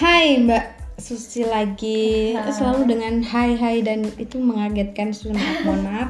Hai 0.00 0.40
Mbak 0.40 0.96
Susi 0.96 1.44
lagi 1.44 2.32
Hai. 2.32 2.48
selalu 2.48 2.88
dengan 2.88 3.20
hai 3.20 3.52
hai 3.52 3.84
dan 3.84 4.08
itu 4.16 4.40
mengagetkan 4.40 5.12
maaf 5.12 5.56
mohon 5.68 5.80
maaf. 5.84 6.08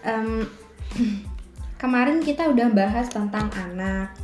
Em, 0.00 0.48
kemarin 1.82 2.24
kita 2.24 2.48
udah 2.48 2.72
bahas 2.72 3.12
tentang 3.12 3.52
anak, 3.52 4.16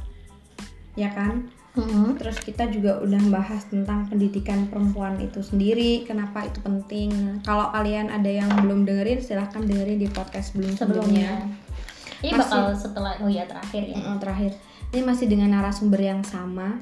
ya 0.97 1.13
kan? 1.13 1.53
Mm-mm. 1.77 2.17
Terus 2.17 2.41
kita 2.41 2.65
juga 2.73 2.97
udah 3.05 3.21
bahas 3.29 3.69
tentang 3.69 4.09
pendidikan 4.09 4.65
perempuan 4.73 5.21
itu 5.21 5.45
sendiri, 5.45 6.09
kenapa 6.09 6.49
itu 6.49 6.65
penting. 6.65 7.45
Kalau 7.45 7.69
kalian 7.77 8.09
ada 8.09 8.33
yang 8.33 8.49
belum 8.57 8.89
dengerin, 8.89 9.21
silahkan 9.21 9.69
dengerin 9.69 10.01
di 10.01 10.09
podcast 10.09 10.57
sebelum 10.57 10.73
sebelumnya. 10.81 11.45
Ini 12.25 12.33
Masih- 12.33 12.41
bakal 12.41 12.73
setelah 12.73 13.21
oh 13.21 13.29
ya 13.29 13.45
terakhir 13.45 13.85
ya. 13.85 14.01
Terakhir, 14.17 14.57
ini 14.97 15.01
masih 15.05 15.29
dengan 15.29 15.61
narasumber 15.61 16.01
yang 16.01 16.25
sama, 16.25 16.81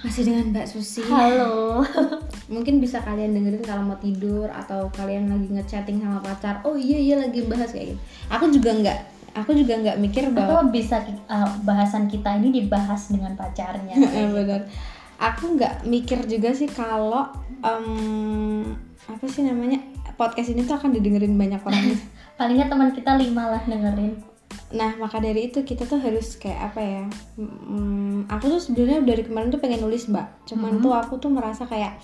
masih 0.00 0.22
dengan 0.26 0.52
Mbak 0.52 0.66
Susi. 0.66 1.04
Halo. 1.04 1.84
mungkin 2.54 2.82
bisa 2.82 2.98
kalian 3.00 3.30
dengerin 3.30 3.62
kalau 3.62 3.86
mau 3.86 3.98
tidur 4.02 4.50
atau 4.50 4.90
kalian 4.90 5.30
lagi 5.30 5.48
ngechatting 5.54 6.02
sama 6.02 6.18
pacar 6.18 6.58
oh 6.66 6.74
iya 6.74 6.98
iya 6.98 7.14
lagi 7.22 7.46
bahas 7.46 7.70
kayak 7.70 7.94
gitu 7.94 8.02
aku 8.26 8.50
juga 8.50 8.70
nggak 8.74 8.98
aku 9.38 9.54
juga 9.54 9.78
nggak 9.78 9.96
mikir 10.02 10.24
bahwa 10.34 10.66
Atau 10.66 10.74
bisa 10.74 10.98
uh, 11.30 11.46
bahasan 11.62 12.10
kita 12.10 12.34
ini 12.42 12.50
dibahas 12.50 13.14
dengan 13.14 13.38
pacarnya. 13.38 13.94
Benar 14.34 14.66
aku 15.20 15.60
nggak 15.60 15.84
mikir 15.84 16.24
juga 16.24 16.50
sih 16.56 16.66
kalau 16.66 17.28
em, 17.60 18.74
apa 19.04 19.24
sih 19.28 19.44
namanya 19.44 19.78
podcast 20.16 20.50
ini 20.56 20.64
tuh 20.64 20.80
akan 20.80 20.96
didengerin 20.96 21.36
banyak 21.36 21.60
orang 21.60 21.94
Palingnya 22.40 22.72
teman 22.72 22.88
kita 22.96 23.20
lima 23.20 23.52
lah 23.52 23.62
dengerin. 23.68 24.16
Nah 24.70 24.94
maka 25.02 25.18
dari 25.18 25.50
itu 25.50 25.66
kita 25.66 25.82
tuh 25.82 25.98
harus 25.98 26.38
kayak 26.38 26.70
apa 26.70 26.80
ya 26.80 27.02
mm, 27.42 28.30
aku 28.30 28.54
tuh 28.54 28.60
sebenarnya 28.62 29.02
dari 29.02 29.26
kemarin 29.26 29.50
tuh 29.50 29.58
pengen 29.58 29.82
nulis 29.82 30.06
mbak. 30.06 30.46
Cuman 30.46 30.78
tuh 30.78 30.94
aku 30.94 31.18
tuh 31.18 31.30
merasa 31.32 31.66
kayak 31.66 31.98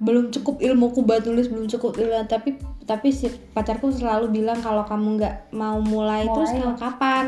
belum 0.00 0.32
cukup 0.32 0.64
ilmuku 0.64 1.04
buat 1.04 1.28
nulis 1.28 1.52
belum 1.52 1.68
cukup 1.68 2.00
ilmu 2.00 2.24
tapi 2.24 2.56
tapi 2.88 3.12
si 3.12 3.28
pacarku 3.28 3.92
selalu 3.92 4.32
bilang 4.32 4.56
kalau 4.64 4.80
kamu 4.88 5.20
nggak 5.20 5.52
mau 5.52 5.76
mulai, 5.84 6.24
Mulai. 6.24 6.32
terus 6.32 6.50
kalau 6.56 6.74
kapan 6.80 7.26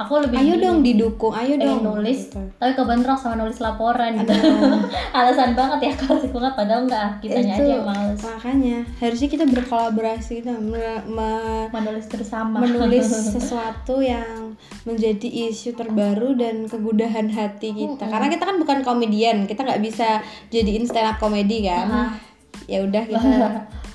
Aku 0.00 0.16
lebih 0.16 0.40
ayo 0.40 0.54
dong 0.56 0.80
didukung 0.80 1.28
ayo 1.30 1.54
pengen 1.54 1.84
dong. 1.84 2.00
nulis, 2.00 2.26
gitu. 2.26 2.40
tapi 2.56 2.72
kebentrok 2.72 3.14
sama 3.14 3.36
nulis 3.36 3.60
laporan 3.60 4.16
gitu. 4.16 4.32
Alasan 5.16 5.52
banget 5.52 5.78
ya 5.82 5.92
kalau 5.92 6.16
sih 6.16 6.30
banget 6.30 6.52
padahal 6.56 6.82
enggak, 6.84 7.08
kitanya 7.20 7.54
Itu 7.54 7.62
aja 7.62 7.72
yang 7.76 7.84
males. 7.84 8.18
makanya 8.18 8.78
harusnya 8.96 9.28
kita 9.28 9.44
berkolaborasi 9.44 10.32
gitu. 10.40 10.52
Me- 10.56 11.04
me- 11.04 11.68
menulis 11.70 12.06
bersama. 12.06 12.56
menulis 12.58 13.04
sesuatu 13.36 14.00
yang 14.00 14.56
menjadi 14.82 15.28
isu 15.46 15.74
terbaru 15.74 16.32
dan 16.32 16.64
kegudahan 16.64 17.28
hati 17.28 17.76
kita. 17.76 18.08
Karena 18.08 18.26
kita 18.26 18.42
kan 18.42 18.56
bukan 18.56 18.78
komedian 18.80 19.44
kita 19.44 19.60
nggak 19.60 19.80
bisa 19.80 20.24
jadiin 20.48 20.84
stand 20.84 21.06
up 21.06 21.16
komedi 21.16 21.62
kan. 21.62 21.86
Ah. 21.86 22.12
ya 22.64 22.80
udah 22.80 23.02
kita 23.02 23.48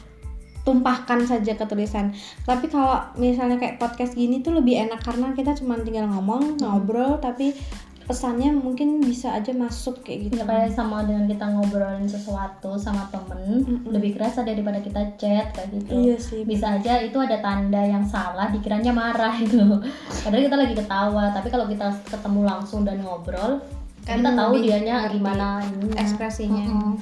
tumpahkan 0.66 1.30
saja 1.30 1.54
ke 1.54 1.66
tulisan 1.70 2.12
tapi 2.44 2.68
kalau 2.68 3.00
misalnya 3.16 3.62
kayak 3.62 3.78
podcast 3.78 4.18
gini 4.18 4.42
tuh 4.42 4.58
lebih 4.58 4.76
enak 4.90 5.00
karena 5.06 5.32
kita 5.38 5.54
cuma 5.56 5.78
tinggal 5.80 6.10
ngomong 6.10 6.58
ngobrol 6.58 7.22
tapi 7.22 7.54
pesannya 8.06 8.54
mungkin 8.54 9.02
bisa 9.02 9.34
aja 9.34 9.50
masuk 9.50 10.06
kayak 10.06 10.30
gitu. 10.30 10.38
Ya, 10.38 10.46
kayak 10.46 10.78
sama 10.78 11.02
dengan 11.10 11.26
kita 11.26 11.42
ngobrolin 11.50 12.06
sesuatu 12.06 12.78
sama 12.78 13.10
temen 13.10 13.66
lebih 13.90 14.14
kerasa 14.14 14.46
daripada 14.46 14.78
kita 14.78 15.18
chat 15.18 15.50
kayak 15.58 15.70
gitu. 15.74 15.90
Iya 15.90 16.18
sih 16.22 16.46
bisa 16.46 16.78
aja 16.78 17.02
itu 17.02 17.18
ada 17.18 17.42
tanda 17.42 17.82
yang 17.82 18.06
salah 18.06 18.54
dikiranya 18.54 18.94
marah 18.94 19.34
gitu. 19.42 19.82
Padahal 20.22 20.46
kita 20.46 20.58
lagi 20.58 20.74
ketawa 20.78 21.34
tapi 21.34 21.50
kalau 21.50 21.66
kita 21.66 21.90
ketemu 22.06 22.42
langsung 22.46 22.86
dan 22.86 23.02
ngobrol 23.02 23.58
Kan 24.06 24.22
kita 24.22 24.38
tahu 24.38 24.62
dianya 24.62 25.10
gimana 25.10 25.66
ekspresinya. 25.98 26.62
Mm-mm. 26.62 26.94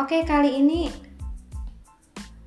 Oke, 0.00 0.24
kali 0.24 0.64
ini 0.64 0.88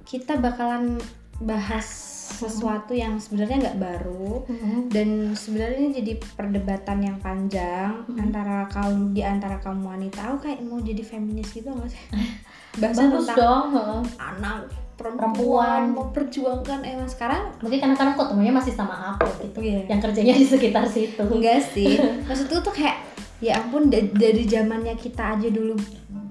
kita 0.06 0.38
bakalan 0.38 1.02
bahas 1.38 1.84
sesuatu 2.26 2.92
yang 2.92 3.16
sebenarnya 3.16 3.58
nggak 3.62 3.80
baru 3.80 4.44
Mm-mm. 4.44 4.90
dan 4.90 5.08
sebenarnya 5.32 5.78
ini 5.80 5.92
jadi 5.96 6.14
perdebatan 6.32 6.98
yang 7.00 7.18
panjang 7.18 7.92
antara 8.12 8.66
kaum 8.68 9.12
di 9.12 9.22
antara 9.22 9.58
kaum 9.58 9.80
wanita. 9.80 10.32
Aku 10.32 10.42
kayak 10.42 10.62
mau 10.62 10.80
jadi 10.80 11.00
feminis 11.02 11.50
gitu 11.50 11.70
nggak 11.70 11.86
sih? 11.88 12.04
Bahas 12.82 12.98
tentang 12.98 13.24
dong 13.32 13.66
heeh. 13.72 14.02
anak 14.18 14.58
perempuan, 14.96 15.20
Perempuan. 15.28 15.82
mau 15.92 16.06
perjuangkan 16.10 16.80
emang 16.82 17.06
sekarang 17.06 17.52
mungkin 17.60 17.80
karena 17.80 17.96
kadang 17.96 18.16
ketemunya 18.16 18.52
masih 18.52 18.72
sama 18.72 18.96
aku 19.12 19.28
gitu 19.42 19.60
Iya. 19.60 19.88
yang 19.88 20.00
kerjanya 20.00 20.34
di 20.34 20.46
sekitar 20.46 20.84
situ 20.86 21.20
enggak 21.22 21.60
sih 21.62 22.00
maksudku 22.28 22.60
tuh 22.62 22.72
kayak 22.72 23.04
ya 23.38 23.60
ampun 23.60 23.88
da- 23.88 24.08
dari 24.10 24.44
zamannya 24.46 24.96
kita 24.96 25.36
aja 25.36 25.48
dulu 25.48 25.76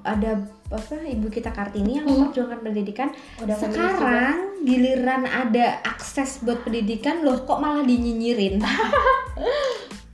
ada 0.01 0.41
apa 0.67 0.97
ibu 0.99 1.29
kita 1.29 1.51
kartini 1.51 1.97
yang 1.97 2.05
Hmm. 2.05 2.25
memperjuangkan 2.25 2.61
pendidikan 2.63 3.09
Udah 3.37 3.53
sekarang 3.55 4.37
giliran 4.61 5.23
ada 5.23 5.83
akses 5.83 6.41
buat 6.41 6.61
pendidikan 6.61 7.21
loh 7.21 7.43
kok 7.43 7.59
malah 7.59 7.83
dinyinyirin? 7.83 8.59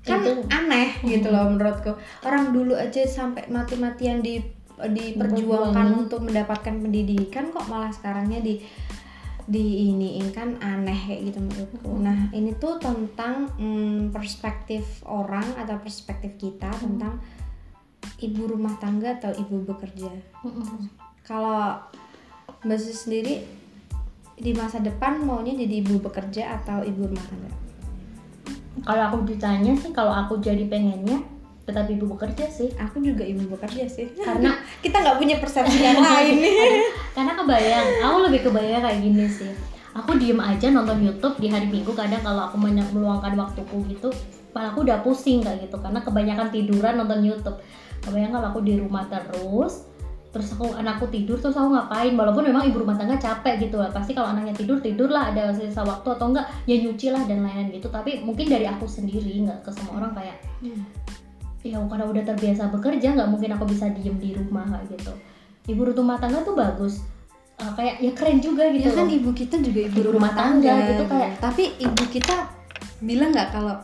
Kan 0.01 0.19
Itu- 0.21 0.43
aneh 0.49 0.97
gitu 1.03 1.29
loh 1.29 1.47
menurutku. 1.47 1.93
Orang 2.21 2.51
dulu 2.51 2.73
aja 2.73 3.05
sampai 3.05 3.47
mati-matian 3.47 4.21
di 4.21 4.41
diperjuangkan 4.81 5.77
Diperjuangin. 5.77 6.01
untuk 6.01 6.21
mendapatkan 6.25 6.75
pendidikan 6.75 7.53
kok 7.53 7.69
malah 7.69 7.93
sekarangnya 7.93 8.41
di 8.41 8.65
di 9.45 9.65
iniin 9.87 10.31
kan 10.31 10.57
aneh 10.59 10.97
kayak 10.97 11.21
gitu 11.29 11.39
menurutku. 11.39 11.91
Nah 11.99 12.31
ini 12.31 12.55
tuh 12.55 12.79
tentang 12.79 13.51
mm, 13.53 14.09
perspektif 14.09 15.05
orang 15.05 15.45
atau 15.55 15.77
perspektif 15.77 16.33
kita 16.35 16.71
tentang 16.73 17.21
ibu 18.21 18.47
rumah 18.47 18.77
tangga 18.77 19.17
atau 19.17 19.33
ibu 19.33 19.65
bekerja. 19.65 20.13
Mm-mm. 20.45 20.89
Kalau 21.25 21.77
Mbak 22.61 22.77
Susi 22.77 22.97
sendiri 22.97 23.35
di 24.37 24.53
masa 24.53 24.81
depan 24.81 25.21
maunya 25.21 25.53
jadi 25.55 25.81
ibu 25.81 26.01
bekerja 26.01 26.57
atau 26.57 26.81
ibu 26.81 27.05
rumah 27.05 27.25
tangga? 27.25 27.51
kalau 28.81 29.03
aku 29.05 29.29
ditanya 29.29 29.77
sih 29.77 29.93
kalau 29.93 30.09
aku 30.09 30.41
jadi 30.41 30.65
pengennya 30.65 31.21
tetap 31.69 31.85
ibu 31.85 32.09
bekerja 32.09 32.49
sih 32.49 32.73
Aku 32.81 32.97
juga 32.99 33.21
ibu 33.21 33.45
bekerja 33.47 33.85
sih. 33.85 34.09
karena 34.17 34.57
kita 34.85 34.97
nggak 34.97 35.21
punya 35.21 35.37
persepsi 35.37 35.85
yang 35.85 36.01
lain 36.01 36.41
nih. 36.41 36.81
karena 37.13 37.37
kebayang 37.37 37.89
aku 38.01 38.17
lebih 38.25 38.41
kebayang 38.49 38.81
kayak 38.81 38.99
gini 39.05 39.27
sih 39.29 39.53
aku 39.93 40.17
diem 40.17 40.41
aja 40.41 40.73
nonton 40.73 40.97
YouTube 41.05 41.37
di 41.37 41.53
hari 41.53 41.69
Minggu 41.69 41.93
kadang 41.93 42.25
kalau 42.25 42.49
aku 42.49 42.57
banyak 42.57 42.87
meluangkan 42.95 43.37
waktuku 43.37 43.77
gitu 43.93 44.09
kepala 44.49 44.73
aku 44.73 44.89
udah 44.89 45.05
pusing 45.05 45.45
kayak 45.45 45.69
gitu 45.69 45.77
karena 45.77 46.01
kebanyakan 46.01 46.49
tiduran 46.49 46.95
nonton 46.97 47.21
YouTube 47.21 47.59
kebayang 48.01 48.33
kalau 48.33 48.47
aku 48.51 48.61
di 48.61 48.77
rumah 48.77 49.05
terus 49.07 49.87
terus 50.31 50.47
aku 50.55 50.79
anakku 50.79 51.11
tidur 51.11 51.43
terus 51.43 51.59
aku 51.59 51.75
ngapain? 51.75 52.15
Walaupun 52.15 52.47
memang 52.47 52.63
ibu 52.63 52.79
rumah 52.79 52.95
tangga 52.95 53.19
capek 53.19 53.67
gitu 53.67 53.83
lah. 53.83 53.91
Pasti 53.91 54.15
kalau 54.15 54.31
anaknya 54.31 54.55
tidur 54.55 54.79
tidur 54.79 55.11
lah 55.11 55.35
ada 55.35 55.51
sisa 55.51 55.83
waktu 55.83 56.07
atau 56.07 56.31
enggak 56.31 56.47
ya 56.65 56.79
nyuci 56.79 57.11
lah 57.11 57.27
dan 57.27 57.43
lain-lain 57.43 57.75
gitu. 57.75 57.91
Tapi 57.91 58.23
mungkin 58.23 58.47
dari 58.47 58.63
aku 58.65 58.87
sendiri 58.87 59.43
nggak 59.43 59.67
ke 59.67 59.71
semua 59.75 59.99
orang 59.99 60.15
kayak 60.15 60.39
ya 61.61 61.77
karena 61.83 62.05
udah 62.09 62.23
terbiasa 62.25 62.73
bekerja 62.73 63.13
nggak 63.13 63.29
mungkin 63.29 63.51
aku 63.53 63.65
bisa 63.69 63.91
diem 63.91 64.17
di 64.17 64.33
rumah 64.33 64.65
kayak 64.71 64.87
gitu. 64.97 65.13
Ibu 65.67 65.93
rumah 65.93 66.17
tangga 66.17 66.47
tuh 66.47 66.55
bagus. 66.55 67.03
Eh, 67.61 67.73
kayak 67.77 67.95
ya 68.01 68.13
keren 68.17 68.39
juga 68.41 68.65
gitu 68.73 68.89
Ya 68.89 68.97
kan 68.97 69.05
loh. 69.05 69.19
ibu 69.21 69.31
kita 69.37 69.61
juga 69.61 69.81
ibu, 69.85 69.99
Ibu 70.01 70.17
rumah 70.17 70.31
rumah 70.31 70.33
tangga, 70.33 70.65
tangga 70.73 70.81
gitu, 70.81 70.93
gitu. 70.97 71.05
kayak- 71.13 71.33
Tapi 71.45 71.63
ibu 71.77 72.05
kita 72.09 72.35
bilang 73.05 73.31
nggak 73.37 73.49
kalau 73.53 73.77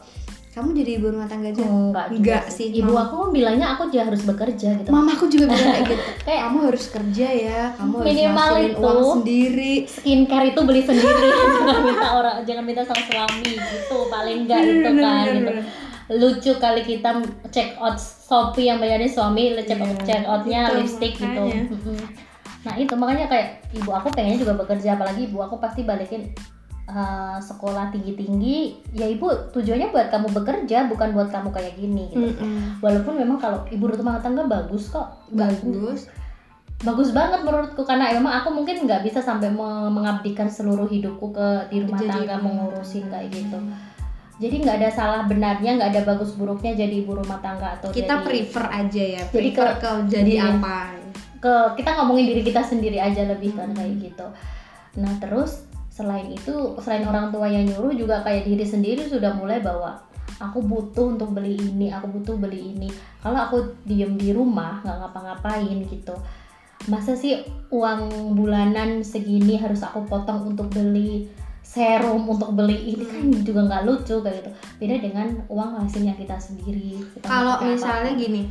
kamu 0.57 0.73
jadi 0.75 0.91
ibu 0.97 1.07
rumah 1.11 1.29
tangga 1.29 1.49
aja? 1.49 1.61
enggak 1.61 2.07
Enggak 2.11 2.45
sih. 2.49 2.73
ibu 2.73 2.89
Mama- 2.89 3.05
aku 3.07 3.17
bilangnya 3.29 3.67
aku 3.71 3.83
juga 3.87 4.09
harus 4.09 4.25
bekerja 4.25 4.69
gitu 4.75 4.89
Mamaku 4.89 5.25
juga 5.29 5.45
bilang 5.47 5.69
kayak 5.69 5.85
gitu. 5.87 6.03
Kayak- 6.27 6.43
kamu 6.43 6.59
harus 6.65 6.85
kerja 6.89 7.29
ya, 7.29 7.61
kamu 7.77 7.93
harus 7.95 8.09
Minimal 8.09 8.49
ngasilin 8.49 8.65
itu. 8.67 8.81
uang 8.81 9.01
sendiri. 9.15 9.73
skincare 9.87 10.47
itu 10.49 10.61
beli 10.63 10.83
sendiri 10.83 11.29
jangan 11.61 11.83
minta 11.85 12.09
orang 12.11 12.37
jangan 12.43 12.65
minta 12.65 12.83
sama 12.83 13.03
suami 13.03 13.51
gitu 13.53 13.97
paling 14.09 14.37
enggak 14.43 14.59
itu 14.63 14.91
kan 14.97 15.25
gitu 15.31 15.53
lucu 16.09 16.53
kali 16.57 16.83
kita 16.83 17.11
check 17.49 17.77
out 17.77 17.99
Shopee 17.99 18.65
yang 18.65 18.79
bayarnya 18.79 19.07
suami 19.07 19.53
check 19.61 19.77
out 19.77 19.93
Iya, 19.93 20.03
check 20.03 20.23
outnya 20.25 20.61
itu 20.65 20.75
lipstick 20.79 21.13
gitu 21.15 21.27
makanya. 21.37 21.63
Mm-mm. 21.69 21.99
nah 22.63 22.75
itu 22.75 22.95
makanya 22.95 23.27
kayak 23.27 23.47
ibu 23.71 23.91
aku 23.91 24.09
pengennya 24.09 24.39
juga 24.41 24.55
bekerja 24.57 24.95
apalagi 24.95 25.27
ibu 25.27 25.39
aku 25.39 25.59
pasti 25.59 25.83
balikin 25.83 26.31
uh, 26.87 27.37
sekolah 27.37 27.91
tinggi 27.91 28.15
tinggi 28.15 28.59
ya 28.93 29.05
ibu 29.05 29.27
tujuannya 29.51 29.91
buat 29.91 30.09
kamu 30.09 30.29
bekerja 30.33 30.87
bukan 30.87 31.13
buat 31.13 31.29
kamu 31.29 31.51
kayak 31.51 31.75
gini 31.75 32.09
gitu 32.09 32.27
Mm-mm. 32.39 32.79
walaupun 32.79 33.15
memang 33.15 33.37
kalau 33.37 33.63
ibu 33.69 33.85
rumah 33.85 34.19
tangga 34.19 34.43
bagus 34.43 34.89
kok 34.89 35.07
Bagus. 35.29 36.07
bagus 36.79 37.09
banget 37.11 37.41
menurutku 37.41 37.83
karena 37.83 38.13
memang 38.13 38.39
aku 38.39 38.53
mungkin 38.53 38.85
nggak 38.85 39.01
bisa 39.01 39.19
sampai 39.19 39.49
me- 39.49 39.89
mengabdikan 39.89 40.45
seluruh 40.45 40.85
hidupku 40.85 41.33
ke 41.33 41.49
di 41.69 41.81
rumah 41.81 41.97
Jadi 41.99 42.11
tangga 42.13 42.37
mengurusin 42.39 43.09
kayak 43.09 43.33
gitu 43.33 43.59
jadi 44.37 44.55
nggak 44.61 44.77
ada 44.85 44.91
salah 44.93 45.21
benarnya 45.25 45.81
nggak 45.81 45.91
ada 45.91 46.03
bagus 46.05 46.37
buruknya 46.37 46.77
jadi 46.77 47.01
ibu 47.01 47.17
rumah 47.17 47.41
tangga 47.41 47.81
atau 47.81 47.89
Kita 47.89 48.21
jadi 48.21 48.25
prefer 48.27 48.65
aja 48.69 49.05
ya, 49.17 49.23
Jadi 49.27 49.49
ke- 49.49 49.77
ke, 49.81 49.91
jadi 50.13 50.33
iya. 50.37 50.53
apa? 50.53 50.93
ke 51.37 51.53
kita 51.77 51.97
ngomongin 51.97 52.29
diri 52.29 52.43
kita 52.43 52.61
sendiri 52.61 52.97
aja 52.97 53.25
lebih 53.25 53.53
kan 53.53 53.73
kayak 53.73 53.97
gitu 54.03 54.27
nah 54.97 55.13
terus 55.17 55.66
selain 55.97 56.29
itu 56.29 56.77
selain 56.85 57.09
orang 57.09 57.33
tua 57.33 57.49
yang 57.49 57.65
nyuruh 57.65 57.97
juga 57.97 58.21
kayak 58.21 58.45
diri 58.45 58.69
sendiri 58.69 59.09
sudah 59.09 59.33
mulai 59.33 59.65
bahwa 59.65 59.97
aku 60.37 60.61
butuh 60.61 61.17
untuk 61.17 61.33
beli 61.33 61.57
ini 61.57 61.89
aku 61.89 62.21
butuh 62.21 62.37
beli 62.37 62.77
ini. 62.77 62.93
Kalau 63.25 63.49
aku 63.49 63.57
diem 63.89 64.13
di 64.21 64.37
rumah 64.37 64.85
nggak 64.85 64.93
ngapa-ngapain 64.93 65.89
gitu. 65.89 66.13
Masa 66.93 67.17
sih 67.17 67.41
uang 67.73 68.37
bulanan 68.37 69.01
segini 69.01 69.57
harus 69.57 69.81
aku 69.81 70.05
potong 70.05 70.53
untuk 70.53 70.69
beli 70.69 71.33
serum 71.65 72.29
untuk 72.29 72.53
beli 72.53 72.93
ini? 72.93 73.05
Kan 73.09 73.33
juga 73.41 73.65
nggak 73.65 73.85
lucu 73.89 74.21
kayak 74.21 74.45
gitu. 74.45 74.51
Beda 74.77 74.97
dengan 75.01 75.29
uang 75.49 75.81
hasilnya 75.81 76.13
kita 76.21 76.37
sendiri 76.37 77.01
kalau 77.25 77.57
misalnya 77.65 78.13
apa-apa. 78.13 78.21
gini 78.21 78.43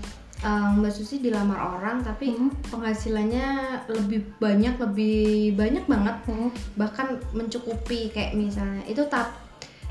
eh, 0.45 0.67
Mbak 0.77 0.93
Susi 0.93 1.17
dilamar 1.17 1.57
orang 1.57 2.05
tapi 2.05 2.29
Hmm. 2.31 2.53
penghasilannya 2.69 3.47
lebih 3.89 4.21
banyak 4.37 4.77
lebih 4.77 5.57
banyak 5.57 5.83
banget 5.85 6.17
Hmm. 6.29 6.49
bahkan 6.77 7.17
mencukupi 7.33 8.13
kayak 8.13 8.37
misalnya 8.37 8.85
itu 8.85 9.01
tap 9.09 9.33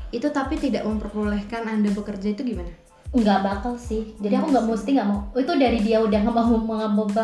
itu 0.09 0.31
tapi 0.31 0.55
tidak 0.55 0.87
memperbolehkan 0.87 1.67
anda 1.67 1.91
bekerja 1.91 2.31
itu 2.31 2.43
gimana? 2.45 2.71
nggak 3.15 3.47
bakal 3.47 3.79
sih 3.79 4.11
jadi 4.19 4.43
aku 4.43 4.51
nggak 4.51 4.67
mesti 4.67 4.89
nggak 4.91 5.07
mau 5.07 5.23
itu 5.31 5.53
dari 5.55 5.79
dia 5.79 6.03
udah 6.03 6.19
nggak 6.19 6.35
mau 6.35 6.51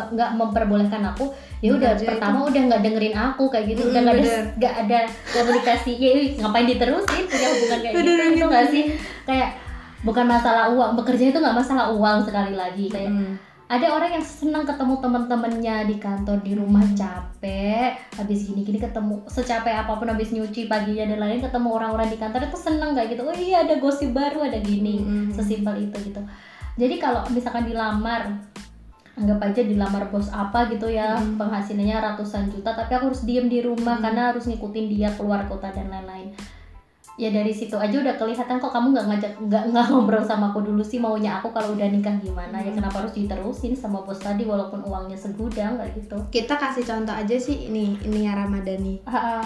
nggak 0.08 0.30
memperbolehkan 0.40 1.04
aku 1.04 1.28
ya 1.60 1.76
udah 1.76 2.00
pertama 2.00 2.48
udah 2.48 2.60
nggak 2.64 2.80
dengerin 2.80 3.12
aku 3.12 3.52
kayak 3.52 3.76
gitu 3.76 3.92
udah 3.92 4.00
nggak 4.00 4.16
ada 4.16 4.24
bener. 4.24 4.44
nggak 4.56 4.74
ada 4.88 4.98
komunikasi 5.36 5.92
ya 6.00 6.10
ngapain 6.40 6.64
diterusin 6.64 7.24
punya 7.28 7.48
hubungan 7.52 7.78
kayak 7.84 7.92
gitu 7.92 8.08
itu 8.08 8.24
gitu. 8.32 8.46
nggak 8.48 8.66
sih 8.72 8.84
kayak 9.28 9.48
bukan 10.02 10.26
masalah 10.26 10.68
uang 10.68 10.94
bekerja 10.94 11.30
itu 11.30 11.38
nggak 11.38 11.54
masalah 11.54 11.90
uang 11.90 12.22
sekali 12.22 12.52
lagi 12.52 12.86
kayak 12.86 13.08
Hmm. 13.08 13.34
ada 13.66 13.88
orang 13.88 14.12
yang 14.12 14.20
senang 14.20 14.62
ketemu 14.62 15.00
teman-temannya 15.00 15.76
di 15.86 15.96
kantor 15.96 16.38
di 16.40 16.52
rumah 16.52 16.84
capek 16.92 17.96
habis 18.12 18.44
gini-gini 18.44 18.76
ketemu 18.76 19.24
secapek 19.26 19.72
apa 19.72 19.94
pun 19.94 20.04
habis 20.06 20.28
nyuci 20.28 20.66
paginya 20.66 21.08
dan 21.08 21.18
lain 21.18 21.40
ketemu 21.40 21.68
orang-orang 21.72 22.06
di 22.06 22.16
kantor 22.16 22.44
itu 22.44 22.58
seneng 22.58 22.92
kayak 22.92 23.08
gitu 23.10 23.22
oh 23.22 23.32
iya 23.32 23.62
ada 23.62 23.78
gosip 23.78 24.12
baru 24.12 24.42
ada 24.42 24.58
gini 24.58 25.00
Mm. 25.00 25.30
sesimpel 25.30 25.78
itu 25.80 25.96
gitu 26.04 26.20
jadi 26.74 26.94
kalau 26.96 27.24
misalkan 27.28 27.64
dilamar 27.64 28.28
anggap 29.12 29.38
aja 29.42 29.60
dilamar 29.62 30.08
bos 30.08 30.28
apa 30.28 30.68
gitu 30.68 30.88
ya 30.88 31.16
Mm. 31.16 31.36
penghasilannya 31.36 31.96
ratusan 32.02 32.48
juta 32.48 32.72
tapi 32.72 32.92
aku 32.92 33.08
harus 33.08 33.22
diem 33.22 33.46
di 33.46 33.60
rumah 33.60 33.96
Mm. 33.96 34.02
karena 34.02 34.22
harus 34.28 34.44
ngikutin 34.44 34.86
dia 34.86 35.08
keluar 35.12 35.44
kota 35.44 35.68
dan 35.68 35.88
lain-lain 35.88 36.32
ya 37.14 37.28
dari 37.28 37.52
situ 37.52 37.76
aja 37.76 37.92
udah 37.92 38.16
kelihatan 38.16 38.56
kok 38.56 38.72
kamu 38.72 38.96
nggak 38.96 39.06
ngajak 39.12 39.32
nggak 39.44 39.64
nggak 39.68 39.84
ngobrol 39.92 40.24
sama 40.24 40.48
aku 40.48 40.64
dulu 40.64 40.80
sih 40.80 40.96
maunya 40.96 41.36
aku 41.36 41.52
kalau 41.52 41.76
udah 41.76 41.88
nikah 41.92 42.16
gimana 42.18 42.56
ya 42.56 42.72
Hmm. 42.72 42.80
kenapa 42.80 43.04
harus 43.04 43.12
diterusin 43.12 43.76
sama 43.76 44.00
bos 44.00 44.16
tadi 44.16 44.48
walaupun 44.48 44.80
uangnya 44.80 45.18
segudang 45.18 45.76
kayak 45.76 45.92
gitu 45.92 46.16
Kita 46.32 46.56
kasih 46.56 46.88
contoh 46.88 47.12
aja 47.12 47.36
sih 47.36 47.68
ini 47.68 48.00
Nia 48.08 48.32
Ramadhani. 48.32 49.04
Ah, 49.04 49.40
ah. 49.40 49.42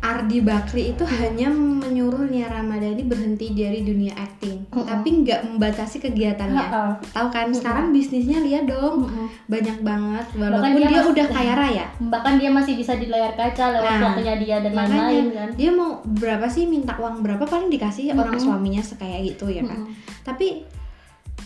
Ardi 0.00 0.40
Bakri 0.40 0.90
itu 0.90 1.04
hanya 1.04 1.52
menyuruh 1.52 2.24
Nia 2.24 2.48
Ramadhani 2.48 3.04
berhenti 3.04 3.52
dari 3.52 3.84
dunia 3.84 4.16
acting, 4.16 4.64
Mm-mm. 4.66 4.88
tapi 4.88 5.08
nggak 5.20 5.44
membatasi 5.44 6.00
kegiatannya. 6.00 6.66
Ah. 6.66 6.96
Tahu 6.96 7.28
kan? 7.28 7.52
Sekarang 7.52 7.92
bisnisnya 7.92 8.40
lihat 8.40 8.64
dong, 8.64 9.04
Mm-mm. 9.04 9.28
banyak 9.44 9.76
banget. 9.80 10.24
Bahkan 10.32 10.40
Walaupun 10.56 10.72
dia 10.72 10.80
dia, 10.80 10.96
masih- 10.96 11.12
udah 11.12 11.26
kaya 11.28 11.52
raya. 11.54 11.84
bahkan 12.02 12.34
dia 12.34 12.48
masih 12.48 12.74
bisa 12.74 12.96
di 12.96 13.06
layar 13.06 13.32
kaca 13.34 13.64
lewat 13.70 13.84
Nah, 13.86 14.00
fotonya 14.02 14.34
dia 14.36 14.56
dan 14.58 14.72
lain-lain 14.72 15.24
kan 15.30 15.48
Dia 15.52 15.70
mau 15.70 15.90
berapa 16.02 16.46
sih 16.46 16.64
minta 16.64 16.96
uang 16.96 17.20
berapa 17.20 17.44
paling 17.44 17.68
dikasih 17.68 18.10
orang 18.10 18.32
Mm-mm. 18.32 18.46
suaminya 18.46 18.80
sekaya 18.80 19.20
gitu 19.20 19.46
ya 19.46 19.60
kan. 19.62 19.84
Mm-mm. 19.84 19.92
Tapi 20.22 20.64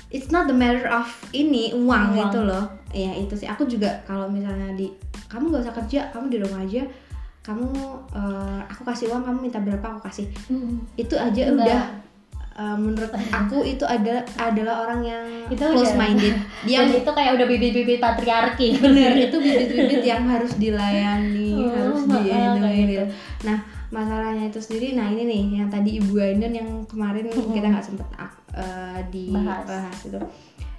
it's 0.08 0.30
not 0.30 0.46
the 0.46 0.54
matter 0.54 0.86
of 0.86 1.10
ini 1.32 1.74
uang, 1.74 1.82
Uang. 1.82 2.14
gitu 2.14 2.38
loh. 2.40 2.70
Ya 2.94 3.10
itu 3.10 3.34
sih 3.34 3.50
aku 3.50 3.66
juga 3.66 3.98
kalau 4.04 4.30
misalnya 4.30 4.70
di 4.72 4.86
kamu 5.26 5.50
gak 5.50 5.66
usah 5.66 5.74
kerja, 5.74 6.00
kamu 6.14 6.26
di 6.30 6.38
rumah 6.38 6.62
aja. 6.62 6.86
Kamu 7.44 7.68
eh, 8.10 8.60
aku 8.64 8.82
kasih 8.82 9.12
uang, 9.12 9.22
kamu 9.22 9.38
minta 9.42 9.60
berapa 9.60 9.84
aku 9.84 10.00
kasih. 10.02 10.26
Mm-mm. 10.48 10.80
Itu 10.96 11.12
aja 11.14 11.42
Enggak. 11.44 11.68
udah 11.68 11.82
eh, 12.54 12.76
menurut 12.80 13.12
aku 13.30 13.60
itu 13.62 13.84
ada 13.84 14.24
adalah 14.40 14.88
orang 14.88 15.00
yang 15.02 15.24
Itu 15.46 15.60
close 15.60 15.92
minded. 15.92 16.32
Yang 16.64 16.86
itu 17.04 17.10
kayak 17.12 17.36
udah 17.36 17.46
bibit-bibit 17.46 18.00
patriarki 18.00 18.80
bener 18.80 19.12
itu 19.20 19.36
bibit-bibit 19.36 20.02
yang 20.02 20.24
harus 20.24 20.56
dilayani, 20.56 21.52
Oh, 21.60 21.70
harus 21.70 22.00
kayak 22.10 22.56
gitu. 22.88 23.04
Nah, 23.44 23.58
masalahnya 23.92 24.48
itu 24.48 24.58
sendiri 24.58 24.96
nah 24.96 25.06
ini 25.06 25.22
nih 25.22 25.42
yang 25.60 25.68
tadi 25.68 26.00
Ibu 26.00 26.16
Ainun 26.16 26.50
yang 26.50 26.68
kemarin 26.88 27.28
kita 27.28 27.66
nggak 27.68 27.84
sempet 27.84 28.08
uh, 28.16 28.26
Bahas. 28.56 29.04
dibahas 29.12 29.98
itu. 30.02 30.20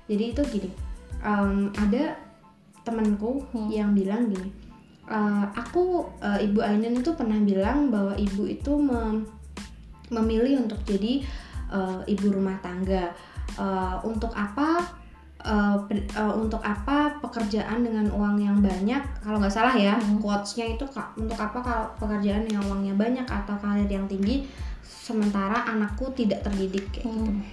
Jadi 0.05 0.23
itu 0.33 0.41
gini, 0.49 0.69
em, 1.21 1.69
ada 1.73 2.17
temanku 2.81 3.41
Hmm. 3.49 3.65
yang 3.67 3.89
bilang 3.91 4.29
gini, 4.29 4.49
"Eh, 5.05 5.45
aku 5.53 6.05
eh, 6.19 6.45
Ibu 6.49 6.59
Ainun 6.61 7.01
itu 7.01 7.13
pernah 7.13 7.37
bilang 7.41 7.93
bahwa 7.93 8.17
ibu 8.17 8.49
itu 8.49 8.73
mem- 8.73 9.25
memilih 10.09 10.65
untuk 10.65 10.81
jadi 10.85 11.21
eh, 11.73 11.99
ibu 12.09 12.27
rumah 12.33 12.57
tangga. 12.61 13.13
Eh, 13.57 13.95
untuk 14.03 14.33
apa? 14.33 14.81
pe- 15.85 16.09
eh, 16.09 16.33
untuk 16.33 16.57
apa 16.65 17.21
pekerjaan 17.21 17.85
dengan 17.85 18.09
uang 18.09 18.41
yang 18.41 18.57
banyak? 18.65 19.21
Kalau 19.21 19.37
nggak 19.37 19.53
salah 19.53 19.77
ya, 19.77 19.93
Hmm. 19.93 20.17
quotesnya 20.17 20.73
itu 20.73 20.81
untuk 21.21 21.37
apa 21.37 21.61
kalau 21.61 21.85
pekerjaan 22.01 22.49
yang 22.49 22.65
uangnya 22.65 22.97
banyak 22.97 23.27
atau 23.29 23.53
karir 23.61 23.85
yang 23.85 24.09
tinggi, 24.09 24.49
sementara 24.81 25.69
anakku 25.69 26.09
tidak 26.17 26.41
terdidik 26.41 26.89
kayak 26.89 27.05
gitu. 27.05 27.29
Hmm. 27.29 27.45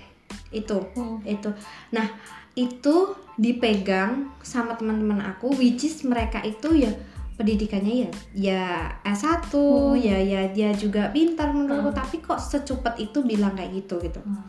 Itu 0.48 0.76
Hmm. 0.96 1.20
itu 1.28 1.52
nah 1.93 2.08
itu 2.56 3.12
dipegang 3.37 4.28
sama 4.40 4.72
teman-teman 4.76 5.20
aku 5.25 5.52
which 5.56 5.84
is 5.84 6.00
mereka 6.05 6.40
itu 6.44 6.88
ya 6.88 6.93
pendidikannya 7.43 8.06
ya 8.06 8.11
ya 8.33 8.62
S1 9.03 9.50
Hmm. 9.50 9.99
ya 9.99 10.17
ya 10.17 10.41
dia 10.49 10.71
juga 10.73 11.11
pintar 11.11 11.50
menurutku 11.50 11.91
Hmm. 11.91 11.99
tapi 11.99 12.23
kok 12.23 12.39
secepat 12.39 12.94
itu 12.97 13.19
bilang 13.23 13.53
kayak 13.53 13.75
gitu 13.77 13.99
gitu 13.99 14.23
Hmm. 14.23 14.47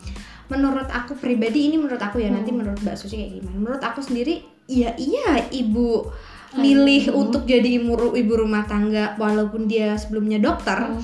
menurut 0.48 0.86
aku 0.86 1.18
pribadi 1.18 1.68
ini 1.68 1.82
menurut 1.82 1.98
aku 1.98 2.22
ya 2.22 2.30
nanti 2.30 2.54
Hmm. 2.54 2.62
menurut 2.62 2.80
Mbak 2.80 2.96
Susi 2.96 3.18
kayak 3.18 3.42
gimana 3.42 3.58
menurut 3.58 3.82
aku 3.82 4.00
sendiri 4.00 4.46
ya 4.70 4.94
iya 4.96 5.42
ibu 5.50 6.06
milih 6.54 7.10
Hmm. 7.10 7.22
untuk 7.26 7.44
jadi 7.44 7.66
ibu, 7.82 8.14
ibu 8.14 8.34
rumah 8.38 8.62
tangga 8.64 9.18
walaupun 9.18 9.66
dia 9.66 9.98
sebelumnya 9.98 10.38
dokter 10.38 10.78
Hmm. 10.78 11.02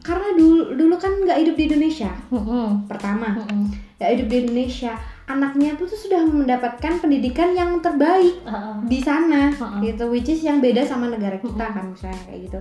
karena 0.00 0.34
dulu 0.34 0.74
dulu 0.74 0.94
kan 0.94 1.10
nggak 1.18 1.42
hidup 1.42 1.54
di 1.58 1.64
Indonesia 1.66 2.10
Hmm. 2.30 2.86
pertama 2.86 3.34
Hmm. 3.34 3.66
ya 3.98 4.14
hidup 4.14 4.30
di 4.30 4.46
Indonesia 4.46 4.94
anaknya 5.24 5.74
tuh 5.74 5.84
tuh 5.84 5.96
sudah 5.96 6.20
mendapatkan 6.20 6.98
pendidikan 6.98 7.52
yang 7.52 7.78
terbaik 7.78 8.42
ah. 8.42 8.78
di 8.82 8.98
sana 8.98 9.50
Heeh. 9.50 9.78
gitu 9.84 10.08
which 10.08 10.26
is 10.26 10.40
yang 10.40 10.58
beda 10.58 10.82
sama 10.82 11.06
negara 11.06 11.36
kita 11.36 11.50
Mm-mm. 11.54 11.72
kan 11.72 11.84
misalnya 11.88 12.20
kayak 12.24 12.40
gitu 12.42 12.58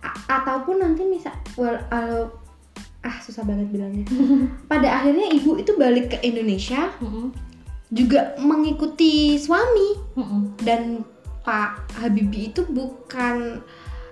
A- 0.00 0.20
ataupun 0.34 0.76
nanti 0.78 1.02
misal 1.02 1.32
well, 1.54 1.78
kalau 1.86 2.28
ah 3.00 3.16
susah 3.18 3.42
banget 3.42 3.68
bilangnya 3.68 4.04
pada 4.70 4.88
akhirnya 4.94 5.28
ibu 5.30 5.54
itu 5.54 5.74
balik 5.74 6.10
ke 6.10 6.18
Indonesia 6.22 6.88
Hmm. 6.96 7.30
juga 7.88 8.34
mengikuti 8.36 9.36
suami 9.36 9.88
Hmm. 10.12 10.56
dan 10.58 11.04
Pak 11.40 11.94
Habibie 11.94 12.48
itu 12.48 12.64
bukan 12.64 13.60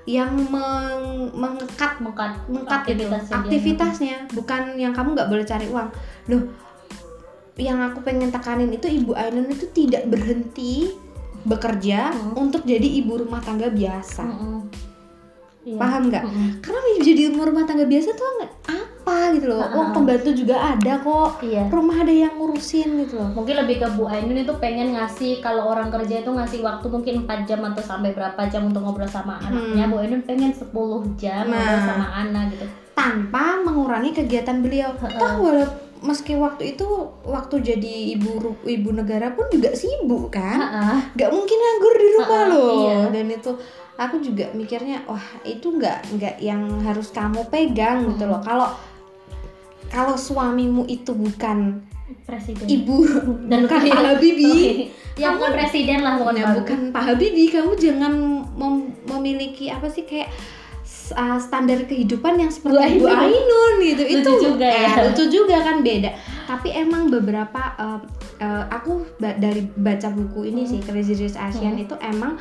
yang 0.04 0.34
meng- 0.46 1.30
mengekat 1.32 1.96
Mengkat 1.96 2.34
mengkat 2.46 2.80
itu 2.84 3.06
aktivitasnya 3.06 3.30
dia. 3.30 3.38
aktivitasnya 3.38 4.16
bukan 4.30 4.62
yang 4.76 4.92
kamu 4.92 5.14
nggak 5.14 5.30
boleh 5.30 5.42
cari 5.42 5.66
uang 5.66 5.88
loh 6.28 6.42
yang 7.54 7.78
aku 7.82 8.00
pengen 8.00 8.28
tekanin 8.28 8.68
itu 8.68 8.88
ibu 8.88 9.12
Ainun 9.12 9.46
itu 9.46 9.68
tidak 9.70 10.08
berhenti 10.08 10.88
bekerja 11.42 12.10
Hmm. 12.10 12.38
untuk 12.38 12.62
jadi 12.62 12.86
ibu 12.98 13.18
rumah 13.18 13.38
tangga 13.38 13.66
biasa 13.66 14.22
Hmm. 14.22 14.62
Iya. 15.62 15.78
paham 15.78 16.02
nggak 16.08 16.24
Hmm. 16.24 16.50
karena 16.58 16.78
jadi 16.98 17.20
ibu 17.28 17.38
rumah 17.40 17.62
tangga 17.62 17.84
biasa 17.84 18.08
tuh 18.12 18.26
apa 18.64 19.34
gitu 19.34 19.46
loh 19.46 19.58
Ah. 19.58 19.70
uang 19.72 19.90
pembantu 19.92 20.30
juga 20.32 20.54
ada 20.58 20.98
kok 20.98 21.38
Iya. 21.40 21.66
rumah 21.68 21.96
ada 21.98 22.10
yang 22.10 22.34
ngurusin 22.34 22.88
gitu 23.00 23.14
loh 23.16 23.30
mungkin 23.32 23.54
lebih 23.56 23.78
ke 23.78 23.86
Bu 23.92 24.06
Ainun 24.06 24.38
itu 24.38 24.54
pengen 24.56 24.94
ngasih 24.94 25.38
kalau 25.38 25.66
orang 25.68 25.90
kerja 25.90 26.18
itu 26.18 26.30
ngasih 26.30 26.62
waktu 26.62 26.86
mungkin 26.88 27.14
4 27.20 27.42
jam 27.44 27.60
atau 27.60 27.78
sampai 27.80 28.10
berapa 28.10 28.38
jam 28.46 28.66
untuk 28.66 28.80
ngobrol 28.80 29.06
sama 29.06 29.38
anaknya 29.40 29.86
Bu 29.86 29.98
Ainun 29.98 30.22
pengen 30.22 30.50
10 30.50 30.70
jam 31.16 31.44
ngobrol 31.44 31.58
Hmm. 31.58 31.74
Nah. 31.76 31.86
sama 31.88 32.06
anak 32.16 32.44
gitu 32.50 32.66
tanpa 32.92 33.44
mengurangi 33.60 34.10
kegiatan 34.12 34.58
beliau 34.58 34.94
Heeh. 34.96 35.14
toh 35.16 35.34
walau 35.36 35.66
meski 36.02 36.34
waktu 36.34 36.72
itu 36.72 36.86
waktu 37.22 37.62
jadi 37.64 37.94
ibu 38.12 38.30
ibu 38.60 38.90
negara 38.90 39.30
pun 39.30 39.46
juga 39.48 39.70
sibuk 39.72 40.30
kan? 40.30 40.58
Nggak 41.12 41.30
mungkin 41.30 41.56
nganggur 41.56 41.94
di 41.94 42.06
rumah 42.12 42.26
Ah, 42.28 42.36
ah, 42.36 42.46
loh. 42.48 42.70
iya. 42.82 42.98
dan 43.08 43.26
itu 43.28 43.50
aku 43.94 44.16
juga 44.18 44.50
mikirnya 44.52 45.04
wah 45.04 45.22
itu 45.42 45.68
nggak 45.68 45.98
nggak 46.12 46.36
yang 46.38 46.62
harus 46.82 47.08
kamu 47.08 47.46
pegang 47.46 48.06
gitu 48.08 48.24
loh. 48.24 48.40
Kalau 48.40 48.74
kalau 49.88 50.16
suamimu 50.16 50.84
itu 50.86 51.12
bukan 51.12 51.84
presiden. 52.22 52.66
ibu 52.66 53.04
Dan 53.50 53.64
bukan 53.64 53.78
lebih- 53.78 53.92
Pak 53.94 54.04
Habibie 54.04 54.50
Oke. 54.50 54.70
ya 55.14 55.28
bukan 55.30 55.50
presiden 55.52 55.98
lah 56.00 56.16
bukan 56.16 56.34
ya 56.34 56.44
Pak 56.44 56.54
bukan 56.58 56.78
Pak 56.90 57.02
Habibie. 57.04 57.48
Kamu 57.48 57.72
jangan 57.74 58.12
mem- 58.52 58.90
memiliki 59.06 59.68
apa 59.68 59.86
sih 59.86 60.02
kayak 60.02 60.32
uh, 61.12 61.36
standar 61.36 61.84
kehidupan 61.84 62.36
yang 62.36 62.48
Bu 62.48 62.56
seperti 62.72 62.98
Bu 62.98 63.06
Ainun. 63.06 63.18
Ainun 63.30 63.74
gitu 63.80 64.02
Lucu 64.02 64.16
itu 64.18 64.30
juga 64.42 64.68
ya. 64.68 64.88
eh, 64.92 65.04
lucu 65.06 65.24
juga 65.28 65.56
kan 65.60 65.80
beda 65.80 66.10
tapi 66.42 66.68
emang 66.70 67.08
beberapa 67.08 67.62
uh, 67.76 68.00
uh, 68.38 68.64
aku 68.68 69.04
ba- 69.16 69.36
dari 69.36 69.64
baca 69.68 70.08
buku 70.08 70.48
ini 70.48 70.64
sih 70.64 70.80
Crazy 70.80 71.14
Rich 71.14 71.36
Asian 71.36 71.74
Hmm. 71.74 71.84
itu 71.84 71.94
emang 71.98 72.36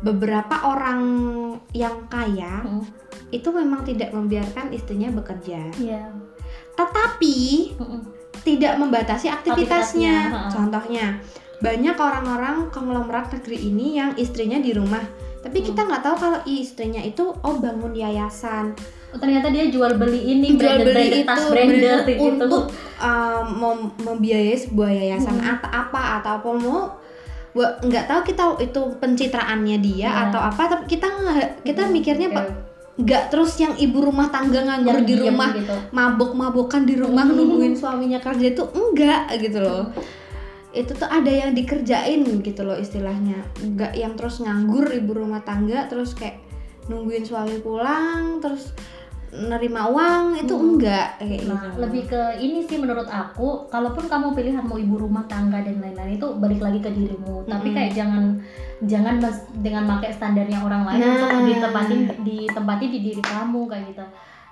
beberapa 0.00 0.64
orang 0.64 1.00
yang 1.72 2.06
kaya 2.06 2.64
Hmm. 2.64 2.84
itu 3.30 3.48
memang 3.50 3.84
tidak 3.84 4.10
membiarkan 4.10 4.72
istrinya 4.72 5.12
bekerja 5.12 5.60
Iya. 5.76 6.08
tetapi 6.72 7.36
Mm-mm. 7.76 8.00
tidak 8.40 8.74
membatasi 8.74 9.28
aktivitasnya. 9.28 10.16
Aktivitasnya, 10.16 10.16
ha. 10.32 10.48
Contohnya, 10.48 11.06
banyak 11.60 11.92
orang-orang 11.92 12.72
konglomerat 12.72 13.28
negeri 13.30 13.68
ini 13.68 14.00
yang 14.00 14.16
istrinya 14.16 14.56
di 14.56 14.72
rumah, 14.72 15.04
tapi 15.40 15.58
kita 15.62 15.80
nggak 15.80 16.02
tahu 16.02 16.16
kalau 16.16 16.38
istrinya 16.44 17.00
itu 17.00 17.24
oh 17.24 17.56
bangun 17.56 17.92
yayasan, 17.92 18.76
Oh, 19.10 19.18
ternyata 19.18 19.50
dia 19.50 19.66
jual 19.66 19.98
beli 19.98 20.22
ini 20.30 20.54
jual 20.54 20.60
branded, 20.78 20.86
beli 20.86 20.94
branded 20.94 21.10
itu 21.16 21.26
tas 21.26 21.42
branded 21.44 21.82
branded 21.82 22.06
gitu 22.06 22.22
untuk 22.22 22.62
um, 22.96 23.44
mem- 23.52 23.92
membiayai 23.98 24.54
sebuah 24.54 24.86
yayasan 24.88 25.34
Hmm. 25.34 25.50
atau 25.50 25.66
apa 25.68 26.02
atau 26.16 26.30
apa 26.36 26.48
mau 26.54 26.80
nggak 27.82 28.04
tahu 28.06 28.20
kita 28.22 28.44
itu 28.62 28.80
pencitraannya 29.02 29.76
dia 29.80 30.06
Ya. 30.06 30.10
atau 30.24 30.38
apa 30.38 30.62
tapi 30.68 30.84
kita 30.86 31.10
kita 31.60 31.82
Hmm, 31.82 31.90
mikirnya 31.90 32.30
oke. 32.30 32.36
pak 32.36 32.46
nggak 33.00 33.22
terus 33.26 33.56
yang 33.56 33.74
ibu 33.74 33.98
rumah 33.98 34.28
tangga 34.28 34.60
nganggur 34.60 35.00
Yang 35.00 35.08
di 35.08 35.14
rumah 35.18 35.48
gitu. 35.50 35.74
mabok-mabokan 35.90 36.84
di 36.84 36.94
rumah 36.94 37.24
Hmm. 37.24 37.34
nungguin 37.34 37.74
suaminya 37.74 38.22
kerja 38.22 38.46
itu 38.46 38.62
enggak 38.70 39.26
gitu 39.40 39.58
loh 39.58 39.90
itu 40.70 40.92
tuh 40.92 41.06
ada 41.06 41.26
yang 41.26 41.50
dikerjain 41.50 42.22
gitu 42.40 42.62
loh 42.62 42.74
istilahnya 42.74 43.42
enggak 43.58 43.90
yang 43.92 44.14
terus 44.14 44.38
nganggur 44.38 44.86
ibu 44.86 45.12
rumah 45.12 45.42
tangga 45.42 45.86
terus 45.86 46.14
kayak 46.14 46.38
nungguin 46.86 47.22
suami 47.22 47.58
pulang 47.58 48.38
terus 48.38 48.70
nerima 49.30 49.86
uang 49.86 50.42
itu 50.42 50.50
Hmm. 50.50 50.66
enggak 50.74 51.06
kayak 51.18 51.46
Nah, 51.46 51.54
gitu 51.70 51.78
lebih 51.78 52.02
ke 52.04 52.22
ini 52.42 52.66
sih 52.66 52.82
menurut 52.82 53.06
aku, 53.06 53.70
kalaupun 53.70 54.10
kamu 54.10 54.34
pilihan 54.34 54.58
mau 54.60 54.74
ibu 54.74 54.98
rumah 54.98 55.22
tangga 55.26 55.62
dan 55.62 55.78
lain-lain 55.78 56.18
itu 56.18 56.26
balik 56.34 56.58
lagi 56.58 56.82
ke 56.82 56.90
dirimu. 56.90 57.46
Tapi 57.46 57.70
Mm-mm. 57.70 57.76
kayak 57.78 57.92
jangan 57.94 58.24
jangan 58.82 59.22
dengan 59.54 59.86
pakai 59.86 60.10
standarnya 60.10 60.58
orang 60.58 60.82
lain 60.82 60.98
Nah. 60.98 61.14
untuk 61.14 61.30
ditempatin 61.46 62.00
ditempati 62.26 62.84
di 62.90 62.98
diri 63.00 63.22
kamu 63.22 63.70
kayak 63.70 63.84
gitu. 63.94 64.04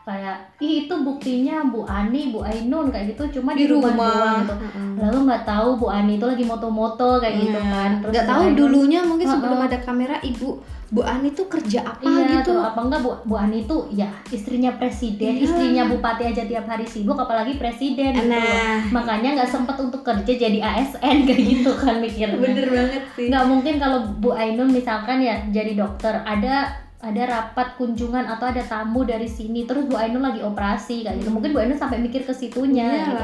Kayak 0.09 0.37
Ih, 0.57 0.75
itu 0.83 0.95
buktinya 0.97 1.61
Bu 1.63 1.85
Ani, 1.85 2.33
Bu 2.33 2.41
Ainun 2.41 2.89
kayak 2.89 3.13
gitu 3.13 3.39
cuma 3.39 3.53
di, 3.53 3.69
rumah, 3.69 3.93
doang 3.93 4.41
gitu. 4.41 4.55
Heeh. 4.57 4.91
Lalu 4.99 5.19
nggak 5.23 5.45
tahu 5.45 5.69
Bu 5.77 5.87
Ani 5.87 6.17
itu 6.17 6.25
lagi 6.25 6.43
moto-moto 6.43 7.21
kayak 7.21 7.37
gitu 7.39 7.59
Nah, 7.59 7.69
kan. 7.69 7.91
nggak 8.03 8.25
Bu 8.25 8.31
tahu 8.33 8.41
Ainun- 8.43 8.57
dulunya 8.57 9.01
mungkin 9.03 9.29
sebelum 9.29 9.59
Heeh. 9.59 9.69
ada 9.69 9.79
kamera 9.79 10.17
ibu 10.23 10.57
Bu 10.89 11.05
Ani 11.05 11.29
tuh 11.31 11.45
kerja 11.47 11.85
apa 11.85 12.01
Iya, 12.01 12.41
gitu 12.41 12.49
tuh, 12.49 12.65
apa 12.65 12.81
enggak 12.81 13.05
Bu, 13.05 13.13
Bu 13.23 13.37
Ani 13.37 13.61
tuh 13.63 13.85
ya 13.93 14.09
istrinya 14.27 14.73
presiden, 14.73 15.37
Iya. 15.37 15.45
istrinya 15.45 15.83
bupati 15.85 16.25
aja 16.25 16.43
tiap 16.43 16.65
hari 16.65 16.83
sibuk 16.83 17.13
apalagi 17.15 17.55
presiden 17.55 18.17
gitu. 18.17 18.25
loh. 18.25 18.33
nah 18.33 18.81
Makanya 18.91 19.37
nggak 19.37 19.53
sempet 19.53 19.77
untuk 19.77 20.01
kerja 20.01 20.33
jadi 20.33 20.57
ASN 20.59 20.97
kayak 21.29 21.43
gitu 21.45 21.69
kan 21.75 22.01
mikirnya. 22.01 22.41
bener 22.41 22.65
banget 22.67 23.03
sih 23.13 23.29
Nggak 23.29 23.45
mungkin 23.45 23.75
kalau 23.77 24.01
Bu 24.17 24.33
Ainun 24.33 24.73
misalkan 24.73 25.21
ya 25.21 25.37
jadi 25.47 25.77
dokter, 25.77 26.17
ada 26.19 26.73
ada 26.99 27.23
rapat 27.31 27.79
kunjungan 27.79 28.27
atau 28.27 28.51
ada 28.51 28.59
tamu 28.59 29.07
dari 29.07 29.31
sini 29.31 29.63
terus 29.63 29.87
Bu 29.87 29.95
Ainun 29.95 30.19
lagi 30.19 30.43
operasi 30.43 31.07
kayak 31.07 31.23
gitu. 31.23 31.31
Mungkin 31.31 31.55
Bu 31.55 31.63
Ainun 31.63 31.79
sampai 31.79 32.03
mikir 32.03 32.27
ke 32.27 32.35
situnya 32.35 33.07
gitu. 33.07 33.15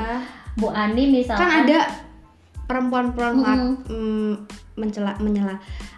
Bu 0.55 0.71
Ani 0.71 1.11
misalkan 1.11 1.43
kan 1.43 1.51
ada 1.67 1.79
perempuan-perempuan 2.65 3.79
Mm-mm. 3.87 3.93
mm, 3.93 4.33
mencela 4.75 5.15
menyela 5.23 5.55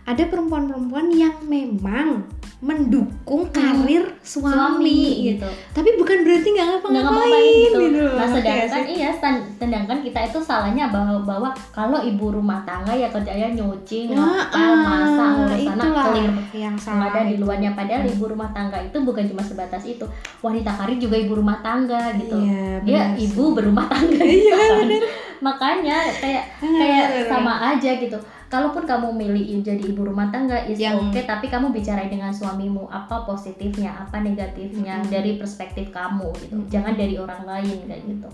ada 0.07 0.23
perempuan-perempuan 0.29 1.09
yang 1.11 1.35
memang 1.49 2.29
mendukung 2.57 3.45
karir 3.53 4.17
suami, 4.25 4.55
suami 4.57 5.01
gitu. 5.29 5.45
gitu. 5.45 5.49
tapi 5.77 5.93
bukan 6.01 6.25
berarti 6.25 6.49
nggak 6.57 6.67
ngapa-ngapain 6.73 7.53
gitu. 7.69 7.81
loh. 7.93 8.13
Nah 8.17 8.29
sedangkan 8.33 8.81
sih? 8.89 8.97
iya 8.97 9.11
sedangkan 9.61 9.99
kita 10.01 10.21
itu 10.25 10.39
salahnya 10.41 10.89
bahwa 10.89 11.21
bahwa 11.21 11.51
kalau 11.69 12.01
ibu 12.01 12.33
rumah 12.33 12.65
tangga 12.65 12.97
ya 12.97 13.13
kerjanya 13.13 13.53
nyuci, 13.53 14.09
Nah, 14.09 14.49
ngepel, 14.49 14.73
masak, 14.89 15.29
ngurus 15.37 15.69
anak, 15.69 16.05
clear 16.09 16.33
yang 16.57 16.77
salah 16.81 17.13
ada 17.13 17.29
di 17.29 17.37
luarnya 17.37 17.71
padahal 17.77 18.09
ibu 18.09 18.25
rumah 18.25 18.49
tangga 18.57 18.81
itu 18.81 18.97
bukan 19.05 19.25
cuma 19.29 19.43
sebatas 19.45 19.85
itu 19.85 20.07
wanita 20.41 20.71
karir 20.81 20.97
juga 20.97 21.17
ibu 21.21 21.37
rumah 21.37 21.61
tangga 21.61 22.17
gitu 22.17 22.41
Iya, 22.41 22.81
benar 22.81 23.09
ibu 23.21 23.43
berumah 23.53 23.85
tangga 23.85 24.21
Iya, 24.25 24.57
gitu 24.57 24.73
kan. 24.81 24.89
Makanya 25.39 25.99
kayak 26.15 26.45
Benar, 26.59 26.79
kayak 26.79 27.07
benar, 27.11 27.29
sama 27.29 27.53
aja 27.69 27.91
gitu. 27.95 28.19
Kalaupun 28.47 28.85
kamu 28.85 29.11
milih 29.13 29.43
jadi 29.61 29.83
ibu 29.83 30.07
rumah 30.07 30.31
tangga 30.31 30.55
is 30.65 30.79
Yang- 30.79 31.11
oke 31.11 31.21
tapi 31.21 31.47
kamu 31.47 31.75
bicara 31.75 32.07
dengan 32.07 32.31
suamimu 32.31 32.87
apa 32.87 33.23
positifnya 33.23 33.91
apa 33.97 34.21
negatifnya 34.21 35.03
Mm-mm. 35.03 35.11
dari 35.11 35.35
perspektif 35.35 35.91
kamu 35.91 36.31
gitu. 36.39 36.55
Mm-mm. 36.55 36.71
jangan 36.71 36.95
dari 36.95 37.17
orang 37.17 37.43
lain 37.43 37.85
kayak 37.85 38.03
gitu. 38.05 38.31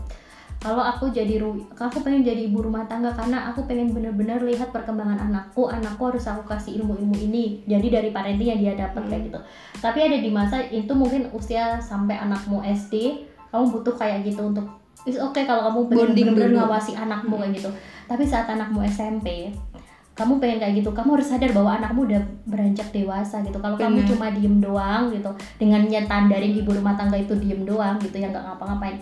Kalau 0.58 0.78
aku 0.78 1.10
jadi 1.10 1.42
ru- 1.42 1.66
aku 1.72 1.98
pengen 2.00 2.22
jadi 2.22 2.46
ibu 2.46 2.62
rumah 2.62 2.86
tangga 2.86 3.10
karena 3.10 3.50
aku 3.50 3.66
pengen 3.66 3.90
bener-bener 3.90 4.38
lihat 4.42 4.70
perkembangan 4.70 5.18
anakku 5.18 5.66
anakku 5.66 6.06
harus 6.06 6.22
aku 6.22 6.46
kasih 6.46 6.78
ilmu-ilmu 6.78 7.18
ini. 7.18 7.66
Jadi 7.66 7.88
dari 7.88 8.14
parenting 8.14 8.46
yang 8.48 8.60
dia 8.60 8.74
dapat 8.78 9.02
kayak 9.08 9.16
Hmm. 9.16 9.26
gitu. 9.26 9.40
Tapi 9.80 9.98
ada 10.02 10.18
di 10.18 10.30
masa 10.30 10.62
itu 10.62 10.92
mungkin 10.92 11.32
usia 11.32 11.80
sampai 11.80 12.14
anakmu 12.16 12.62
SD 12.62 12.94
kamu 13.50 13.64
butuh 13.70 13.96
kayak 13.96 14.22
gitu 14.22 14.44
untuk 14.44 14.68
is 15.02 15.18
oke 15.18 15.40
kalau 15.42 15.66
kamu 15.66 15.78
pengen 15.90 16.00
Bonding 16.14 16.28
dulu. 16.34 16.54
ngawasi 16.62 16.92
anakmu 16.94 17.34
kayak 17.42 17.52
gitu. 17.58 17.70
Tapi 18.06 18.22
saat 18.22 18.46
anakmu 18.46 18.82
SMP 18.86 19.50
kamu 20.12 20.36
pengen 20.38 20.58
kayak 20.60 20.74
gitu 20.84 20.92
kamu 20.92 21.16
harus 21.16 21.28
sadar 21.32 21.50
bahwa 21.56 21.72
anakmu 21.80 22.04
udah 22.06 22.22
beranjak 22.46 22.88
dewasa 22.94 23.42
gitu. 23.42 23.58
Kalau 23.58 23.74
kamu 23.74 24.04
cuma 24.06 24.30
diem 24.30 24.60
doang 24.60 25.10
gitu 25.10 25.30
dengan 25.58 25.82
nyetandarin 25.88 26.52
ibu 26.52 26.70
rumah 26.70 26.94
tangga 26.94 27.16
itu 27.16 27.34
diem 27.40 27.64
doang 27.64 27.96
gitu 27.98 28.20
yang 28.20 28.30
nggak 28.30 28.44
ngapa-ngapain 28.44 29.00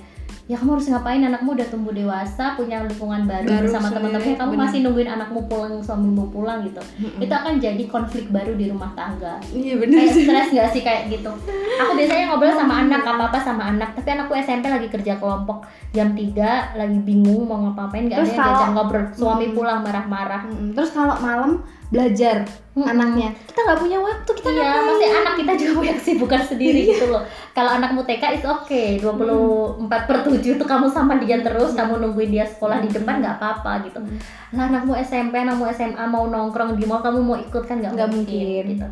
ya 0.50 0.58
kamu 0.58 0.74
harus 0.74 0.88
ngapain? 0.88 1.22
Anakmu 1.22 1.54
udah 1.54 1.62
tumbuh 1.64 1.94
dewasa 1.94 2.58
punya 2.58 2.82
lingkungan 2.82 3.22
baru, 3.22 3.46
Baru 3.46 3.62
bersama 3.62 3.86
teman-temannya 3.88 4.34
kamu 4.34 4.50
benar. 4.50 4.62
masih 4.66 4.78
nungguin 4.82 5.08
anakmu 5.08 5.40
pulang 5.46 5.78
suamimu 5.78 6.26
pulang 6.28 6.58
gitu. 6.60 6.82
Mm-mm. 6.98 7.20
itu 7.20 7.30
akan 7.30 7.54
jadi 7.56 7.84
konflik 7.86 8.26
baru 8.28 8.52
di 8.52 8.66
rumah 8.66 8.90
tangga. 8.92 9.38
Iya 9.48 9.78
bener 9.78 10.02
kayak 10.02 10.12
stres 10.12 10.48
gak 10.50 10.68
sih 10.68 10.82
kayak 10.82 11.02
gitu? 11.08 11.30
Aku 11.78 11.92
biasanya 11.94 12.24
ngobrol 12.26 12.50
sama 12.50 12.74
anak 12.80 13.02
apa 13.04 13.22
apa 13.24 13.38
sama 13.38 13.62
anak. 13.68 13.94
Tapi 13.94 14.08
anakku 14.10 14.34
SMP 14.34 14.66
lagi 14.66 14.88
kerja 14.88 15.12
kelompok 15.16 15.62
jam 15.90 16.10
3 16.10 16.34
lagi 16.74 16.98
bingung 17.00 17.46
mau 17.46 17.62
ngapain 17.62 18.04
gak 18.04 18.10
ada 18.10 18.18
Terus 18.18 18.32
yang 18.32 18.42
diajak 18.44 18.70
ngobrol. 18.72 19.04
Suami 19.12 19.46
Hmm. 19.46 19.54
pulang 19.54 19.78
marah-marah. 19.80 20.42
Mm-mm. 20.44 20.74
terus 20.74 20.90
kalau 20.90 21.14
malam 21.16 21.62
belajar 21.90 22.46
Mm-mm. 22.70 22.86
anaknya 22.86 23.34
kita 23.50 23.66
nggak 23.66 23.80
punya 23.82 23.98
waktu 23.98 24.30
kita 24.30 24.48
Iya, 24.48 24.62
ngapain? 24.62 24.86
pasti 24.86 25.06
anak 25.10 25.34
kita 25.34 25.52
juga 25.58 25.72
punya 25.74 25.94
kesibukan 25.98 26.40
sendiri 26.40 26.80
Iya. 26.80 26.90
gitu 26.94 27.04
loh. 27.10 27.22
Kalau 27.50 27.70
anakmu 27.74 28.00
TK 28.06 28.24
itu 28.38 28.46
oke, 28.46 28.82
24 29.02 30.06
per 30.06 30.16
7 30.22 30.54
itu 30.54 30.64
kamu 30.64 30.86
sama 30.86 31.18
dia 31.18 31.42
terus, 31.42 31.74
kamu 31.74 31.98
nungguin 31.98 32.30
dia 32.30 32.46
sekolah 32.46 32.78
di 32.78 32.88
depan 32.88 33.18
nggak 33.18 33.42
apa-apa 33.42 33.82
gitu. 33.84 33.98
Mm. 33.98 34.18
Lah 34.54 34.70
anakmu 34.70 34.94
SMP, 34.96 35.34
anakmu 35.36 35.66
SMA 35.68 36.04
mau 36.06 36.30
nongkrong 36.30 36.78
di 36.78 36.86
mall, 36.86 37.02
kamu 37.02 37.18
mau 37.18 37.34
ikut 37.34 37.66
kan 37.66 37.82
nggak 37.82 37.90
mungkin, 37.90 38.14
mungkin. 38.14 38.62
gitu. 38.70 38.86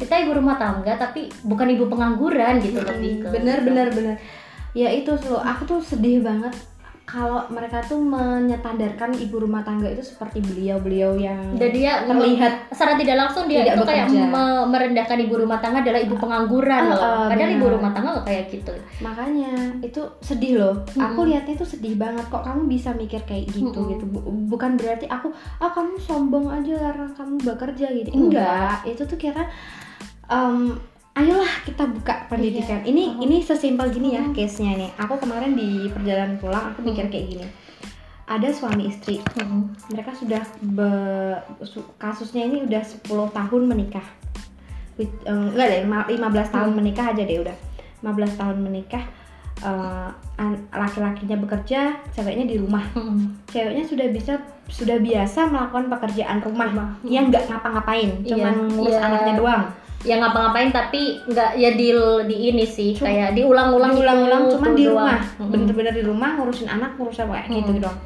Kita 0.00 0.14
ibu 0.18 0.32
rumah 0.32 0.56
tangga 0.56 0.96
tapi 0.96 1.28
bukan 1.44 1.68
ibu 1.68 1.84
pengangguran 1.84 2.56
gitu 2.58 2.80
lebih 2.80 3.24
ke. 3.24 3.28
bener 3.28 3.60
bener 3.60 3.92
bener 3.92 4.16
ya 4.72 4.88
itu 4.88 5.10
loh 5.26 5.40
aku 5.40 5.64
tuh 5.64 5.80
sedih 5.80 6.20
banget 6.20 6.52
kalau 7.08 7.40
mereka 7.48 7.80
tuh 7.80 7.96
menyetandarkan 7.96 9.16
ibu 9.16 9.40
rumah 9.40 9.60
tangga 9.60 9.88
itu 9.88 10.04
seperti 10.04 10.38
beliau-beliau 10.38 11.16
yang 11.16 11.40
Dan 11.54 11.70
dia 11.70 12.04
terlihat 12.04 12.68
secara 12.68 12.94
tidak 12.94 13.16
langsung 13.18 13.44
dia 13.44 13.64
Tidak 13.64 13.74
itu 13.74 13.82
kayak 13.82 14.06
bekerja. 14.06 14.28
me- 14.28 14.66
merendahkan 14.68 15.18
ibu 15.18 15.34
rumah 15.34 15.56
tangga 15.56 15.80
adalah 15.80 15.96
ibu 15.98 16.14
pengangguran 16.14 16.82
Ah, 16.82 16.88
loh. 16.90 17.00
ah, 17.00 17.26
Padahal 17.26 17.50
ibu 17.50 17.64
benar. 17.64 17.74
rumah 17.74 17.90
tangga 17.90 18.08
nggak 18.12 18.26
kayak 18.26 18.44
gitu. 18.50 18.72
makanya 19.00 19.50
itu 19.80 20.00
sedih 20.20 20.52
loh 20.56 20.74
aku 20.90 21.00
Mm-mm. 21.18 21.28
lihatnya 21.28 21.54
itu 21.54 21.66
sedih 21.66 21.94
banget 21.94 22.24
kok 22.26 22.42
kamu 22.42 22.62
bisa 22.66 22.92
mikir 22.92 23.20
kayak 23.22 23.48
gitu 23.48 23.72
Mm-mm. 23.72 23.90
gitu 23.90 24.04
Bu- 24.06 24.24
bukan 24.46 24.76
berarti 24.76 25.06
aku 25.06 25.32
ah 25.56 25.70
kamu 25.70 25.96
sombong 25.98 26.46
aja 26.46 26.76
karena 26.78 27.08
kamu 27.10 27.34
bekerja 27.42 27.86
gitu 27.90 28.08
Enggak. 28.10 28.20
enggak 28.36 28.76
itu 28.86 29.02
tuh 29.02 29.16
kira 29.16 29.48
em, 30.26 30.76
ayolah 31.18 31.52
kita 31.64 31.82
buka 31.84 32.26
pendidikan 32.26 32.80
ini 32.84 33.10
Mm-mm. 33.10 33.24
ini 33.24 33.36
sesimpel 33.40 33.90
gini 33.90 34.14
ya 34.14 34.22
Mm. 34.22 34.32
case 34.32 34.60
nya 34.60 34.72
nih 34.76 34.90
aku 34.94 35.18
kemarin 35.18 35.52
di 35.52 35.86
perjalanan 35.88 36.38
pulang 36.38 36.70
aku 36.70 36.80
mikir 36.80 37.04
Mm. 37.04 37.10
kayak 37.10 37.26
gini 37.28 37.46
ada 38.24 38.48
suami 38.50 38.86
istri 38.86 39.18
mereka 39.88 40.12
sudah 40.12 40.38
be- 40.62 41.40
su- 41.64 41.90
kasusnya 41.96 42.44
ini 42.44 42.62
udah 42.62 42.82
10 42.82 43.02
tahun 43.28 43.62
menikah 43.66 44.04
With- 44.94 45.24
eh, 45.24 45.32
enggak 45.32 45.66
deh 45.68 45.80
lima- 45.82 46.06
15 46.06 46.48
tahun 46.48 46.70
Hmm. 46.70 46.78
menikah 46.78 47.06
aja 47.08 47.22
deh 47.22 47.38
udah 47.40 47.56
15 47.98 48.34
tahun 48.34 48.56
menikah 48.60 49.04
an- 50.36 50.70
laki-lakinya 50.70 51.34
bekerja 51.36 51.80
ceweknya 52.08 52.46
di 52.46 52.56
rumah 52.56 52.84
ceweknya 53.46 53.82
sudah 53.82 54.06
bisa 54.08 54.38
sudah 54.68 54.98
biasa 54.98 55.48
melakukan 55.48 55.88
pekerjaan 55.88 56.38
rumah 56.38 56.68
Rumah. 56.68 56.88
yang 57.02 57.26
nggak 57.26 57.48
ngapa-ngapain 57.48 58.22
Iya, 58.22 58.28
cuman 58.28 58.54
ngurus 58.70 58.92
iya. 58.92 59.02
anaknya 59.02 59.34
doang 59.34 59.64
ya 60.08 60.16
ngapa-ngapain 60.16 60.72
tapi 60.72 61.20
nggak 61.28 61.50
ya 61.54 61.70
di 61.76 61.92
di 62.24 62.36
ini 62.48 62.64
sih 62.64 62.96
Cuma- 62.96 63.12
kayak 63.12 63.36
diulang-ulang 63.36 63.92
ulang-ulang 63.92 64.42
itu, 64.48 64.52
cuman 64.56 64.68
itu 64.72 64.78
di 64.80 64.84
rumah 64.88 65.20
bener-bener 65.36 65.92
di 65.92 66.04
rumah 66.08 66.30
ngurusin 66.40 66.64
anak 66.64 66.96
ngurusin 66.96 67.28
apa 67.28 67.44
kayak 67.44 67.60
gitu 67.60 67.72
doang 67.76 67.98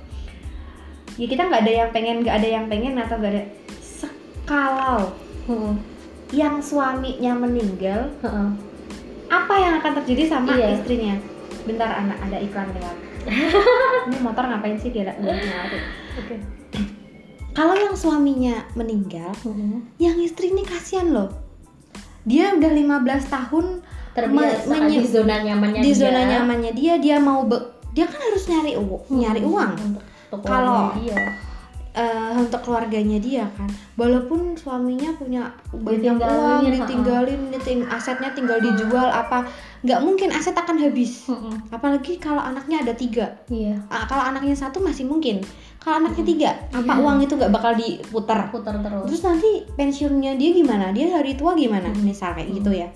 ya 1.14 1.26
kita 1.30 1.42
nggak 1.46 1.62
ada 1.62 1.72
yang 1.72 1.90
pengen 1.94 2.16
nggak 2.20 2.36
ada 2.42 2.48
yang 2.50 2.64
pengen 2.66 2.94
atau 2.98 3.14
nggak 3.16 3.32
ada 3.38 3.42
sekalau 3.78 5.00
Mm-mm. 5.46 5.74
yang 6.34 6.58
suaminya 6.58 7.32
meninggal 7.38 8.10
Heeh. 8.18 8.48
apa 9.30 9.54
yang 9.54 9.78
akan 9.78 9.92
terjadi 10.02 10.22
sama 10.26 10.58
Iya. 10.58 10.74
istrinya 10.74 11.14
bentar 11.62 11.86
anak 11.94 12.18
ada 12.18 12.36
iklan 12.42 12.66
lewat 12.74 12.96
ini 14.10 14.18
motor 14.18 14.42
ngapain 14.42 14.74
sih 14.74 14.90
dia 14.90 15.14
Oke. 16.18 16.34
kalau 17.54 17.78
yang 17.78 17.94
suaminya 17.94 18.66
meninggal 18.74 19.30
Mm-mm. 19.46 19.86
yang 20.02 20.18
istri 20.18 20.50
ini 20.50 20.66
kasihan 20.66 21.14
loh 21.14 21.30
dia 22.22 22.52
udah 22.52 22.70
15 22.70 23.02
tahun 23.26 23.66
terbiasa 24.12 24.68
kan 24.68 24.80
menye- 24.84 25.00
di 25.00 25.08
zona 25.08 25.36
nyamannya 25.40 25.80
di 25.80 25.88
dia. 25.88 25.98
zona 25.98 26.20
nyamannya 26.22 26.70
dia 26.72 26.94
dia 26.96 27.16
mau 27.16 27.42
be- 27.42 27.64
dia 27.90 28.04
kan 28.04 28.20
harus 28.20 28.44
nyari 28.46 28.72
uang 28.74 29.04
nyari 29.10 29.40
uang. 29.42 29.72
untuk, 29.74 30.04
untuk 30.30 30.44
Kalau- 30.44 30.92
dia. 30.96 31.16
eh, 31.92 32.32
untuk 32.34 32.60
keluarganya 32.62 33.18
dia 33.18 33.44
kan. 33.50 33.68
Walaupun 33.94 34.54
suaminya 34.54 35.12
punya 35.12 35.52
banyak 35.70 36.16
uang 36.16 36.64
ditinggalin 36.66 37.40
diting- 37.50 37.84
asetnya 37.86 38.32
tinggal 38.32 38.56
dijual 38.58 39.04
apa 39.06 39.44
nggak 39.82 40.00
mungkin 40.00 40.30
aset 40.30 40.54
akan 40.54 40.78
habis. 40.78 41.26
Mm-mm. 41.26 41.68
apalagi 41.68 42.16
kalau 42.16 42.40
anaknya 42.40 42.80
ada 42.80 42.94
tiga. 42.94 43.36
Iya. 43.46 43.76
Ah, 43.88 44.04
kalau 44.04 44.24
anaknya 44.24 44.54
satu 44.54 44.78
masih 44.78 45.04
mungkin 45.04 45.44
kalau 45.82 45.98
anaknya 45.98 46.24
tiga 46.24 46.50
apa 46.70 46.86
Iya. 46.88 47.02
uang 47.02 47.18
itu 47.20 47.34
nggak 47.34 47.50
bakal 47.50 47.72
diputar? 47.74 48.46
Putar 48.48 48.78
terus. 48.78 49.02
Terus 49.04 49.22
nanti 49.22 49.50
pensiunnya 49.68 50.32
dia 50.34 50.50
gimana? 50.52 50.90
Dia 50.90 51.10
hari 51.12 51.34
tua 51.34 51.52
gimana? 51.52 51.90
Hmm. 51.90 52.00
misal 52.00 52.32
kayak 52.32 52.54
gitu 52.54 52.70
ya. 52.72 52.86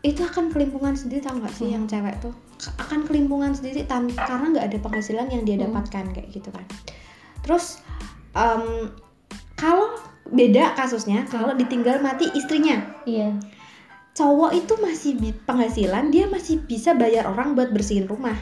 Itu 0.00 0.20
akan 0.22 0.48
kelimpungan 0.48 0.92
sendiri 0.92 1.20
tau 1.20 1.36
gak 1.36 1.48
sih 1.50 1.68
yang 1.68 1.84
cewek 1.84 2.16
tuh? 2.18 2.32
Akan 2.74 3.04
kelimpungan 3.04 3.52
sendiri 3.52 3.84
tan- 3.84 4.08
karena 4.10 4.52
nggak 4.52 4.66
ada 4.66 4.78
penghasilan 4.78 5.28
yang 5.28 5.42
dia 5.42 5.56
Hmm. 5.56 5.68
dapatkan 5.68 6.04
kayak 6.10 6.28
gitu 6.30 6.48
kan. 6.48 6.64
Terus 7.40 7.80
em, 8.32 8.88
kalau 9.54 9.96
beda 10.26 10.72
kasusnya 10.74 11.24
kalau 11.26 11.52
ditinggal 11.52 12.00
mati 12.00 12.28
istrinya. 12.30 12.80
Iya 13.04 13.36
cowok 14.14 14.54
itu 14.54 14.72
masih 14.78 15.12
penghasilan 15.42 16.06
dia 16.08 16.24
masih 16.24 16.62
bisa 16.62 16.94
bayar 16.94 17.26
orang 17.26 17.52
buat 17.52 17.68
bersihin 17.68 18.06
rumah 18.06 18.38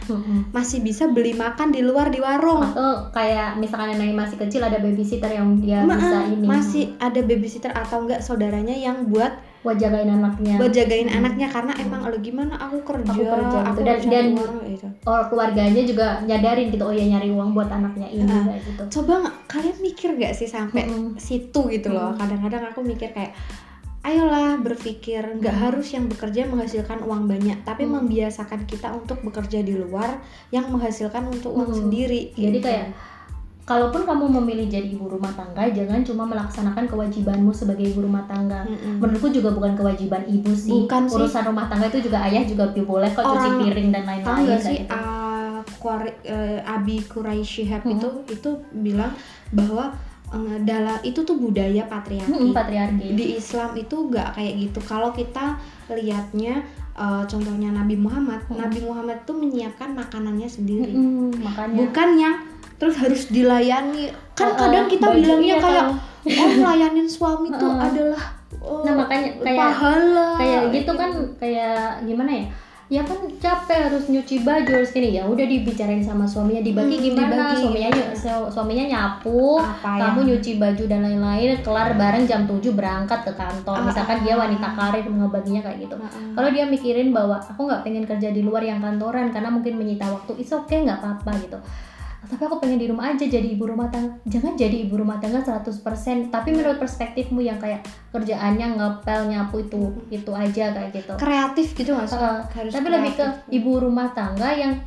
masih 0.53 0.79
bisa 0.79 1.09
beli 1.09 1.33
makan 1.33 1.73
di 1.73 1.81
luar 1.81 2.07
di 2.07 2.21
warung 2.21 2.61
atau 2.63 3.09
kayak 3.09 3.57
misalkan 3.57 3.89
neneknya 3.91 4.13
masih 4.19 4.37
kecil 4.37 4.61
ada 4.61 4.77
babysitter 4.77 5.33
yang 5.33 5.57
dia 5.57 5.81
Ma- 5.81 5.97
bisa 5.97 6.19
ini 6.29 6.45
masih 6.45 6.85
ada 6.99 7.17
babysitter 7.19 7.73
atau 7.73 8.05
enggak 8.05 8.21
saudaranya 8.21 8.77
yang 8.77 9.09
buat 9.09 9.33
buat 9.63 9.79
jagain 9.79 10.11
anaknya 10.11 10.59
buat 10.59 10.71
jagain 10.71 11.09
Hmm. 11.09 11.19
anaknya 11.19 11.49
karena 11.49 11.73
emang 11.79 12.05
lo 12.05 12.19
gimana 12.19 12.53
aku 12.59 12.77
kerja 12.83 13.09
Aku 13.09 13.23
kerja, 13.25 13.59
aku 13.63 13.73
gitu. 13.73 13.81
Dan- 13.81 14.03
dan- 14.03 14.29
cari 14.29 14.31
uang, 14.37 14.57
gitu. 14.69 14.87
oh 15.03 15.23
keluarganya 15.25 15.83
juga 15.83 16.07
nyadarin 16.21 16.69
gitu 16.69 16.83
oh 16.83 16.93
ya 16.93 17.05
nyari 17.09 17.31
uang 17.31 17.51
buat 17.53 17.71
anaknya 17.71 18.11
ini 18.11 18.27
Ah. 18.27 18.45
kayak 18.45 18.61
gitu 18.67 18.83
coba 18.93 19.15
kalian 19.47 19.79
mikir 19.81 20.11
gak 20.17 20.35
sih 20.35 20.45
sampai 20.47 20.85
Mm-mm. 20.85 21.17
situ 21.17 21.61
gitu 21.71 21.89
loh 21.89 22.13
kadang-kadang 22.13 22.61
aku 22.67 22.83
mikir 22.83 23.09
kayak 23.09 23.33
ayolah 24.03 24.59
berpikir 24.59 25.23
nggak 25.39 25.57
harus 25.57 25.95
yang 25.95 26.11
bekerja 26.11 26.45
menghasilkan 26.45 27.03
uang 27.03 27.31
banyak 27.31 27.63
tapi 27.63 27.87
Mm. 27.87 28.03
membiasakan 28.03 28.67
kita 28.67 28.91
untuk 28.91 29.23
bekerja 29.23 29.63
di 29.63 29.75
luar 29.75 30.19
yang 30.51 30.67
menghasilkan 30.69 31.27
untuk 31.27 31.55
uang 31.55 31.71
Mm. 31.71 31.79
sendiri 31.79 32.21
Jadi 32.35 32.59
gitu. 32.59 32.67
kayak 32.67 32.87
kalaupun 33.63 34.03
kamu 34.03 34.27
memilih 34.43 34.67
jadi 34.69 34.91
ibu 34.91 35.07
rumah 35.07 35.31
tangga, 35.33 35.71
jangan 35.71 36.03
cuma 36.03 36.27
melaksanakan 36.27 36.83
kewajibanmu 36.83 37.55
sebagai 37.55 37.87
ibu 37.87 38.03
rumah 38.03 38.27
tangga. 38.27 38.67
Mm-mm. 38.67 38.99
Menurutku 38.99 39.31
juga 39.31 39.55
bukan 39.55 39.79
kewajiban 39.79 40.27
ibu 40.27 40.51
sih. 40.51 40.75
Bukan 40.75 41.07
sih. 41.07 41.15
Urusan 41.15 41.47
rumah 41.47 41.71
tangga 41.71 41.87
itu 41.87 42.03
juga 42.03 42.27
ayah 42.27 42.43
juga 42.43 42.67
boleh 42.75 43.07
kok 43.09 43.23
cuci 43.23 43.39
Orang- 43.39 43.63
piring 43.63 43.89
dan 43.89 44.03
lain-lain 44.03 44.45
kayak 44.51 44.61
sih 44.61 44.79
gitu. 44.83 44.93
uh, 44.93 45.63
Kuari- 45.79 46.19
eh, 46.23 46.59
Abi 46.67 47.07
Kurai 47.07 47.39
Shihab 47.41 47.87
Mm-mm. 47.87 47.95
itu 47.97 48.09
itu 48.35 48.51
bilang 48.75 49.15
bahwa 49.55 49.95
dalam 50.61 50.99
itu 51.03 51.21
tuh 51.21 51.37
budaya 51.37 51.85
patriarki. 51.85 52.31
Mm-mm, 52.31 52.51
patriarki. 52.51 53.13
di 53.13 53.27
Islam 53.35 53.73
itu 53.75 53.97
nggak 54.03 54.29
kayak 54.33 54.55
gitu. 54.59 54.81
Kalau 54.83 55.11
kita 55.11 55.61
lihatnya 55.89 56.65
eh, 56.93 57.25
contohnya 57.25 57.71
Nabi 57.71 57.97
Muhammad 57.97 58.41
Hmm. 58.47 58.59
Nabi 58.59 58.81
Muhammad 58.81 59.23
tuh 59.23 59.35
menyiapkan 59.35 59.93
makanannya 59.93 60.47
sendiri. 60.47 60.91
Mm-mm, 60.91 61.37
makanya 61.39 61.77
bukan 61.79 62.09
yang 62.17 62.37
terus 62.77 62.97
harus 62.97 63.29
dilayani. 63.29 64.11
Kan 64.33 64.49
Uh-uh, 64.49 64.59
kadang 64.59 64.87
kita 64.87 65.07
bilangnya 65.11 65.57
iya, 65.57 65.57
kayak 65.59 65.85
kalau- 65.85 65.97
oh 66.35 66.51
melayanin 66.61 67.07
suami 67.07 67.49
tuh 67.51 67.71
adalah 67.71 68.25
oh, 68.59 68.83
Nah, 68.83 68.95
makanya 68.95 69.29
kayak- 69.39 69.59
pahala 69.59 70.29
kayak 70.37 70.63
gitu 70.71 70.93
kan 70.93 71.11
kayak 71.37 71.77
gimana 72.03 72.31
ya 72.33 72.47
ya 72.93 73.01
kan 73.01 73.17
capek 73.33 73.89
harus 73.89 74.05
nyuci 74.05 74.45
baju 74.45 74.69
harus 74.69 74.93
gini 74.93 75.17
ya 75.17 75.25
udah 75.25 75.43
dibicarain 75.43 76.05
sama 76.05 76.29
suaminya 76.29 76.61
dibagi 76.61 76.93
Hmm, 76.93 77.05
gimana? 77.09 77.25
dibagi. 77.25 77.57
Suaminya 77.65 77.91
suaminya 78.47 78.85
nyapu 78.87 79.57
apa 79.57 79.89
ya? 79.91 80.01
kamu 80.05 80.21
nyuci 80.29 80.53
baju 80.57 80.85
dan 80.85 81.01
lain-lain 81.01 81.57
kelar 81.59 81.97
bareng 81.97 82.25
jam 82.25 82.45
7 82.45 82.61
berangkat 82.71 83.25
ke 83.25 83.33
kantor. 83.33 83.75
Ah, 83.75 83.85
misalkan 83.89 84.19
dia 84.21 84.35
wanita 84.37 84.69
karir 84.71 85.05
ngebaginya 85.05 85.61
kayak 85.63 85.79
gitu. 85.81 85.97
Uh-uh. 85.97 86.37
kalau 86.37 86.49
dia 86.49 86.65
mikirin 86.65 87.09
bahwa 87.11 87.41
aku 87.41 87.65
nggak 87.65 87.81
pengen 87.81 88.05
kerja 88.05 88.29
di 88.29 88.45
luar 88.45 88.61
yang 88.61 88.79
kantoran 88.79 89.33
karena 89.33 89.49
mungkin 89.49 89.75
menyita 89.75 90.05
waktu 90.07 90.37
is 90.37 90.53
oke 90.53 90.69
nggak 90.69 91.01
apa-apa 91.01 91.33
gitu 91.41 91.57
tapi 92.23 92.43
aku 92.47 92.63
pengen 92.63 92.79
di 92.79 92.87
rumah 92.87 93.11
aja 93.11 93.27
jadi 93.27 93.45
ibu 93.45 93.67
rumah 93.67 93.91
tangga 93.91 94.15
jangan 94.31 94.55
jadi 94.55 94.87
ibu 94.87 94.95
rumah 94.95 95.19
tangga 95.19 95.43
100% 95.43 96.31
tapi 96.31 96.49
menurut 96.55 96.79
perspektifmu 96.79 97.43
yang 97.43 97.59
kayak 97.59 97.83
kerjaannya 98.15 98.79
ngepel 98.79 99.27
nyapu 99.27 99.67
itu 99.67 99.83
itu 100.07 100.31
aja 100.31 100.71
kayak 100.71 100.91
gitu. 100.95 101.13
Kreatif 101.19 101.75
gitu 101.75 101.91
Heeh. 101.99 102.39
Harus 102.47 102.71
tapi 102.71 102.89
lebih 102.89 103.13
ke 103.19 103.27
ibu 103.51 103.83
rumah 103.83 104.15
tangga 104.15 104.55
yang 104.55 104.79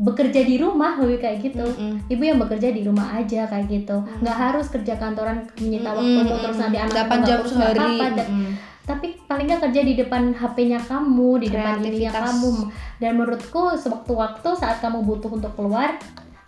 bekerja 0.00 0.40
di 0.42 0.56
rumah 0.56 0.96
lebih 0.98 1.20
kayak 1.20 1.38
gitu. 1.44 1.62
Mm-mm. 1.62 2.08
ibu 2.08 2.22
yang 2.24 2.40
bekerja 2.40 2.72
di 2.72 2.82
rumah 2.82 3.20
aja 3.20 3.46
kayak 3.46 3.66
gitu. 3.68 3.96
Nggak 4.24 4.36
harus 4.36 4.66
kerja 4.72 4.96
kantoran 4.96 5.46
menyita 5.60 5.92
waktumu 5.92 6.26
Mm-mm. 6.26 6.42
terus 6.42 6.58
nanti 6.58 6.78
anak 6.80 7.06
8 7.06 7.28
jam 7.28 7.38
sehari. 7.44 8.00
dan, 8.16 8.26
Mm-mm. 8.26 8.52
tapi 8.88 9.06
paling 9.28 9.46
nggak 9.46 9.62
kerja 9.68 9.80
di 9.84 9.94
depan 9.94 10.34
HP-nya 10.34 10.80
kamu 10.82 11.30
di 11.44 11.48
depan 11.52 11.84
ininya 11.84 12.12
kamu. 12.16 12.52
Dan 12.96 13.12
menurutku 13.20 13.76
sewaktu-waktu 13.76 14.48
saat 14.56 14.80
kamu 14.80 15.04
butuh 15.04 15.30
untuk 15.36 15.52
keluar 15.52 15.94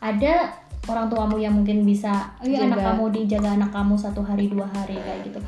ada 0.03 0.51
orang 0.91 1.07
tuamu 1.07 1.39
yang 1.39 1.55
mungkin 1.55 1.87
bisa 1.87 2.35
oh 2.43 2.47
iya 2.47 2.67
anak 2.67 2.83
kamu 2.83 3.05
dijaga 3.15 3.55
anak 3.55 3.71
kamu 3.71 3.95
satu 3.95 4.19
hari 4.19 4.51
dua 4.51 4.67
hari 4.67 4.99
kayak 4.99 5.31
gitu. 5.31 5.39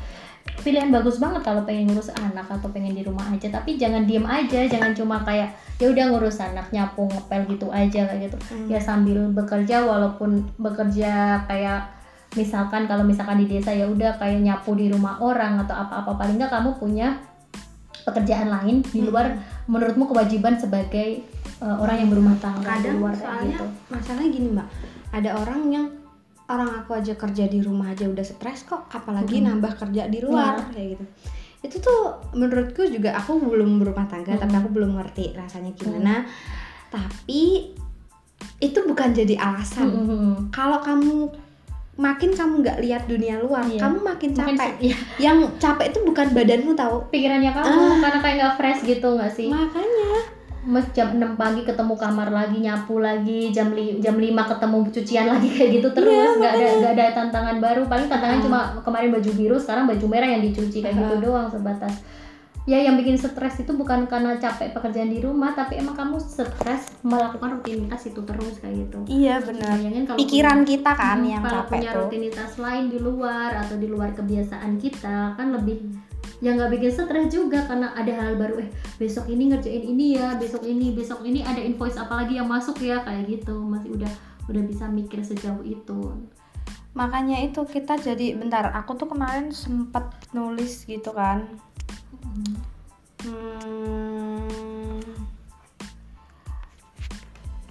Pilihan 0.63 0.87
bagus 0.87 1.19
banget 1.19 1.43
kalau 1.43 1.67
pengen 1.67 1.91
ngurus 1.91 2.15
anak 2.15 2.47
atau 2.47 2.71
pengen 2.71 2.95
di 2.95 3.03
rumah 3.03 3.27
aja. 3.27 3.51
Tapi 3.51 3.75
jangan 3.75 4.07
diem 4.07 4.23
aja 4.23 4.63
jangan 4.63 4.95
cuma 4.95 5.19
kayak 5.27 5.51
ya 5.75 5.91
udah 5.91 6.05
ngurus 6.07 6.39
anak 6.39 6.71
nyapu 6.71 7.03
ngepel 7.11 7.41
gitu 7.51 7.67
aja 7.75 8.07
kayak 8.07 8.31
gitu. 8.31 8.37
Hmm. 8.47 8.71
ya 8.71 8.79
sambil 8.79 9.27
bekerja 9.35 9.83
walaupun 9.83 10.47
bekerja 10.55 11.43
kayak 11.51 11.91
misalkan 12.39 12.87
kalau 12.87 13.03
misalkan 13.03 13.43
di 13.43 13.51
desa 13.51 13.75
ya 13.75 13.83
udah 13.91 14.15
kayak 14.15 14.39
nyapu 14.39 14.71
di 14.79 14.87
rumah 14.87 15.19
orang 15.19 15.59
atau 15.67 15.75
apa-apa. 15.75 16.15
Paling 16.15 16.39
nggak 16.39 16.51
kamu 16.55 16.69
punya 16.79 17.07
pekerjaan 18.05 18.47
lain 18.47 18.79
di 18.85 19.01
Hmm. 19.03 19.09
luar 19.11 19.25
menurutmu 19.67 20.05
kewajiban 20.07 20.55
sebagai 20.55 21.25
uh, 21.59 21.77
orang 21.77 21.97
yang 21.97 22.09
berumah 22.09 22.35
tangga 22.37 22.59
di 22.59 22.67
kadang 22.81 22.97
luar 22.99 23.11
kayak 23.11 23.23
soalnya 23.23 23.49
gitu 23.53 23.65
masalahnya 23.87 24.29
gini 24.29 24.47
mbak 24.49 24.67
ada 25.11 25.29
orang 25.33 25.61
yang 25.69 25.85
orang 26.45 26.69
aku 26.75 26.91
aja 26.93 27.13
kerja 27.13 27.45
di 27.45 27.59
rumah 27.59 27.89
aja 27.89 28.05
udah 28.05 28.21
stres 28.21 28.63
kok 28.63 28.85
apalagi 28.89 29.39
Mm-mm. 29.39 29.49
nambah 29.51 29.73
kerja 29.77 30.05
di 30.05 30.19
luar 30.19 30.53
Iya. 30.55 30.69
kayak 30.71 30.87
gitu 30.93 31.05
itu 31.63 31.75
tuh 31.79 32.01
menurutku 32.31 32.85
juga 32.85 33.13
aku 33.13 33.39
belum 33.39 33.79
berumah 33.79 34.05
tangga 34.05 34.33
tapi 34.33 34.45
Mm-mm. 34.47 34.59
aku 34.59 34.69
belum 34.71 34.91
ngerti 34.95 35.33
rasanya 35.33 35.71
gimana 35.73 36.21
tapi 36.87 37.73
itu 38.57 38.79
bukan 38.81 39.09
jadi 39.11 39.35
alasan 39.35 39.89
Mm-mm. 39.89 40.31
kalau 40.49 40.79
kamu 40.79 41.27
makin 41.95 42.29
kamu 42.29 42.59
nggak 42.59 42.79
lihat 42.79 43.03
dunia 43.05 43.39
luar 43.39 43.63
Iya. 43.65 43.79
kamu 43.79 43.97
makin 44.03 44.29
capek 44.31 44.55
se- 44.59 44.79
iya, 44.83 44.97
yang 45.17 45.47
capek 45.55 45.89
itu 45.89 45.99
bukan 46.03 46.27
badanmu 46.29 46.71
tahu 46.73 47.07
pikirannya 47.07 47.49
kamu 47.49 47.71
Ah. 47.71 47.97
karena 47.97 48.19
kayak 48.19 48.35
nggak 48.37 48.55
fresh 48.55 48.81
gitu 48.85 49.07
nggak 49.09 49.31
sih 49.31 49.47
makanya 49.47 50.34
Mas 50.65 50.85
jam 50.91 51.13
6 51.13 51.21
pagi 51.35 51.61
ketemu 51.61 51.93
kamar 51.93 52.27
lagi 52.27 52.57
nyapu 52.57 52.97
lagi 52.97 53.49
jam 53.49 53.69
li 53.69 53.97
jam 53.99 54.15
5 54.15 54.25
ketemu 54.25 54.77
cucian 54.89 55.25
lagi 55.27 55.47
kayak 55.55 55.69
gitu 55.73 55.87
terus. 55.91 56.11
Iya, 56.11 56.29
nggak 56.35 56.51
ada 56.51 56.67
nggak 56.75 56.93
ada 56.93 57.05
tantangan 57.13 57.57
baru. 57.59 57.81
Paling 57.85 58.07
tantangan 58.07 58.37
Ah. 58.37 58.43
cuma 58.43 58.59
kemarin 58.81 59.09
baju 59.11 59.31
biru 59.31 59.55
sekarang 59.55 59.85
baju 59.85 60.05
merah 60.05 60.27
yang 60.27 60.41
dicuci 60.41 60.81
kayak 60.81 60.95
gitu 60.95 61.15
Ah. 61.15 61.21
doang 61.21 61.47
sebatas. 61.47 61.93
Ya 62.65 62.81
yang 62.81 62.97
bikin 62.97 63.13
stres 63.13 63.61
itu 63.61 63.69
bukan 63.71 64.09
karena 64.09 64.41
capek 64.41 64.73
pekerjaan 64.73 65.05
di 65.07 65.21
rumah 65.21 65.53
tapi 65.53 65.77
emang 65.77 65.93
kamu 65.93 66.17
stres 66.17 66.97
melakukan 67.03 67.61
rutinitas 67.61 68.09
itu 68.09 68.17
terus 68.19 68.57
kayak 68.57 68.89
gitu. 68.89 69.05
Iya 69.05 69.37
benar. 69.39 69.77
Kalau 69.77 70.17
pikiran 70.17 70.57
punya- 70.57 70.69
kita 70.73 70.91
kan 70.95 71.17
Hmm, 71.19 71.29
yang 71.29 71.43
kalau 71.45 71.61
capek 71.61 71.69
punya 71.77 71.91
tuh. 71.91 71.99
rutinitas 72.01 72.51
lain 72.57 72.83
di 72.89 72.97
luar 72.97 73.49
atau 73.55 73.77
di 73.77 73.85
luar 73.85 74.09
kebiasaan 74.11 74.71
kita 74.75 75.37
kan 75.37 75.47
lebih 75.53 75.77
yang 76.43 76.59
nggak 76.59 76.71
bikin 76.75 76.91
stres 76.91 77.27
juga 77.31 77.63
karena 77.63 77.95
ada 77.95 78.11
hal 78.11 78.35
baru. 78.35 78.59
Eh 78.63 78.69
besok 78.99 79.31
ini 79.31 79.51
ngerjain 79.51 79.83
ini 79.83 80.19
ya 80.19 80.35
besok 80.35 80.67
ini 80.67 80.91
besok 80.91 81.23
ini 81.23 81.43
ada 81.43 81.59
invoice 81.63 81.95
apa 81.95 82.23
lagi 82.23 82.35
yang 82.35 82.47
masuk 82.47 82.79
ya 82.83 82.99
kayak 83.03 83.27
gitu. 83.27 83.55
Masih 83.55 83.95
udah 83.95 84.11
udah 84.51 84.63
bisa 84.67 84.85
mikir 84.91 85.23
sejauh 85.23 85.63
itu. 85.63 86.15
Makanya 86.95 87.43
itu 87.43 87.59
kita 87.67 87.99
jadi 87.99 88.39
bentar 88.39 88.71
aku 88.71 88.95
tuh 88.95 89.11
kemarin 89.11 89.51
sempet 89.51 90.07
nulis 90.31 90.83
gitu 90.87 91.11
kan. 91.11 91.47
Hmm. 92.25 92.55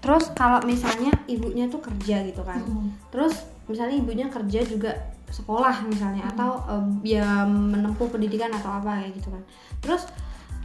terus 0.04 0.28
kalau 0.36 0.60
misalnya 0.68 1.16
ibunya 1.24 1.64
tuh 1.70 1.80
kerja 1.80 2.20
gitu 2.28 2.44
kan. 2.44 2.60
Terus 3.08 3.40
misalnya 3.64 3.96
ibunya 3.96 4.26
kerja 4.28 4.60
juga 4.68 5.13
sekolah 5.34 5.82
misalnya 5.90 6.30
atau 6.30 6.62
em, 6.70 7.02
ya 7.02 7.42
menempuh 7.50 8.06
pendidikan 8.06 8.54
atau 8.54 8.78
apa 8.78 9.02
kayak 9.02 9.18
gitu 9.18 9.34
kan. 9.34 9.42
Terus 9.82 10.02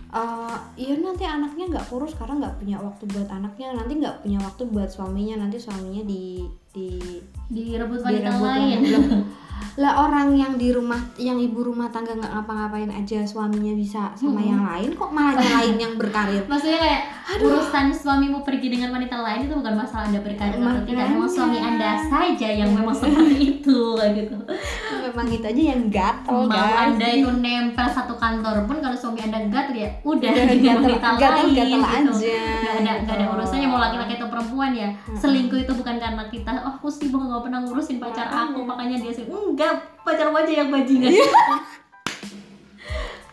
eh 0.09 0.57
ya 0.77 0.97
nanti 0.97 1.21
anaknya 1.21 1.69
nggak 1.69 1.87
kurus 1.89 2.17
karena 2.17 2.41
nggak 2.41 2.55
punya 2.57 2.77
waktu 2.81 3.03
buat 3.13 3.29
anaknya 3.29 3.77
nanti 3.77 3.93
nggak 3.97 4.25
punya 4.25 4.39
waktu 4.41 4.63
buat 4.69 4.89
suaminya 4.89 5.45
nanti 5.45 5.61
suaminya 5.61 6.01
di 6.01 6.45
di 6.73 7.21
direbut 7.49 7.99
wanita 8.01 8.29
direbut 8.29 8.45
lain. 8.45 8.79
lah 9.79 9.95
orang 10.07 10.35
yang 10.35 10.59
di 10.59 10.75
rumah 10.75 10.99
yang 11.15 11.39
ibu 11.39 11.63
rumah 11.63 11.87
tangga 11.87 12.11
nggak 12.11 12.31
ngapa-ngapain 12.35 12.91
aja 12.91 13.23
suaminya 13.23 13.71
bisa 13.79 14.11
sama 14.11 14.43
yang 14.43 14.59
lain 14.59 14.91
kok 14.91 15.07
malah 15.15 15.39
nyalain 15.39 15.79
yang 15.79 15.93
berkarir? 15.95 16.43
Maksudnya 16.51 16.79
kayak 16.83 17.01
urusan 17.39 17.87
suamimu 17.95 18.43
pergi 18.43 18.75
dengan 18.75 18.91
wanita 18.91 19.23
lain 19.23 19.47
itu 19.47 19.55
bukan 19.55 19.79
masalah 19.79 20.11
anda 20.11 20.19
berkarir 20.19 20.59
atau 20.59 20.83
tidak 20.83 21.05
memang 21.15 21.31
suami 21.31 21.59
anda 21.63 21.95
saja 22.11 22.49
yang 22.51 22.75
memang 22.75 22.91
seperti 22.91 23.35
itu 23.55 23.81
gitu. 23.95 24.35
Memang 25.09 25.27
itu 25.31 25.45
aja 25.47 25.63
yang 25.71 25.81
gatel 25.87 26.39
mau 26.51 26.71
anda 26.75 27.07
itu 27.07 27.31
nempel 27.31 27.87
satu 27.87 28.19
kantor 28.19 28.67
pun 28.67 28.83
kalau 28.83 28.97
suami 28.99 29.23
anda 29.23 29.47
gatel 29.47 29.79
ya 29.79 29.89
udah 30.03 30.31
dengan 30.49 30.75
wanita 30.83 31.07
gatel- 31.15 31.55
lain 31.55 31.55
gatel 31.55 31.79
gitu. 31.79 32.11
aja, 32.19 32.39
nggak 32.59 32.75
ada 32.83 32.91
nggak 33.07 33.15
ada 33.15 33.25
urusannya 33.31 33.67
mau 33.71 33.79
laki-laki 33.79 34.19
atau 34.19 34.27
perempuan 34.27 34.71
ya. 34.75 34.89
Selingkuh 35.15 35.63
itu 35.63 35.71
bukan 35.71 35.95
karena 36.01 36.27
kita 36.27 36.51
oh 36.67 36.75
aku 36.75 36.91
sibuk 36.91 37.23
nggak 37.23 37.38
pernah 37.43 37.59
ngurusin 37.63 37.97
pacar 37.97 38.27
aku 38.29 38.63
makanya 38.63 38.99
dia 39.01 39.11
sih 39.13 39.25
enggak 39.27 39.79
pacar 40.03 40.31
aja 40.31 40.53
yang 40.65 40.69
bajingan. 40.69 41.11
Iya. 41.11 41.27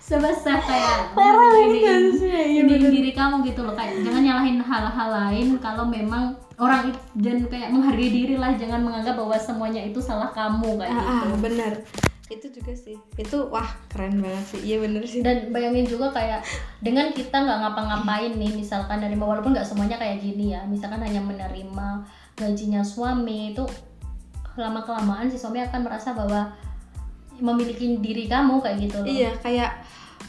sebesar 0.07 0.63
kayak 0.63 0.97
Parah 1.19 1.51
ini, 1.67 1.83
ini 2.23 2.63
bener. 2.63 2.91
diri 2.95 3.11
kamu 3.11 3.43
gitu 3.43 3.67
loh 3.67 3.75
kayak 3.75 4.07
jangan 4.07 4.23
nyalahin 4.23 4.63
hal-hal 4.63 5.09
lain 5.11 5.59
kalau 5.59 5.83
memang 5.83 6.39
orang 6.63 6.95
itu 6.95 7.01
dan 7.19 7.37
kayak 7.51 7.75
menghargai 7.75 8.11
diri 8.15 8.39
lah 8.39 8.55
jangan 8.55 8.87
menganggap 8.87 9.19
bahwa 9.19 9.35
semuanya 9.35 9.83
itu 9.83 9.99
salah 9.99 10.31
kamu 10.31 10.79
kayak 10.79 10.95
ah, 10.95 11.03
gitu. 11.03 11.27
ah, 11.27 11.39
bener. 11.43 11.73
Itu 12.27 12.47
juga 12.51 12.73
sih. 12.75 12.97
Itu 13.19 13.51
wah 13.51 13.67
keren 13.91 14.19
banget 14.19 14.45
sih. 14.51 14.61
Iya 14.63 14.83
bener 14.83 15.03
sih. 15.07 15.23
Dan 15.23 15.51
bayangin 15.55 15.87
juga 15.87 16.11
kayak 16.15 16.43
dengan 16.83 17.11
kita 17.11 17.43
nggak 17.43 17.59
ngapa-ngapain 17.67 18.35
nih 18.39 18.51
misalkan 18.55 19.03
dari 19.03 19.19
walaupun 19.19 19.55
nggak 19.55 19.67
semuanya 19.67 19.99
kayak 19.99 20.23
gini 20.23 20.55
ya 20.55 20.63
misalkan 20.71 21.03
hanya 21.03 21.19
menerima 21.19 22.07
gajinya 22.39 22.83
suami 22.87 23.55
itu 23.55 23.67
lama 24.57 24.81
kelamaan 24.81 25.29
si 25.29 25.37
suami 25.37 25.61
akan 25.61 25.81
merasa 25.83 26.13
bahwa 26.13 26.49
memiliki 27.37 28.01
diri 28.01 28.25
kamu 28.25 28.59
kayak 28.59 28.77
gitu 28.81 28.97
loh. 29.01 29.07
Iya 29.07 29.31
kayak 29.39 29.71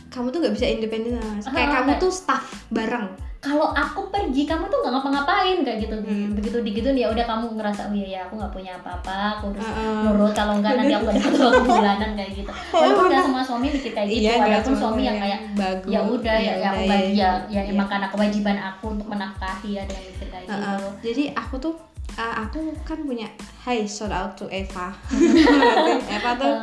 kamu 0.08 0.28
tuh 0.30 0.40
nggak 0.40 0.56
bisa 0.56 0.66
independen 0.68 1.20
Mas. 1.20 1.46
kayak 1.46 1.68
Ah, 1.68 1.74
kamu 1.80 1.90
kayak- 1.94 2.02
tuh 2.02 2.12
staff 2.12 2.44
bareng. 2.70 3.08
Kalau 3.38 3.70
aku 3.70 4.10
pergi 4.10 4.44
kamu 4.44 4.66
tuh 4.68 4.82
nggak 4.82 4.92
ngapa-ngapain 4.92 5.58
kayak 5.62 5.78
gitu. 5.80 5.96
Hmm. 5.96 6.34
begitu 6.34 6.58
digituin 6.60 6.98
ya 6.98 7.08
udah 7.08 7.24
kamu 7.24 7.54
ngerasa 7.56 7.88
oh 7.88 7.94
iya 7.94 8.08
ya 8.10 8.20
aku 8.26 8.34
nggak 8.36 8.50
punya 8.52 8.72
apa-apa 8.76 9.40
aku 9.40 9.54
harus 9.54 9.64
Heeh. 9.64 10.04
nurut 10.04 10.32
kalau 10.34 10.54
enggak 10.58 10.74
nanti 10.76 10.92
aku 10.92 11.06
gak 11.06 11.16
dapat 11.22 11.40
uang 11.40 11.64
bulanan 11.64 12.12
kayak 12.18 12.32
gitu. 12.34 12.52
Walaupun 12.76 13.06
nggak 13.08 13.24
semua 13.24 13.44
suami 13.46 13.68
mikir 13.72 13.92
kayak 13.94 14.08
gitu 14.10 14.20
Iya, 14.26 14.32
nggak 14.36 14.50
ada 14.50 14.58
pun 14.58 14.66
semua 14.68 14.82
suami 14.82 15.02
yang 15.06 15.18
kayak 15.22 15.40
bagus. 15.56 15.92
Ya 15.94 16.00
udah 16.04 16.36
ya, 16.36 16.54
ya 16.58 16.68
aku 16.68 16.82
udah, 16.82 16.92
bagi 16.92 17.14
ya, 17.14 17.30
ya 17.48 17.62
iya. 17.64 17.72
emang 17.72 17.88
karena 17.88 18.08
kewajiban 18.10 18.58
aku 18.60 18.84
untuk 18.92 19.08
menafkahi 19.08 19.72
ada 19.78 19.92
yang 19.96 20.06
mikir 20.12 20.28
kayak 20.28 20.46
gitu. 20.50 20.88
Jadi 21.06 21.24
aku 21.32 21.56
tuh 21.62 21.74
uh, 22.18 22.36
aku 22.42 22.60
kan 22.82 23.00
punya 23.00 23.30
Hai 23.60 23.84
shout 23.84 24.10
out 24.10 24.32
to 24.34 24.48
Eva 24.48 24.96
Eva 26.10 26.32
tuh 26.36 26.54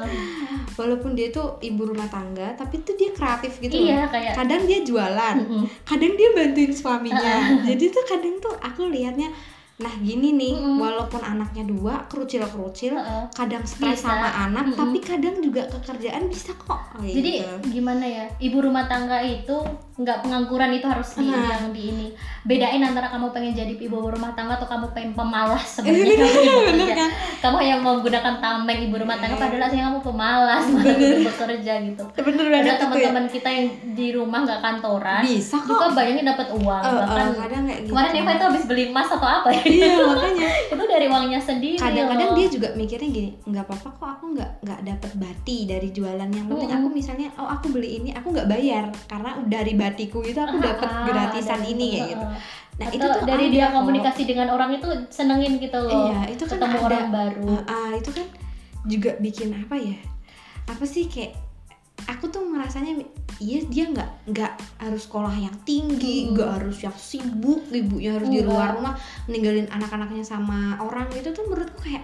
walaupun 0.74 1.12
dia 1.12 1.30
tuh 1.30 1.54
ibu 1.60 1.84
rumah 1.84 2.08
tangga 2.08 2.50
tapi 2.54 2.80
tuh 2.80 2.94
dia 2.94 3.12
kreatif 3.12 3.60
gitu 3.60 3.76
loh. 3.76 3.86
iya 3.86 4.02
kayak 4.04 4.34
kadang 4.34 4.62
dia 4.64 4.82
jualan 4.82 5.36
Mm-mm. 5.38 5.64
kadang 5.84 6.12
dia 6.12 6.32
bantuin 6.32 6.72
suaminya 6.72 7.36
jadi 7.68 7.84
tuh 7.86 8.04
kadang 8.04 8.36
tuh 8.38 8.54
aku 8.56 8.88
liatnya 8.88 9.30
nah 9.74 9.90
gini 9.98 10.32
nih 10.32 10.54
Mm-mm. 10.54 10.78
walaupun 10.78 11.18
anaknya 11.18 11.62
dua 11.64 12.06
kerucil 12.06 12.42
kerucil 12.44 12.94
Heeh. 12.94 13.26
kadang 13.30 13.62
stres 13.62 14.00
sama 14.00 14.26
anak 14.26 14.70
Mm-mm. 14.70 14.78
tapi 14.78 14.98
kadang 14.98 15.38
juga 15.38 15.66
kekerjaan 15.68 16.26
bisa 16.26 16.54
kok 16.56 16.78
jadi 16.96 17.30
Gitu. 17.42 17.78
gimana 17.78 18.02
ya 18.02 18.24
ibu 18.38 18.58
rumah 18.58 18.86
tangga 18.86 19.18
itu 19.20 19.54
nggak 19.96 20.18
pengangguran 20.20 20.70
itu 20.72 20.85
harus 20.85 21.14
di 21.14 21.22
Nah. 21.24 21.54
yang 21.54 21.70
di 21.70 21.83
ini. 21.87 22.07
Bedain 22.42 22.83
antara 22.83 23.07
kamu 23.07 23.30
pengen 23.30 23.54
jadi 23.54 23.72
ibu 23.72 23.94
rumah 23.96 24.33
tangga 24.33 24.54
atau 24.54 24.66
kamu 24.66 24.90
pengen 24.90 25.12
pemalas 25.12 25.62
Eh, 25.62 25.70
sebenarnya 25.80 26.16
kamu 26.18 26.50
bener 26.66 26.66
kerja. 26.83 26.94
kan? 26.96 27.11
Kamu 27.40 27.59
yang 27.61 27.80
menggunakan 27.80 28.35
tameng 28.37 28.78
ibu 28.83 28.94
rumah 28.96 29.16
tangga 29.16 29.33
Iya. 29.33 29.42
padahal 29.44 29.62
aslinya 29.64 29.85
kamu 29.87 30.00
pemalas 30.02 30.64
malah 30.68 30.96
bekerja 31.22 31.72
gitu. 31.85 32.02
Bener 32.16 32.46
ada 32.52 32.64
ya. 32.64 32.74
teman-teman 32.76 33.24
kita 33.28 33.48
yang 33.48 33.66
di 33.92 34.07
rumah 34.11 34.38
nggak 34.42 34.61
kantoran 34.61 35.22
bisa 35.22 35.57
kok. 35.57 35.66
juga 35.68 35.87
bayangin 35.92 36.26
dapat 36.26 36.48
uang. 36.52 36.83
Eh, 36.83 36.90
eh, 36.90 36.96
bahkan 36.96 37.26
kadang 37.37 37.62
kayak 37.64 37.80
gitu. 37.80 37.90
kemarin 37.90 38.12
Eva 38.16 38.30
itu 38.33 38.44
habis 38.44 38.64
beli 38.64 38.85
emas 38.88 39.09
atau 39.09 39.28
apa 39.28 39.48
ya? 39.48 39.62
Iya 39.64 39.88
makanya. 40.04 40.48
Itu 40.74 40.85
dari 40.85 41.07
uangnya 41.07 41.40
sendiri 41.40 41.76
kadang-kadang 41.76 42.30
dia 42.35 42.48
juga 42.48 42.68
mikirnya 42.72 43.09
gini 43.09 43.30
nggak 43.44 43.64
apa-apa 43.64 43.88
kok 43.92 44.09
aku 44.12 44.24
nggak 44.33 44.50
nggak 44.61 44.80
dapet 44.85 45.12
bati 45.14 45.59
dari 45.64 45.88
jualan 45.88 46.28
yang 46.28 46.46
penting. 46.46 46.66
Mm-mm. 46.66 46.78
aku 46.80 46.88
misalnya 46.90 47.28
oh 47.37 47.46
aku 47.46 47.70
beli 47.70 47.98
ini 47.98 48.11
aku 48.11 48.30
nggak 48.30 48.48
bayar 48.48 48.85
karena 49.07 49.30
dari 49.44 49.72
batiku 49.85 50.18
itu 50.20 50.38
aku 50.38 50.57
dapat 50.59 50.88
gratisan 51.09 51.61
ini 51.62 51.87
kayak 51.92 52.07
gitu 52.11 52.27
nah 52.75 52.87
Atau 52.87 52.97
itu 52.97 53.07
tuh 53.07 53.23
dari 53.23 53.47
dia 53.49 53.68
kok. 53.68 53.79
komunikasi 53.79 54.23
dengan 54.25 54.49
orang 54.51 54.75
itu 54.75 54.88
senengin 55.09 55.59
gitu 55.59 55.79
loh 55.79 56.11
iya 56.11 56.27
itu 56.27 56.42
kan 56.42 56.57
ketemu 56.57 56.77
ada 56.77 56.83
orang 56.83 57.07
baru 57.09 57.44
Ah, 57.47 57.62
ah, 57.68 57.90
itu 57.94 58.11
kan 58.11 58.27
juga 58.85 59.11
bikin 59.16 59.55
apa 59.55 59.77
ya 59.77 59.94
apa 60.64 60.83
sih 60.83 61.07
kayak 61.07 61.38
aku 62.05 62.27
tuh 62.27 62.42
ngerasanya 62.44 62.99
iya 63.38 63.62
dia 63.64 63.87
nggak 63.87 64.11
nggak 64.27 64.53
harus 64.81 65.03
sekolah 65.05 65.33
yang 65.33 65.55
tinggi 65.62 66.27
Hmm. 66.27 66.35
nggak 66.35 66.51
harus 66.53 66.79
yang 66.83 66.97
sibuk 66.99 67.62
ibunya 67.70 68.11
harus 68.12 68.27
di 68.27 68.42
Enggak. 68.42 68.51
luar 68.51 68.68
rumah 68.75 68.94
ninggalin 69.25 69.70
anak-anaknya 69.70 70.20
sama 70.20 70.75
orang 70.79 71.07
itu 71.12 71.31
tuh 71.31 71.47
menurutku 71.47 71.79
kayak 71.81 72.03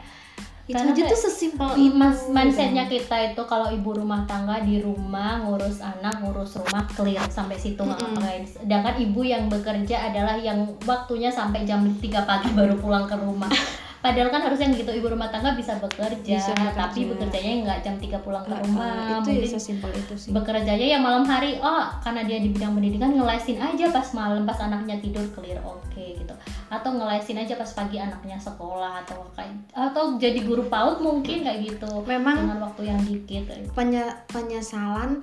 itu 0.71 0.79
Karena 0.79 0.95
aja 0.95 1.03
tuh 1.11 1.21
sesimpel 1.27 1.69
itu 1.75 1.99
Mas 1.99 2.31
mindsetnya 2.31 2.87
kita 2.87 3.35
itu 3.35 3.43
kalau 3.51 3.69
ibu 3.75 3.91
rumah 3.91 4.23
tangga 4.25 4.63
di 4.63 4.79
rumah 4.79 5.43
ngurus 5.43 5.83
anak 5.83 6.23
ngurus 6.23 6.63
rumah 6.63 6.87
clear 6.95 7.27
sampai 7.27 7.59
situ 7.59 7.83
nggak 7.83 7.99
Mm-mm. 7.99 8.15
ngapain 8.17 8.45
sedangkan 8.47 8.95
ibu 9.03 9.21
yang 9.27 9.51
bekerja 9.51 10.15
adalah 10.15 10.39
yang 10.39 10.63
waktunya 10.87 11.29
sampai 11.29 11.67
jam 11.67 11.83
3 11.83 11.99
pagi 12.23 12.49
baru 12.55 12.79
pulang 12.79 13.11
ke 13.11 13.19
rumah 13.19 13.51
padahal 14.01 14.29
kan 14.29 14.41
harusnya 14.41 14.73
gitu 14.73 14.89
ibu 14.91 15.07
rumah 15.07 15.29
tangga 15.29 15.53
bisa 15.53 15.77
bekerja, 15.77 16.17
Bisa 16.35 16.51
bekerja. 16.51 16.73
tapi 16.75 17.01
bekerjanya 17.07 17.53
nggak 17.63 17.79
jam 17.81 17.95
3 17.95 18.17
pulang 18.19 18.41
ke 18.41 18.49
Ah, 18.49 18.57
ah, 18.57 18.63
rumah 18.63 18.93
itu 19.19 19.31
ya 19.31 19.47
sesimpel 19.47 19.93
itu 19.93 20.15
sih 20.15 20.31
bekerjanya 20.31 20.87
ya 20.87 20.99
malam 20.99 21.21
hari 21.23 21.57
oh 21.59 21.85
karena 22.01 22.25
dia 22.25 22.39
di 22.39 22.49
bidang 22.49 22.73
pendidikan 22.73 23.13
ngelesin 23.13 23.57
aja 23.57 23.87
pas 23.89 24.09
malam 24.11 24.43
pas 24.43 24.57
anaknya 24.59 24.97
tidur 24.99 25.29
clear 25.31 25.61
oke 25.61 25.85
gitu 26.17 26.33
atau 26.67 26.91
ngelesin 26.91 27.37
aja 27.39 27.55
pas 27.55 27.69
pagi 27.69 27.97
anaknya 27.97 28.37
sekolah 28.37 29.05
atau 29.05 29.21
kayak 29.31 29.53
atau 29.71 30.17
jadi 30.17 30.41
guru 30.41 30.65
paut 30.67 30.99
mungkin 30.99 31.43
kayak 31.43 31.61
gitu 31.63 31.91
memang 32.03 32.41
dengan 32.41 32.59
waktu 32.63 32.83
yang 32.87 33.01
dikit 33.01 33.45
gitu. 33.45 33.69
penye- 33.71 34.17
penyesalan 34.27 35.21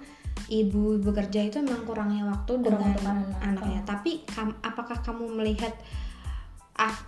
ibu 0.47 1.01
bekerja 1.01 1.43
itu 1.43 1.57
memang 1.59 1.81
kurangnya 1.83 2.23
waktu 2.25 2.51
Kurang 2.53 2.63
dengan 2.63 2.93
untuk 2.93 3.03
anak. 3.03 3.41
anaknya 3.43 3.81
tapi 3.83 4.21
kam- 4.23 4.55
apakah 4.61 5.01
kamu 5.01 5.25
melihat 5.33 5.73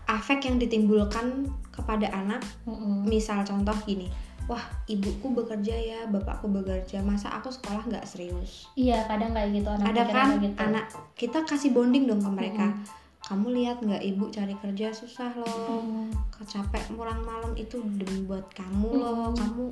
afek 0.06 0.50
yang 0.50 0.58
ditimbulkan 0.58 1.46
kepada 1.70 2.10
anak 2.12 2.42
Mm-mm. 2.66 3.06
misal 3.06 3.46
contoh 3.46 3.74
gini 3.86 4.10
wah 4.50 4.62
ibuku 4.90 5.30
bekerja 5.30 5.76
ya 5.78 6.00
bapakku 6.10 6.50
bekerja 6.50 7.06
masa 7.06 7.30
aku 7.30 7.54
sekolah 7.54 7.86
nggak 7.86 8.06
serius 8.10 8.66
iya 8.74 9.06
kadang 9.06 9.30
kayak 9.38 9.54
gitu 9.62 9.70
anak 9.70 9.94
ada 9.94 10.04
kan 10.10 10.30
gitu. 10.42 10.58
anak 10.58 10.86
kita 11.14 11.46
kasih 11.46 11.70
bonding 11.70 12.10
dong 12.10 12.18
ke 12.20 12.30
mereka 12.34 12.66
Mm-mm. 12.74 12.98
kamu 13.30 13.46
lihat 13.62 13.78
nggak 13.86 14.02
ibu 14.02 14.26
cari 14.34 14.58
kerja 14.58 14.90
susah 14.90 15.30
loh 15.38 15.86
Mm. 15.86 16.10
capek 16.50 16.82
pulang 16.98 17.22
malam 17.22 17.54
itu 17.54 17.78
demi 17.78 18.26
buat 18.26 18.50
kamu 18.58 18.90
loh 18.90 19.30
Mm. 19.30 19.38
kamu 19.38 19.64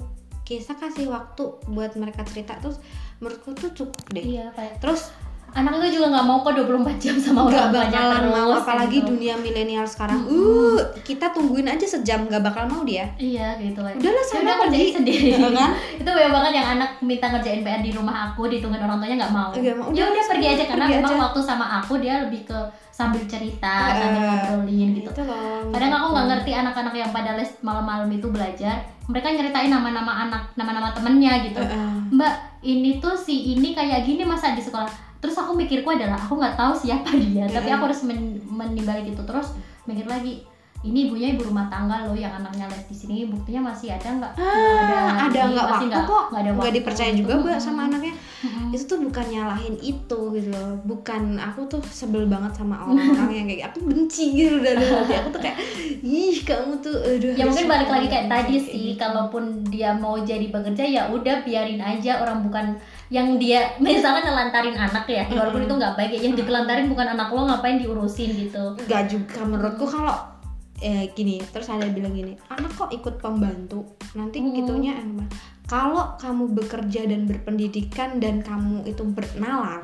kisah 0.46 0.78
kasih 0.80 1.12
waktu 1.12 1.44
buat 1.68 1.92
mereka 2.00 2.24
cerita 2.24 2.56
terus 2.62 2.80
menurutku 3.20 3.52
tuh 3.52 3.74
cukup 3.74 4.06
deh 4.16 4.24
iya 4.24 4.48
kayak 4.56 4.80
terus 4.80 5.12
anak 5.50 5.72
itu 5.80 5.98
juga 5.98 6.08
nggak 6.12 6.26
mau 6.26 6.38
kok 6.40 6.54
24 6.54 6.96
jam 6.98 7.16
sama 7.18 7.40
orang 7.44 7.72
tuanya 7.72 7.90
bakalan 7.90 8.20
terus 8.20 8.32
mau 8.32 8.48
kayak 8.48 8.62
apalagi 8.62 8.98
gitu. 8.98 9.08
dunia 9.10 9.34
milenial 9.36 9.86
sekarang. 9.86 10.20
Uh 10.24 10.78
kita 11.02 11.32
tungguin 11.32 11.66
aja 11.66 11.86
sejam 11.88 12.20
nggak 12.24 12.44
bakal 12.44 12.64
mau 12.66 12.82
dia. 12.82 13.08
Iya 13.16 13.58
gitu. 13.58 13.80
Kayak 13.80 13.98
udahlah 13.98 14.20
Ya 14.20 14.28
sana 14.28 14.42
udah 14.44 14.56
pergi. 14.58 14.70
kerjain 14.70 14.94
sendiri. 14.94 15.28
Ya 15.34 15.50
kan? 15.50 15.72
itu 16.02 16.10
banyak 16.10 16.32
banget 16.32 16.52
yang 16.54 16.68
anak 16.76 16.90
minta 17.00 17.26
ngerjain 17.28 17.62
PR 17.62 17.82
di 17.82 17.92
rumah 17.92 18.16
aku 18.28 18.42
ditungguin 18.48 18.82
orang 18.82 18.98
tuanya 18.98 19.16
nggak 19.22 19.34
mau. 19.34 19.50
Ya 19.52 19.74
Udah, 19.74 20.06
udah 20.08 20.26
pergi 20.28 20.48
aja 20.48 20.64
karena 20.66 20.86
pergi 20.86 20.96
memang 21.00 21.14
aja. 21.14 21.24
waktu 21.24 21.40
sama 21.42 21.66
aku 21.80 21.94
dia 21.98 22.14
lebih 22.22 22.42
ke 22.44 22.60
sambil 22.90 23.22
cerita 23.26 23.74
Eh, 23.88 23.94
sambil 23.96 24.22
ngobrolin 24.26 24.90
gitu. 24.94 25.10
Itu 25.10 25.22
loh 25.24 25.70
kadang 25.70 25.92
aku 25.92 26.08
nggak 26.12 26.28
ngerti 26.28 26.52
anak-anak 26.52 26.94
yang 26.94 27.12
pada 27.12 27.32
les 27.34 27.50
malam-malam 27.62 28.10
itu 28.10 28.28
belajar 28.28 28.78
mereka 29.06 29.32
nyeritain 29.32 29.72
nama-nama 29.72 30.28
anak 30.28 30.44
nama-nama 30.54 30.90
temennya 30.92 31.34
gitu. 31.42 31.62
Eh, 31.62 31.72
eh. 31.72 31.94
mbak 32.10 32.34
ini 32.62 32.98
tuh 32.98 33.14
si 33.14 33.54
ini 33.54 33.72
kayak 33.72 34.04
gini 34.04 34.22
masa 34.22 34.52
di 34.52 34.60
sekolah 34.60 34.90
terus 35.18 35.36
aku 35.38 35.58
mikirku 35.58 35.90
adalah 35.90 36.18
aku 36.18 36.38
nggak 36.38 36.56
tahu 36.58 36.74
siapa 36.78 37.10
dia 37.18 37.46
tapi 37.50 37.70
aku 37.74 37.90
harus 37.90 38.02
men 38.06 38.42
menimbali 38.48 39.14
gitu. 39.14 39.22
Terus 39.26 39.58
mikir 39.88 40.06
lagi 40.06 40.46
ini 40.86 41.10
ibunya 41.10 41.34
ibu 41.34 41.50
rumah 41.50 41.66
tangga 41.74 42.06
loh 42.06 42.14
yang 42.14 42.30
anaknya 42.38 42.70
les 42.70 42.86
di 42.86 42.94
sini 42.94 43.26
buktinya 43.26 43.74
masih 43.74 43.98
ada 43.98 44.14
nggak? 44.14 44.34
Ah, 44.38 45.26
ada 45.26 45.40
nggak 45.50 45.68
waktu 45.74 45.86
kok. 45.90 46.26
nggak 46.30 46.42
ada 46.46 46.52
nggak 46.54 46.76
dipercaya 46.78 47.12
gitu. 47.18 47.20
juga 47.26 47.34
mbak 47.42 47.58
sama 47.58 47.90
anaknya. 47.90 48.14
Itu 48.70 48.84
tuh 48.86 49.00
bukan 49.02 49.26
nyalahin 49.26 49.74
itu 49.82 50.20
gitu 50.38 50.50
loh. 50.54 50.78
Bukan 50.86 51.42
aku 51.42 51.66
tuh 51.66 51.82
sebel 51.90 52.30
banget 52.30 52.62
sama 52.62 52.78
orang-orang 52.86 53.32
yang 53.34 53.48
kayak 53.50 53.74
aku 53.74 53.90
benci 53.90 54.38
gitu. 54.38 54.62
Dari 54.62 54.86
hati 54.86 55.14
aku 55.18 55.30
tuh 55.34 55.42
kayak 55.42 55.58
ih 56.06 56.38
kamu 56.46 56.74
tuh 56.78 56.96
aduh 57.02 57.34
ya 57.34 57.44
mungkin 57.50 57.66
balik 57.66 57.90
lagi 57.90 58.08
kayak 58.08 58.14
kayak 58.14 58.28
tadi 58.30 58.56
gitu." 58.62 58.70
sih 58.70 58.88
kalaupun 59.02 59.44
dia 59.74 59.98
mau 59.98 60.22
jadi 60.22 60.46
bekerja 60.54 60.84
ya 60.86 61.02
udah 61.10 61.42
biarin 61.42 61.82
aja. 61.82 62.22
Orang 62.22 62.46
bukan 62.46 62.78
yang 63.10 63.42
dia 63.42 63.66
misalnya 63.82 64.30
nelantarin 64.30 64.78
anak 64.78 65.10
ya 65.10 65.26
walaupun 65.26 65.66
itu 65.66 65.74
nggak 65.74 65.98
baik 65.98 66.12
ya. 66.14 66.20
Yang 66.30 66.46
ditelantarin 66.46 66.86
bukan 66.86 67.18
anak 67.18 67.34
lo 67.34 67.50
ngapain 67.50 67.82
diurusin 67.82 68.30
gitu. 68.38 68.78
Nggak 68.86 69.04
juga 69.10 69.42
menurutku 69.42 69.90
kalau 69.90 70.37
eh 70.78 71.10
gini 71.12 71.42
terus 71.44 71.68
ada 71.68 71.86
bilang 71.88 72.14
gini 72.14 72.38
anak 72.48 72.70
kok 72.72 72.90
ikut 72.90 73.18
pembantu? 73.18 73.98
Nanti 74.14 74.38
Hmm. 74.40 74.54
gitunya 74.54 74.94
apa 74.94 75.26
kalau 75.68 76.16
kamu 76.16 76.56
bekerja 76.56 77.04
dan 77.04 77.28
berpendidikan 77.28 78.24
dan 78.24 78.40
kamu 78.40 78.88
itu 78.88 79.04
bernalar 79.04 79.84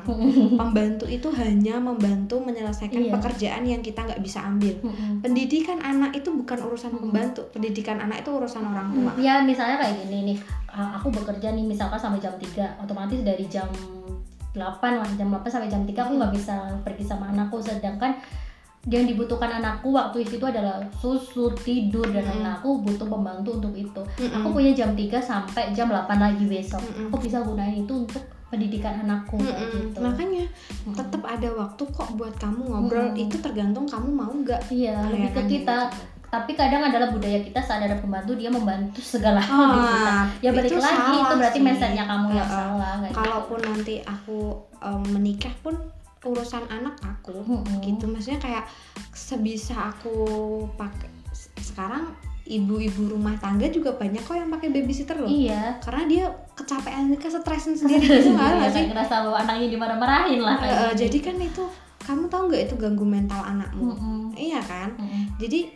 pembantu 0.56 1.04
itu 1.04 1.28
hanya 1.30 1.76
membantu 1.76 2.40
menyelesaikan 2.40 3.04
Iya. 3.04 3.12
pekerjaan 3.12 3.62
yang 3.64 3.84
kita 3.84 4.00
nggak 4.00 4.16
bisa 4.18 4.40
ambil. 4.40 4.72
Pendidikan 5.20 5.76
anak 5.78 6.16
itu 6.16 6.32
bukan 6.32 6.56
urusan 6.62 6.88
Hmm. 6.88 7.04
pembantu 7.04 7.44
pendidikan 7.50 8.00
anak 8.00 8.24
itu 8.24 8.32
urusan 8.32 8.64
orang 8.64 8.96
tua. 8.96 9.12
Ya 9.20 9.44
misalnya 9.44 9.76
kayak 9.76 10.08
gini 10.08 10.32
nih 10.32 10.38
uh, 10.70 10.96
aku 10.96 11.12
bekerja 11.12 11.52
nih 11.52 11.66
misalkan 11.66 12.00
sampai 12.00 12.16
jam 12.18 12.32
3 12.34 12.80
otomatis 12.80 13.20
dari 13.20 13.44
jam 13.46 13.68
8 14.52 14.56
lah 14.80 15.08
jam 15.18 15.28
8 15.28 15.44
sampai 15.44 15.68
jam 15.68 15.82
3 15.82 15.92
aku 15.98 16.12
nggak 16.14 16.32
bisa 16.32 16.54
pergi 16.80 17.04
sama 17.04 17.28
anakku 17.28 17.58
sedangkan 17.58 18.14
yang 18.84 19.08
dibutuhkan 19.08 19.48
anakku 19.48 19.88
waktu 19.90 20.28
itu 20.28 20.36
adalah 20.40 20.76
susu 20.94 21.48
tidur 21.56 22.04
dan 22.12 22.20
lain-lain 22.20 22.52
aku 22.52 22.84
butuh 22.84 23.08
pembantu 23.08 23.56
untuk 23.56 23.72
itu 23.72 24.02
Mm-mm. 24.20 24.44
aku 24.44 24.48
punya 24.52 24.76
jam 24.76 24.92
3 24.92 25.08
sampai 25.16 25.72
jam 25.72 25.88
8 25.88 26.04
lagi 26.14 26.44
besok 26.44 26.84
Mm-mm. 26.84 27.08
aku 27.08 27.16
bisa 27.24 27.40
gunain 27.40 27.80
itu 27.80 27.94
untuk 27.94 28.20
pendidikan 28.46 29.00
anakku 29.00 29.40
kayak 29.40 29.56
Mm-mm. 29.56 29.80
gitu 29.88 29.98
makanya 30.04 30.44
Mm-mm. 30.84 30.94
tetap 30.94 31.22
ada 31.24 31.48
waktu 31.50 31.82
kok 31.82 32.08
buat 32.12 32.34
kamu 32.36 32.60
ngobrol 32.62 33.08
Mm-mm. 33.08 33.24
itu 33.24 33.36
tergantung 33.40 33.88
kamu 33.88 34.08
mau 34.12 34.28
nggak 34.28 34.60
iya 34.68 35.00
lebih 35.08 35.32
ke 35.32 35.40
kan, 35.40 35.46
kita 35.48 35.78
gitu. 35.88 36.04
tapi 36.28 36.52
kadang 36.52 36.82
adalah 36.84 37.08
budaya 37.08 37.40
kita 37.40 37.60
saat 37.62 37.80
ada 37.80 37.96
pembantu 37.96 38.36
dia 38.36 38.52
membantu 38.52 39.00
segala 39.00 39.40
hal 39.40 39.64
di 39.70 39.80
kita 39.80 40.12
Ah, 40.12 40.24
ya 40.42 40.50
balik 40.52 40.68
itu 40.68 40.76
lagi 40.76 41.14
itu 41.16 41.34
berarti 41.40 41.58
mindsetnya 41.58 42.04
kamu 42.04 42.26
yang 42.30 42.44
Uh-uh. 42.44 42.60
salah 42.68 42.94
gitu. 43.00 43.16
kalaupun 43.16 43.58
nanti 43.64 43.94
aku 44.04 44.38
em, 44.76 45.02
menikah 45.08 45.54
pun 45.64 45.72
urusan 46.26 46.64
anak 46.66 46.96
aku 46.98 47.36
Mm-mm. 47.38 47.80
gitu 47.80 48.04
maksudnya 48.04 48.38
kayak 48.38 48.64
sebisa 49.10 49.90
aku 49.90 50.14
pakai 50.74 51.10
sekarang 51.56 52.12
ibu-ibu 52.44 53.08
rumah 53.08 53.32
tangga 53.34 53.64
juga 53.66 53.92
banyak 53.92 54.20
kok 54.20 54.34
yang 54.34 54.48
pakai 54.48 54.68
babysitter 54.70 55.16
loh 55.16 55.26
iya 55.26 55.80
karena 55.80 56.02
dia 56.04 56.24
kecapean 56.54 57.08
kesetresan 57.14 57.72
sendiri 57.74 58.04
gitu 58.04 58.30
nggak 58.30 58.50
nggak 58.54 58.70
sih 58.70 58.84
ngerasa 58.86 59.14
bahwa 59.22 59.38
anaknya 59.38 59.68
dimarah-marahin 59.70 60.40
lah 60.40 60.56
Eh, 60.58 60.64
eh, 60.64 60.72
gitu. 60.90 61.00
jadi 61.02 61.18
kan 61.22 61.36
itu 61.40 61.64
kamu 62.00 62.24
tahu 62.28 62.42
nggak 62.46 62.62
itu 62.62 62.74
ganggu 62.76 63.00
mental 63.02 63.40
anakmu 63.40 63.90
Mm-mm. 63.90 64.20
iya 64.34 64.60
kan 64.60 64.92
Mm-mm. 64.94 65.40
jadi 65.40 65.72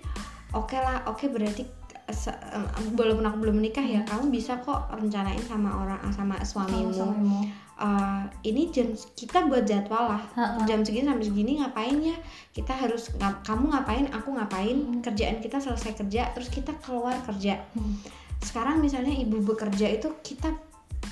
oke 0.51 0.77
lah 0.77 1.01
oke 1.07 1.25
berarti 1.27 1.65
se- 2.07 2.37
em, 2.51 2.65
walaupun 2.93 3.21
aku 3.23 3.37
belum 3.39 3.57
menikah 3.57 3.83
ya 3.83 4.01
kamu 4.03 4.29
bisa 4.29 4.57
kok 4.59 4.89
rencanain 4.91 5.41
sama 5.43 5.73
orang 5.79 6.01
sama 6.11 6.37
suamimu 6.39 6.93
Suamimu. 6.93 7.41
Eh, 7.79 8.23
ini 8.45 8.69
jam 8.69 8.91
kita 9.15 9.47
buat 9.47 9.63
jadwal 9.63 10.11
lah 10.11 10.23
Ha-ha. 10.35 10.67
jam 10.67 10.83
segini 10.83 11.07
sampai 11.07 11.23
segini 11.23 11.53
ngapain 11.57 11.95
ya 12.03 12.17
kita 12.51 12.75
harus 12.75 13.15
ngap- 13.15 13.47
kamu 13.47 13.71
ngapain 13.71 14.11
aku 14.11 14.35
ngapain 14.35 14.75
Hmm. 14.75 14.99
kerjaan 14.99 15.39
kita 15.39 15.57
selesai 15.57 15.95
kerja 15.95 16.35
terus 16.35 16.51
kita 16.51 16.75
keluar 16.77 17.15
kerja 17.23 17.63
Hmm. 17.71 17.95
sekarang 18.41 18.83
misalnya 18.83 19.15
ibu 19.15 19.39
bekerja 19.45 19.95
itu 19.95 20.11
kita 20.21 20.51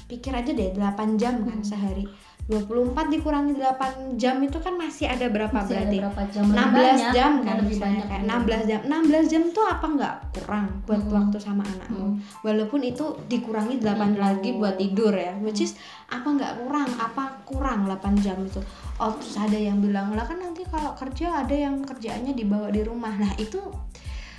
pikir 0.06 0.32
aja 0.32 0.48
deh 0.48 0.70
8 0.72 0.82
jam 1.16 1.34
kan 1.42 1.58
Hmm. 1.58 1.66
sehari 1.66 2.06
24 2.46 3.10
dikurangi 3.10 3.58
8 3.58 4.14
jam 4.14 4.38
itu 4.38 4.54
kan 4.56 4.70
masih 4.72 5.10
ada 5.10 5.26
berapa 5.26 5.50
Masih 5.50 5.66
ada 5.72 5.82
berarti 5.82 5.96
berapa 5.98 6.22
jam 6.30 6.44
Lebih 6.46 6.62
16 6.62 6.70
banyak. 6.70 7.10
jam 7.10 7.32
Ya, 7.32 7.42
kan 7.42 7.54
lebih 7.56 7.66
misalnya 7.68 7.90
banyak 7.96 8.06
kayak 8.06 8.22
iya. 8.22 8.30
16 8.30 8.62
jam 8.64 8.80
16 8.86 9.26
jam 9.26 9.42
tuh 9.50 9.64
apa 9.66 9.86
nggak 9.88 10.14
kurang 10.32 10.66
buat 10.80 11.00
Mm-mm. 11.00 11.16
waktu 11.18 11.36
sama 11.36 11.62
anakmu 11.64 12.04
Mm. 12.06 12.14
walaupun 12.40 12.80
itu 12.84 13.04
dikurangi 13.26 13.74
8 13.76 13.90
Mm. 14.08 14.16
lagi 14.16 14.50
buat 14.54 14.74
tidur 14.76 15.10
ya 15.12 15.34
which 15.40 15.58
is 15.60 15.74
apa 16.06 16.28
nggak 16.28 16.52
kurang 16.56 16.86
apa 16.96 17.22
kurang 17.42 17.80
8 17.84 18.14
jam 18.16 18.38
itu 18.40 18.62
oh 18.96 19.10
terus 19.12 19.34
ada 19.36 19.58
yang 19.58 19.82
bilang 19.82 20.14
lah 20.14 20.22
kan 20.22 20.38
nanti 20.38 20.62
kalau 20.64 20.94
kerja 20.94 21.42
ada 21.42 21.52
yang 21.52 21.82
kerjaannya 21.82 22.30
dibawa 22.32 22.70
di 22.70 22.80
rumah 22.80 23.10
nah 23.12 23.34
itu 23.36 23.58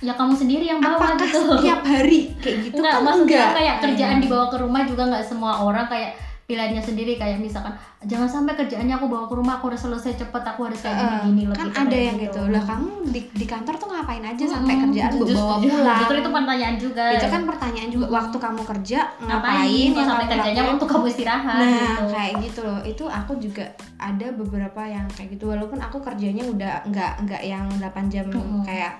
ya 0.00 0.12
kamu 0.12 0.32
sendiri 0.32 0.64
yang 0.64 0.78
bawa 0.78 0.94
apakah 0.96 1.18
gitu. 1.20 1.40
setiap 1.52 1.82
hari 1.82 2.30
kayak 2.36 2.58
gitu? 2.64 2.74
Enggak, 2.76 2.92
kan 2.92 3.02
maksudnya 3.02 3.26
enggak? 3.36 3.50
kayak 3.54 3.76
kerjaan 3.80 4.14
Hmm. 4.14 4.22
dibawa 4.22 4.46
ke 4.46 4.56
rumah 4.56 4.82
juga 4.82 5.02
nggak 5.06 5.24
semua 5.24 5.52
orang 5.60 5.86
kayak 5.86 6.10
pilihannya 6.44 6.80
sendiri. 6.80 7.12
Kayak 7.14 7.38
misalkan 7.38 7.74
jangan 8.00 8.24
sampai 8.26 8.54
kerjaannya 8.54 8.94
aku 8.94 9.04
bawa 9.04 9.26
ke 9.26 9.34
rumah 9.34 9.54
aku 9.54 9.68
udah 9.68 9.80
selesai 9.80 10.16
cepet 10.16 10.42
aku 10.44 10.60
harus 10.64 10.80
kayak 10.80 10.96
Eh, 10.96 11.02
gini-gini 11.20 11.42
lebih 11.44 11.58
kan 11.58 11.68
ada 11.76 11.98
yang 11.98 12.16
gitu. 12.16 12.40
lah 12.46 12.62
kamu 12.62 12.88
di, 13.06 13.20
di 13.28 13.44
kantor 13.44 13.74
tuh 13.74 13.88
ngapain 13.90 14.22
aja 14.22 14.44
sampai 14.48 14.70
Mm-mm. 14.70 14.84
kerjaan 14.86 15.12
Justru- 15.18 15.36
bawa 15.36 15.54
pulang? 15.66 15.98
justru 15.98 16.16
itu 16.16 16.30
pertanyaan 16.32 16.76
juga. 16.78 17.04
Itu 17.10 17.26
kan 17.28 17.42
pertanyaan 17.44 17.90
juga. 17.90 18.06
Waktu 18.08 18.36
kamu 18.38 18.60
kerja 18.64 18.98
ngapain 19.18 19.28
ngapain 19.60 19.90
yang 19.92 20.08
sampai 20.08 20.24
kamu 20.24 20.32
kerjanya 20.32 20.56
lakuin? 20.56 20.70
waktu 20.70 20.86
kamu 20.88 21.04
istirahat 21.10 21.58
nah 21.58 21.68
gitu. 21.68 22.04
kayak 22.08 22.32
gitu 22.40 22.60
loh. 22.62 22.80
Itu 22.82 23.04
aku 23.10 23.32
juga 23.36 23.64
ada 23.98 24.26
beberapa 24.32 24.82
yang 24.84 25.06
kayak 25.10 25.28
gitu. 25.30 25.44
Walaupun 25.48 25.78
aku 25.78 25.98
kerjanya 26.00 26.44
udah 26.46 26.72
nggak 26.86 27.12
nggak 27.24 27.42
yang 27.44 27.66
8 27.74 27.82
jam 28.08 28.24
Mm-mm. 28.26 28.62
kayak 28.62 28.96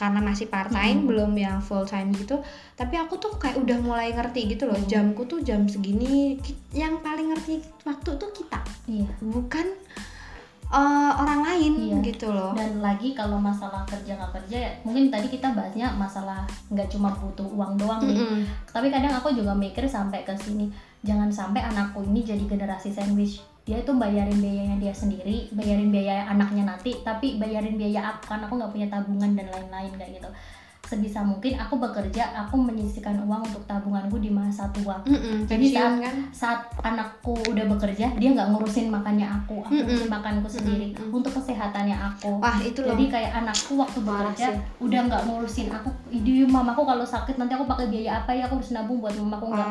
karena 0.00 0.16
masih 0.18 0.48
part 0.48 0.72
time 0.72 0.96
Mm-mm. 0.98 1.08
belum 1.12 1.32
yang 1.36 1.60
full 1.60 1.84
time 1.84 2.08
gitu 2.10 2.40
tapi 2.72 2.96
aku 2.96 3.14
tuh 3.14 3.36
kayak 3.36 3.60
udah 3.60 3.76
mulai 3.78 4.08
ngerti 4.10 4.48
gitu 4.48 4.64
loh 4.64 4.74
Mm. 4.74 4.88
jamku 4.88 5.22
tuh 5.24 5.38
jam 5.38 5.62
segini 5.64 6.40
yang 6.72 6.96
paling 6.98 7.28
ngerti 7.28 7.54
waktu 7.82 8.10
tuh 8.16 8.32
kita 8.32 8.56
iya 8.88 9.04
bukan 9.20 9.68
eh, 10.70 11.12
orang 11.12 11.40
lain 11.42 11.72
Iya. 11.76 11.96
gitu 12.06 12.30
loh 12.30 12.54
dan 12.54 12.78
lagi 12.78 13.12
kalau 13.12 13.36
masalah 13.36 13.82
kerja 13.84 14.14
nggak 14.14 14.32
kerja 14.40 14.56
ya 14.58 14.72
mungkin 14.80 15.10
tadi 15.10 15.28
kita 15.28 15.50
bahasnya 15.50 15.90
masalah 15.92 16.46
nggak 16.68 16.88
cuma 16.88 17.10
butuh 17.12 17.44
uang 17.44 17.74
doang 17.74 18.00
nih 18.00 18.16
Mm-mm. 18.16 18.42
tapi 18.66 18.88
kadang 18.88 19.12
aku 19.12 19.30
juga 19.30 19.52
mikir 19.52 19.84
sampai 19.84 20.22
ke 20.22 20.32
sini 20.32 20.70
jangan 21.00 21.28
sampai 21.28 21.60
anakku 21.60 22.00
ini 22.04 22.22
jadi 22.22 22.44
generasi 22.46 22.88
sandwich 22.88 23.42
dia 23.70 23.78
itu 23.78 23.92
bayarin 23.94 24.34
biayanya 24.34 24.76
dia 24.82 24.90
sendiri 24.90 25.46
bayarin 25.54 25.94
biaya 25.94 26.26
anaknya 26.26 26.66
nanti 26.66 26.90
tapi 27.06 27.38
bayarin 27.38 27.78
biaya 27.78 28.10
aku 28.10 28.34
karena 28.34 28.50
aku 28.50 28.58
nggak 28.58 28.72
punya 28.74 28.88
tabungan 28.90 29.30
dan 29.38 29.46
lain-lain 29.46 29.94
kayak 29.94 30.18
gitu. 30.18 30.26
Sebisa 30.80 31.22
mungkin 31.22 31.54
aku 31.54 31.78
bekerja 31.78 32.34
aku 32.34 32.58
menyisihkan 32.58 33.14
uang 33.22 33.46
untuk 33.46 33.62
tabunganku 33.62 34.18
di 34.18 34.26
masa 34.26 34.66
tua. 34.74 34.98
Mm-mm, 35.06 35.46
Jadi 35.46 35.70
pensiun 35.70 36.02
kan? 36.02 36.14
saat 36.34 36.66
anakku 36.82 37.30
udah 37.46 37.62
bekerja 37.70 38.10
dia 38.18 38.28
nggak 38.34 38.50
ngurusin 38.50 38.90
makannya 38.90 39.22
aku 39.22 39.62
aku 39.62 39.70
Mm-mm. 39.70 39.86
ngurusin 39.86 40.10
makanku 40.10 40.50
sendiri 40.50 40.90
Mm-mm. 40.90 41.14
untuk 41.14 41.30
kesehatannya 41.38 41.94
aku. 41.94 42.42
Wah 42.42 42.58
itu 42.58 42.82
loh. 42.82 42.98
jadi 42.98 43.06
kayak 43.06 43.32
anakku 43.38 43.78
waktu 43.78 44.02
bekerja 44.02 44.50
udah 44.82 45.00
nggak 45.06 45.22
ngurusin 45.30 45.70
aku 45.70 45.94
di 46.10 46.42
mamaku 46.42 46.82
kalau 46.82 47.06
sakit 47.06 47.38
nanti 47.38 47.54
aku 47.54 47.70
pakai 47.70 47.86
biaya 47.86 48.26
apa 48.26 48.34
ya? 48.34 48.50
Aku 48.50 48.58
harus 48.58 48.74
nabung 48.74 48.98
buat 48.98 49.14
mamaku 49.14 49.46
nggak 49.54 49.68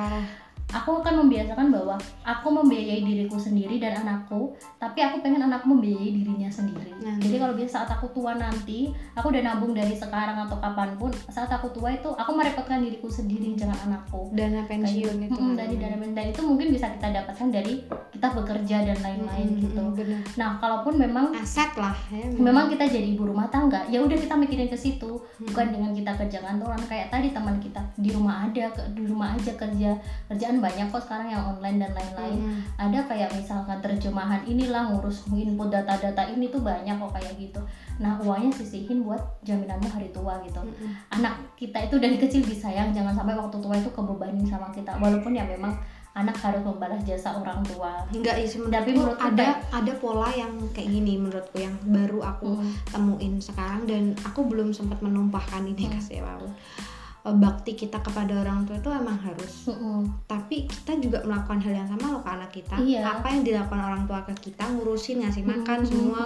aku 0.71 0.89
akan 0.95 1.13
membiasakan 1.19 1.67
bahwa 1.69 1.95
aku 2.21 2.47
membiayai 2.51 3.01
diriku 3.01 3.35
sendiri 3.35 3.77
dan 3.77 3.99
anakku 3.99 4.53
tapi 4.75 4.99
aku 4.99 5.19
pengen 5.19 5.41
anakku 5.41 5.65
membiayai 5.67 6.11
dirinya 6.13 6.47
sendiri 6.47 6.91
Nah. 6.99 7.15
jadi 7.17 7.35
kalau 7.37 7.53
bisa 7.53 7.79
saat 7.79 7.89
aku 7.89 8.11
tua 8.11 8.35
nanti 8.35 8.91
aku 9.13 9.29
udah 9.29 9.41
nabung 9.41 9.71
dari 9.71 9.93
sekarang 9.93 10.35
atau 10.37 10.57
kapan 10.57 10.93
pun 10.93 11.07
saat 11.27 11.47
aku 11.47 11.71
tua 11.71 11.89
itu 11.91 12.09
aku 12.11 12.31
merepotkan 12.31 12.79
diriku 12.79 13.07
sendiri 13.07 13.55
jangan 13.55 13.77
anakku 13.85 14.27
dana 14.31 14.61
pensiun 14.63 15.15
Kayak- 15.15 15.25
itu 15.25 15.33
Mm-mm, 15.33 15.49
kan. 15.49 15.59
dari 15.59 15.75
dana 15.77 15.95
dan 16.09 16.25
itu 16.27 16.41
mungkin 16.41 16.67
bisa 16.69 16.91
kita 16.91 17.07
dapatkan 17.13 17.47
dari 17.49 17.73
kita 18.09 18.27
bekerja 18.29 18.77
dan 18.83 18.97
lain-lain 18.99 19.47
Mm-mm, 19.47 19.63
gitu 19.63 19.83
bener. 19.95 20.19
nah 20.35 20.59
kalaupun 20.59 20.93
memang 20.97 21.31
aset 21.33 21.71
lah 21.73 21.95
ya 22.09 22.27
memang 22.35 22.67
kita 22.67 22.83
jadi 22.85 23.07
ibu 23.09 23.23
rumah 23.25 23.47
tangga 23.47 23.81
ya 23.85 23.97
udah 23.97 24.17
kita 24.17 24.35
mikirin 24.35 24.67
ke 24.67 24.75
situ 24.77 25.07
Hmm. 25.39 25.47
bukan 25.47 25.67
dengan 25.71 25.91
kita 25.93 26.11
kerja 26.17 26.39
kantoran 26.41 26.81
kayak 26.83 27.07
tadi 27.07 27.31
teman 27.31 27.55
kita 27.57 27.79
di 27.95 28.11
rumah 28.11 28.43
ada 28.43 28.67
ke- 28.69 28.91
di 28.91 29.03
rumah 29.03 29.31
aja 29.31 29.55
kerja 29.55 29.95
kerjaan 30.27 30.58
banyak 30.59 30.87
kok 30.87 31.01
sekarang 31.01 31.27
yang 31.27 31.43
online 31.45 31.79
dan 31.79 31.91
lain-lain 31.91 32.37
Mm-mm. 32.37 32.59
ada 32.77 32.99
kayak 33.03 33.29
misalkan 33.31 33.79
terjemahan 33.79 34.43
inilah 34.43 34.87
ngurus 34.87 35.25
input 35.29 35.67
data-data 35.67 36.27
ini 36.27 36.47
tuh 36.47 36.59
banyak 36.59 36.93
kok 36.93 37.11
kayak 37.11 37.33
gitu 37.35 37.59
nah 37.97 38.15
uangnya 38.17 38.51
sisihin 38.53 39.01
buat 39.01 39.19
jaminanmu 39.41 39.87
hari 39.87 40.07
tua 40.09 40.37
gitu 40.41 40.59
Mm-mm. 40.59 40.91
anak 41.11 41.35
kita 41.55 41.79
itu 41.81 41.95
dari 41.95 42.15
kecil 42.15 42.41
disayang 42.41 42.91
jangan 42.91 43.11
sampai 43.11 43.33
waktu 43.33 43.57
tua 43.57 43.73
itu 43.73 43.89
kebebanin 43.89 44.43
sama 44.43 44.69
kita 44.69 44.95
walaupun 44.95 45.31
ya 45.31 45.43
memang 45.43 45.73
anak 46.11 46.35
harus 46.37 46.59
membalas 46.61 46.99
jasa 47.03 47.31
orang 47.33 47.61
tua 47.63 48.03
enggak 48.09 48.41
sih 48.41 48.59
Tapi 48.61 48.91
menurutku 48.91 48.97
menurutku 49.15 49.29
ada 49.29 49.45
kayak- 49.45 49.61
ada 49.71 49.93
pola 49.95 50.29
yang 50.33 50.51
kayak 50.71 50.89
gini 50.89 51.13
menurutku 51.15 51.57
yang 51.57 51.75
baru 51.81 52.19
aku 52.25 52.49
Mm. 52.55 52.73
temuin 52.85 53.33
sekarang 53.39 53.81
dan 53.85 54.03
aku 54.21 54.43
belum 54.43 54.69
sempat 54.69 54.99
menumpahkan 54.99 55.63
ini 55.63 55.85
ke 55.85 55.95
Hmm. 55.95 56.03
siapa 56.03 56.33
pun 56.35 56.51
Eh, 56.51 56.98
bakti 57.31 57.73
kita 57.73 57.99
kepada 57.99 58.33
orang 58.39 58.63
tua 58.63 58.75
itu 58.75 58.89
emang 58.89 59.17
harus 59.17 59.67
Mm-mm. 59.67 60.07
tapi 60.25 60.65
kita 60.65 60.97
juga 60.97 61.21
melakukan 61.21 61.59
hal 61.59 61.73
yang 61.75 61.87
sama 61.87 62.05
loh 62.09 62.21
ke 62.21 62.29
anak 62.29 62.49
kita 62.49 62.75
Iya. 62.75 63.01
apa 63.03 63.27
yang 63.29 63.41
dilakukan 63.43 63.81
orang 63.81 64.03
tua 64.03 64.19
ke 64.23 64.33
kita 64.39 64.63
ngurusin 64.65 65.21
ngasih 65.21 65.43
makan 65.43 65.77
Mm-mm. 65.79 65.89
semua 65.89 66.21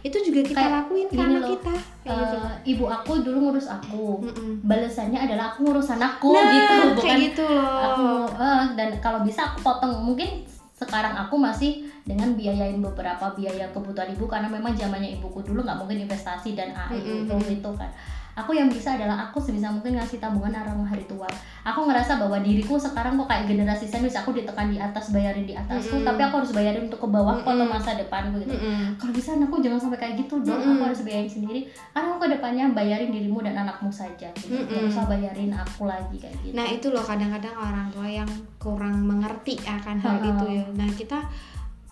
itu 0.00 0.16
juga 0.20 0.40
kita 0.42 0.58
Kayak 0.58 0.72
lakuin 0.84 1.06
ke 1.06 1.16
anak 1.16 1.40
loh, 1.40 1.50
kita 1.54 1.74
gitu 1.74 1.90
Eh, 2.02 2.50
ibu 2.66 2.84
aku 2.84 3.22
dulu 3.22 3.38
ngurus 3.48 3.70
aku 3.70 4.26
Mm-mm. 4.26 4.66
balasannya 4.66 5.22
adalah 5.22 5.54
aku 5.54 5.64
ngurus 5.64 5.88
anakku 5.88 6.34
nah 6.34 6.50
gitu 6.50 6.74
bukan 6.92 6.98
kayak 7.00 7.18
gitu 7.30 7.44
loh 7.46 7.78
aku 7.78 8.06
eh, 8.36 8.62
dan 8.74 8.88
kalau 8.98 9.22
bisa 9.22 9.46
aku 9.48 9.62
potong 9.62 9.94
mungkin 10.02 10.42
sekarang 10.74 11.14
aku 11.14 11.38
masih 11.38 11.86
dengan 12.02 12.34
biayain 12.34 12.82
beberapa 12.82 13.30
biaya 13.32 13.70
kebutuhan 13.70 14.10
ibu 14.10 14.26
karena 14.26 14.50
memang 14.50 14.74
zamannya 14.74 15.14
ibuku 15.14 15.38
dulu 15.46 15.62
nggak 15.62 15.78
mungkin 15.78 16.02
investasi 16.02 16.58
dan 16.58 16.74
AI 16.74 16.98
Mm-mm. 16.98 17.30
itu 17.30 17.62
itu 17.62 17.70
kan 17.78 17.86
aku 18.32 18.56
yang 18.56 18.72
bisa 18.72 18.96
adalah 18.96 19.28
aku 19.28 19.36
sebisa 19.36 19.68
mungkin 19.68 20.00
ngasih 20.00 20.16
tabungan 20.16 20.56
arang 20.56 20.80
hari 20.88 21.04
tua 21.04 21.28
aku 21.62 21.84
ngerasa 21.84 22.16
bahwa 22.16 22.40
diriku 22.40 22.80
sekarang 22.80 23.20
kok 23.20 23.28
kayak 23.28 23.44
generasi 23.44 23.84
sandwich 23.84 24.16
aku 24.16 24.32
ditekan 24.32 24.72
di 24.72 24.80
atas 24.80 25.12
bayarin 25.12 25.44
di 25.44 25.52
atasku 25.52 26.00
Mm-mm. 26.00 26.08
tapi 26.08 26.20
aku 26.24 26.34
harus 26.40 26.52
bayarin 26.56 26.88
untuk 26.88 27.00
ke 27.04 27.08
bawahku 27.12 27.44
atau 27.44 27.60
Mm-mm. 27.60 27.76
masa 27.76 27.92
depanku 27.94 28.40
gitu 28.40 28.56
Mm-mm. 28.56 28.96
kalau 28.96 29.12
bisa 29.12 29.36
anakku 29.36 29.60
jangan 29.60 29.80
sampai 29.84 29.98
kayak 30.00 30.14
gitu 30.24 30.40
dong 30.40 30.56
Mm-mm. 30.56 30.80
aku 30.80 30.82
harus 30.88 31.00
bayarin 31.04 31.28
sendiri 31.28 31.60
karena 31.92 32.06
aku 32.08 32.18
ke 32.24 32.28
depannya 32.32 32.64
bayarin 32.72 33.10
dirimu 33.12 33.38
dan 33.44 33.54
anakmu 33.62 33.92
saja 33.92 34.28
gitu. 34.32 34.56
Mm-mm. 34.56 34.68
Nggak 34.68 34.88
usah 34.88 35.04
bayarin 35.04 35.52
aku 35.52 35.82
lagi 35.84 36.16
kayak 36.16 36.36
gitu 36.40 36.54
Nah 36.56 36.66
itu 36.68 36.86
loh 36.88 37.04
kadang-kadang 37.04 37.54
orang 37.56 37.88
tua 37.92 38.08
yang 38.08 38.30
kurang 38.56 38.96
mengerti 39.04 39.60
akan 39.62 39.96
hal 40.00 40.16
itu 40.24 40.44
ya. 40.48 40.64
Nah 40.72 40.88
kita, 40.92 41.18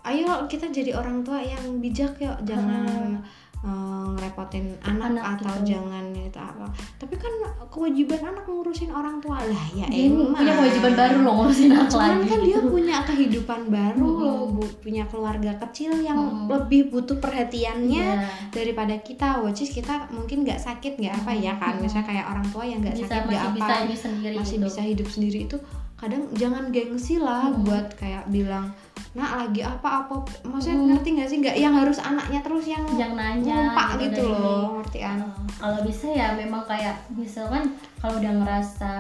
ayo 0.07 0.48
kita 0.48 0.72
jadi 0.72 0.96
orang 0.96 1.20
tua 1.20 1.42
yang 1.42 1.62
bijak 1.83 2.16
yuk, 2.20 2.37
jangan 2.48 3.20
eh, 3.61 3.68
ngerepotin 4.11 4.73
anak, 4.81 5.12
Anak 5.12 5.25
atau 5.37 5.53
gitu. 5.59 5.68
jangan 5.70 6.05
itu 6.11 6.37
apa. 6.37 6.64
Tapi 6.96 7.14
kan 7.14 7.33
kewajiban 7.66 8.20
anak 8.27 8.44
ngurusin 8.44 8.88
orang 8.90 9.16
tua 9.18 9.37
lah 9.38 9.64
ya 9.70 9.85
Dia 9.85 10.09
emang. 10.09 10.33
punya 10.33 10.53
kewajiban 10.55 10.92
baru 10.94 11.16
loh 11.20 11.33
ngurusin 11.37 11.68
anak 11.70 11.88
Cuman 11.88 12.09
lagi 12.14 12.27
kan 12.27 12.38
dia 12.40 12.57
gitu. 12.57 12.68
punya 12.68 12.96
kehidupan 13.03 13.61
baru 13.68 14.01
Mm-mm. 14.03 14.23
loh, 14.23 14.40
bu, 14.51 14.62
punya 14.81 15.05
keluarga 15.07 15.53
kecil 15.61 15.92
yang 15.99 16.18
Mm-mm. 16.18 16.49
lebih 16.49 16.88
butuh 16.88 17.16
perhatiannya 17.16 18.07
Iya. 18.16 18.29
daripada 18.51 18.96
kita. 18.99 19.40
Which 19.40 19.61
is 19.61 19.70
kita 19.70 20.09
mungkin 20.11 20.42
nggak 20.42 20.59
sakit 20.59 20.96
nggak 20.96 21.14
apa 21.18 21.33
ya 21.33 21.53
kan, 21.55 21.77
misalnya 21.79 22.07
kayak 22.07 22.27
orang 22.27 22.46
tua 22.49 22.64
yang 22.64 22.81
nggak 22.81 22.96
sakit 22.96 23.23
nggak 23.25 23.44
apa 23.44 23.55
bisa 23.55 23.75
ini 23.83 23.94
sendiri 23.94 24.35
masih 24.35 24.57
gitu. 24.57 24.66
bisa 24.66 24.81
hidup 24.83 25.09
sendiri 25.09 25.38
itu 25.44 25.57
kadang 25.94 26.23
jangan 26.33 26.64
gengsi 26.68 27.16
lah 27.16 27.44
Mm. 27.46 27.61
buat 27.62 27.87
kayak 27.94 28.25
bilang 28.27 28.73
nak 29.10 29.30
lagi 29.36 29.60
apa 29.60 30.06
apa 30.06 30.14
maksudnya 30.42 30.78
Mm. 30.78 30.86
ngerti 30.94 31.08
nggak 31.12 31.28
sih 31.28 31.36
nggak 31.42 31.56
yang 31.56 31.74
harus 31.74 31.98
anaknya 31.98 32.40
terus 32.40 32.62
yang 32.64 32.84
yang 32.94 33.12
nanya 33.12 33.74
ngumpak 33.74 33.88
gitu 34.00 34.22
ini. 34.22 34.38
loh 34.38 34.66
ngerti 34.78 34.98
kan 35.00 35.18
Uh, 35.20 35.28
kalau 35.58 35.84
bisa 35.84 36.06
ya 36.08 36.32
memang 36.32 36.64
kayak 36.64 36.96
misalkan 37.12 37.68
kalau 38.00 38.16
udah 38.16 38.32
ngerasa 38.32 38.92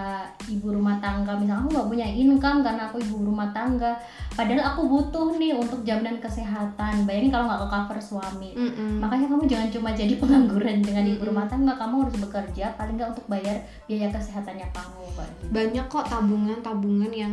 ibu 0.46 0.68
rumah 0.68 1.00
tangga 1.00 1.32
misalnya 1.32 1.64
aku 1.64 1.72
nggak 1.72 1.88
punya 1.88 2.04
income 2.04 2.60
karena 2.60 2.84
aku 2.84 3.00
ibu 3.00 3.16
rumah 3.24 3.48
tangga 3.50 3.96
padahal 4.30 4.60
aku 4.68 4.80
butuh 4.84 5.32
nih 5.34 5.56
untuk 5.56 5.80
jaminan 5.80 6.20
kesehatan 6.20 7.04
bayangin 7.04 7.30
kalau 7.30 7.48
nggak 7.48 7.60
ke 7.60 7.68
cover 7.70 7.98
suami 7.98 8.50
Mm-mm. 8.52 9.00
makanya 9.00 9.26
kamu 9.26 9.44
jangan 9.46 9.68
cuma 9.70 9.90
jadi 9.90 10.14
pengangguran 10.16 10.78
dengan 10.80 11.04
ibu 11.06 11.16
Mm-mm. 11.16 11.28
rumah 11.32 11.46
tangga 11.46 11.72
kamu 11.74 11.94
harus 12.04 12.16
bekerja 12.18 12.64
paling 12.74 12.94
nggak 12.94 13.10
untuk 13.10 13.24
bayar 13.26 13.56
biaya 13.86 14.08
kesehatannya 14.10 14.68
kamu 14.68 15.04
gitu. 15.06 15.44
banyak 15.48 15.84
kok 15.86 16.04
tabungan 16.04 16.58
tabungan 16.60 17.08
yang 17.08 17.32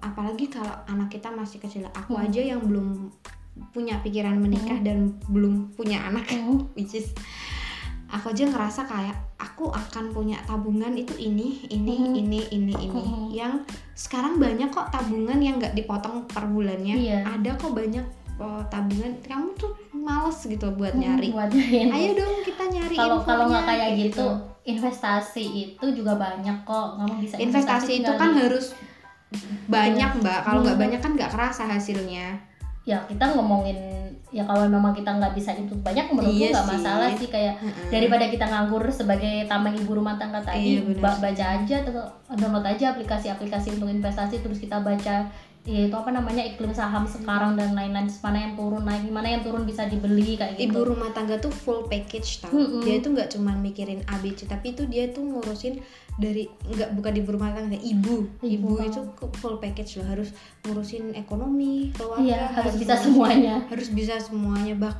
apalagi 0.00 0.46
kalau 0.46 0.72
anak 0.84 1.08
kita 1.08 1.28
masih 1.28 1.58
kecil 1.58 1.86
aku 1.88 2.12
Hmm. 2.12 2.24
aja 2.24 2.40
yang 2.46 2.60
belum 2.60 3.10
punya 3.68 3.98
pikiran 3.98 4.36
menikah 4.36 4.78
dan 4.80 4.98
belum 5.26 5.72
punya 5.72 6.02
anak 6.02 6.26
Hmm. 6.26 6.66
which 6.76 6.94
is 6.94 7.10
aku 8.06 8.30
aja 8.30 8.46
ngerasa 8.46 8.84
kayak 8.84 9.16
aku 9.36 9.68
akan 9.68 10.10
punya 10.10 10.38
tabungan 10.42 10.94
itu 10.94 11.12
ini 11.14 11.66
ini 11.68 11.94
Hmm. 11.94 12.14
ini 12.16 12.40
ini 12.48 12.72
ini 12.72 12.94
Hmm. 12.96 13.28
yang 13.28 13.54
sekarang 13.92 14.36
banyak 14.36 14.68
kok 14.68 14.88
tabungan 14.88 15.38
yang 15.38 15.56
nggak 15.56 15.74
dipotong 15.74 16.24
per 16.24 16.46
bulannya 16.46 16.94
Iya. 16.94 17.18
ada 17.28 17.52
kok 17.52 17.72
banyak 17.72 18.06
oh, 18.38 18.62
tabungan 18.64 19.12
kamu 19.20 19.50
tuh 19.54 19.74
males 19.92 20.38
gitu 20.40 20.70
buat 20.72 20.94
Hmm, 20.94 21.02
nyari 21.02 21.28
buat 21.28 21.50
nyari. 21.50 21.90
ayo 21.90 22.10
dong 22.14 22.34
kita 22.40 22.64
nyari 22.66 22.94
kalau 22.94 23.18
kalau 23.20 23.44
nggak 23.46 23.64
kayak 23.66 23.90
gitu 24.00 24.26
investasi 24.64 25.44
itu 25.66 25.86
juga 25.92 26.14
banyak 26.14 26.62
kok 26.62 26.88
kamu 26.96 27.14
bisa 27.18 27.34
investasi 27.36 27.92
itu 27.98 28.04
tinggal 28.04 28.16
kan 28.16 28.30
harus 28.38 28.66
banyak 29.66 30.10
mbak. 30.18 30.38
Kalau 30.42 30.60
nggak 30.62 30.74
Hmm. 30.74 30.84
banyak 30.84 31.00
kan 31.00 31.12
nggak 31.12 31.30
kerasa 31.30 31.62
hasilnya. 31.64 32.40
Ya 32.82 32.96
kita 33.04 33.30
ngomongin 33.30 33.76
ya 34.28 34.44
kalau 34.44 34.64
memang 34.64 34.92
kita 34.92 35.08
nggak 35.10 35.32
bisa 35.32 35.52
itu 35.52 35.72
banyak 35.78 36.04
menurutku 36.06 36.36
Iya 36.38 36.52
nggak 36.52 36.68
masalah 36.70 37.08
sih. 37.16 37.28
kayak 37.28 37.56
Heeh. 37.58 37.88
daripada 37.88 38.28
kita 38.28 38.44
nganggur 38.44 38.84
sebagai 38.88 39.44
tameng 39.44 39.72
ibu 39.74 39.92
rumah 39.94 40.16
tangga 40.16 40.36
tadi 40.38 40.80
Iya, 40.80 41.00
baca 41.00 41.44
aja 41.56 41.74
atau 41.80 42.04
download 42.30 42.60
aja 42.62 42.92
aplikasi-aplikasi 42.92 43.76
untuk 43.76 43.88
investasi 43.88 44.40
terus 44.40 44.56
kita 44.58 44.80
baca 44.80 45.28
ya 45.68 45.84
itu 45.84 45.92
apa 45.92 46.08
namanya 46.08 46.40
iklim 46.40 46.72
saham 46.72 47.04
sekarang 47.04 47.52
dan 47.52 47.76
lain-lain 47.76 48.08
mana 48.24 48.38
yang 48.40 48.56
turun 48.56 48.80
naik 48.80 49.04
mana 49.12 49.28
yang 49.28 49.44
turun 49.44 49.68
bisa 49.68 49.84
dibeli 49.84 50.40
kayak 50.40 50.56
gitu. 50.56 50.72
Ibu 50.72 50.96
rumah 50.96 51.12
tangga 51.12 51.36
tuh 51.36 51.52
full 51.52 51.84
package 51.84 52.40
tau. 52.40 52.56
Mm-mm. 52.56 52.80
dia 52.80 53.04
tuh 53.04 53.12
nggak 53.12 53.28
cuma 53.36 53.52
mikirin 53.52 54.00
ABC 54.08 54.48
tapi 54.48 54.72
itu 54.72 54.88
dia 54.88 55.12
tuh 55.12 55.28
ngurusin 55.28 55.76
dari 56.16 56.48
nggak 56.64 56.96
bukan 56.96 57.12
ibu 57.14 57.28
rumah 57.30 57.52
tangga 57.52 57.76
ibu. 57.76 58.24
Ibu, 58.40 58.48
Ibu. 58.48 58.88
itu 58.88 59.00
full 59.36 59.60
package 59.60 60.00
loh 60.00 60.08
harus 60.08 60.32
ngurusin 60.64 61.12
ekonomi 61.12 61.92
keluarga 61.92 62.24
iya 62.24 62.40
harus 62.48 62.72
bisa 62.74 62.96
ngurusin- 62.96 63.04
semuanya. 63.04 63.54
Harus 63.68 63.88
bisa 63.92 64.14
semuanya 64.16 64.72
bah 64.72 64.96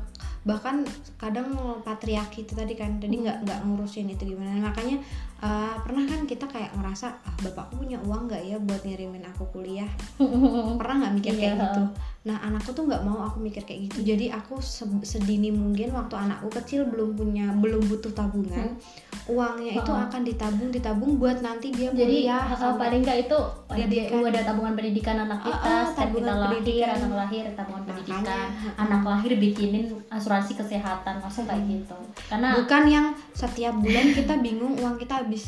bahkan 0.47 0.81
kadang 1.17 1.51
patriarki 1.83 2.47
itu 2.47 2.53
tadi 2.53 2.73
kan 2.73 2.97
tadi 2.97 3.21
nggak 3.21 3.43
nggak 3.43 3.59
ngurusin 3.65 4.09
itu 4.09 4.37
gimana. 4.37 4.69
Makanya 4.69 5.01
uh, 5.41 5.75
pernah 5.79 6.05
kan 6.05 6.21
kita 6.25 6.45
kayak 6.45 6.71
ngerasa 6.73 7.07
ah 7.17 7.35
bapakku 7.41 7.79
punya 7.79 7.99
uang 8.01 8.27
nggak 8.27 8.43
ya 8.45 8.57
buat 8.59 8.81
ngirimin 8.81 9.25
aku 9.25 9.45
kuliah 9.51 9.89
pernah 10.81 10.95
nggak 11.01 11.15
mikir 11.15 11.33
kayak 11.35 11.47
Iya. 11.51 11.65
gitu 11.65 11.83
nah 12.21 12.37
anakku 12.39 12.71
tuh 12.71 12.85
nggak 12.85 13.03
mau 13.03 13.23
aku 13.23 13.41
mikir 13.41 13.63
kayak 13.63 13.89
gitu 13.89 14.05
jadi 14.05 14.35
aku 14.35 14.61
se- 14.61 14.85
sedini 15.03 15.49
mungkin 15.49 15.91
waktu 15.91 16.13
anakku 16.15 16.53
kecil 16.53 16.85
belum 16.85 17.15
punya 17.15 17.49
belum 17.55 17.81
butuh 17.87 18.13
tabungan 18.13 18.77
uangnya 19.25 19.73
itu 19.75 19.87
Heeh. 19.87 20.05
akan 20.05 20.21
ditabung 20.23 20.69
ditabung 20.69 21.17
buat 21.17 21.39
nanti 21.39 21.69
dia 21.71 21.89
jadi 21.89 22.05
kuliah 22.27 22.43
hal 22.43 22.57
sampai- 22.59 22.81
paling 22.83 23.01
nggak 23.03 23.19
itu 23.23 23.39
ada, 23.39 23.69
Pendidikan. 23.71 24.21
ada 24.25 24.41
tabungan 24.43 24.73
pendidikan 24.75 25.17
anak 25.19 25.41
kita 25.43 25.57
Ah, 25.59 25.65
ah, 25.65 25.85
setiap 25.87 26.09
kita 26.11 26.21
tabungan 26.21 26.25
lahir 26.35 26.49
pendidikan. 26.51 26.89
anak 26.91 27.13
lahir 27.15 27.45
tabungan 27.51 27.81
Makanya, 27.81 27.89
pendidikan 27.89 28.47
anak 28.79 29.03
lahir 29.07 29.33
bikinin 29.35 29.85
asuransi 30.09 30.53
kesehatan 30.55 31.15
langsung 31.19 31.45
kayak 31.45 31.65
gitu 31.65 31.97
karena 32.27 32.49
bukan 32.55 32.83
yang 32.87 33.07
setiap 33.33 33.75
bulan 33.75 34.07
kita 34.11 34.35
bingung 34.39 34.75
uang 34.75 34.97
kita 34.97 35.17
habis. 35.29 35.45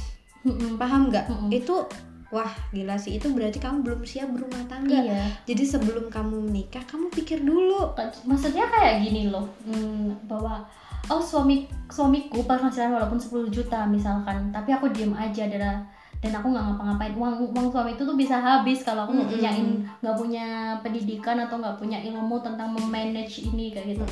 Paham 0.77 1.09
nggak? 1.09 1.49
Itu 1.49 1.88
wah 2.29 2.53
gila 2.71 3.01
sih. 3.01 3.16
Itu 3.16 3.33
berarti 3.33 3.57
kamu 3.57 3.81
belum 3.81 4.05
siap 4.05 4.29
berumah 4.31 4.69
tangga. 4.69 5.01
Iya. 5.01 5.25
Jadi 5.49 5.64
sebelum 5.64 6.12
kamu 6.12 6.53
menikah 6.53 6.85
kamu 6.85 7.09
pikir 7.09 7.40
dulu. 7.40 7.97
Maksudnya 8.29 8.69
kayak 8.69 9.03
gini 9.09 9.33
loh. 9.33 9.49
Hmm, 9.64 10.14
bahwa 10.29 10.69
oh 11.09 11.19
suami 11.19 11.66
suamiku 11.90 12.45
penghasilan 12.45 12.95
walaupun 12.95 13.19
10 13.19 13.51
juta 13.51 13.83
misalkan 13.88 14.53
tapi 14.55 14.71
aku 14.71 14.93
diem 14.95 15.11
aja 15.16 15.49
adalah 15.49 15.83
dan 16.20 16.37
aku 16.37 16.52
nggak 16.52 16.64
ngapa-ngapain. 16.68 17.16
Uang 17.16 17.48
uang 17.48 17.72
suami 17.72 17.96
itu 17.96 18.04
tuh 18.04 18.12
bisa 18.12 18.37
habis 18.37 18.85
kalau 18.85 19.09
aku 19.09 19.16
nggak 19.16 19.28
Mm-mm. 19.33 19.40
punya 19.40 19.50
in- 19.56 19.80
nggak 20.04 20.16
punya 20.20 20.46
pendidikan 20.85 21.37
atau 21.40 21.56
nggak 21.56 21.80
punya 21.80 21.96
ilmu 22.04 22.37
tentang 22.44 22.76
memanage 22.76 23.40
ini 23.40 23.72
kayak 23.72 23.96
gitu. 23.96 24.04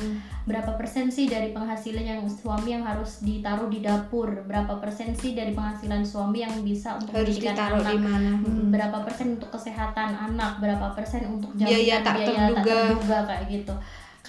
Berapa 0.49 0.73
persen 0.73 1.13
sih 1.13 1.29
dari 1.29 1.53
penghasilan 1.53 2.01
yang 2.01 2.21
suami 2.25 2.73
yang 2.73 2.81
harus 2.81 3.21
ditaruh 3.21 3.69
di 3.69 3.85
dapur? 3.85 4.41
Berapa 4.49 4.81
persen 4.81 5.13
sih 5.13 5.37
dari 5.37 5.53
penghasilan 5.53 6.01
suami 6.01 6.41
yang 6.41 6.53
bisa 6.65 6.97
untuk 6.97 7.13
harus 7.13 7.37
ditaruh 7.37 7.77
anak 7.77 7.93
di 7.93 7.97
mana? 8.01 8.31
Hmm, 8.41 8.73
berapa 8.73 8.97
persen 9.05 9.37
untuk 9.37 9.53
kesehatan 9.53 10.09
anak? 10.09 10.57
Berapa 10.57 10.89
persen 10.97 11.29
untuk 11.29 11.53
Biaya 11.53 12.01
jaminan 12.01 12.01
tak 12.01 12.13
biaya 12.17 12.29
terduga. 12.49 12.73
terduga 12.89 13.17
kayak 13.29 13.45
gitu 13.53 13.73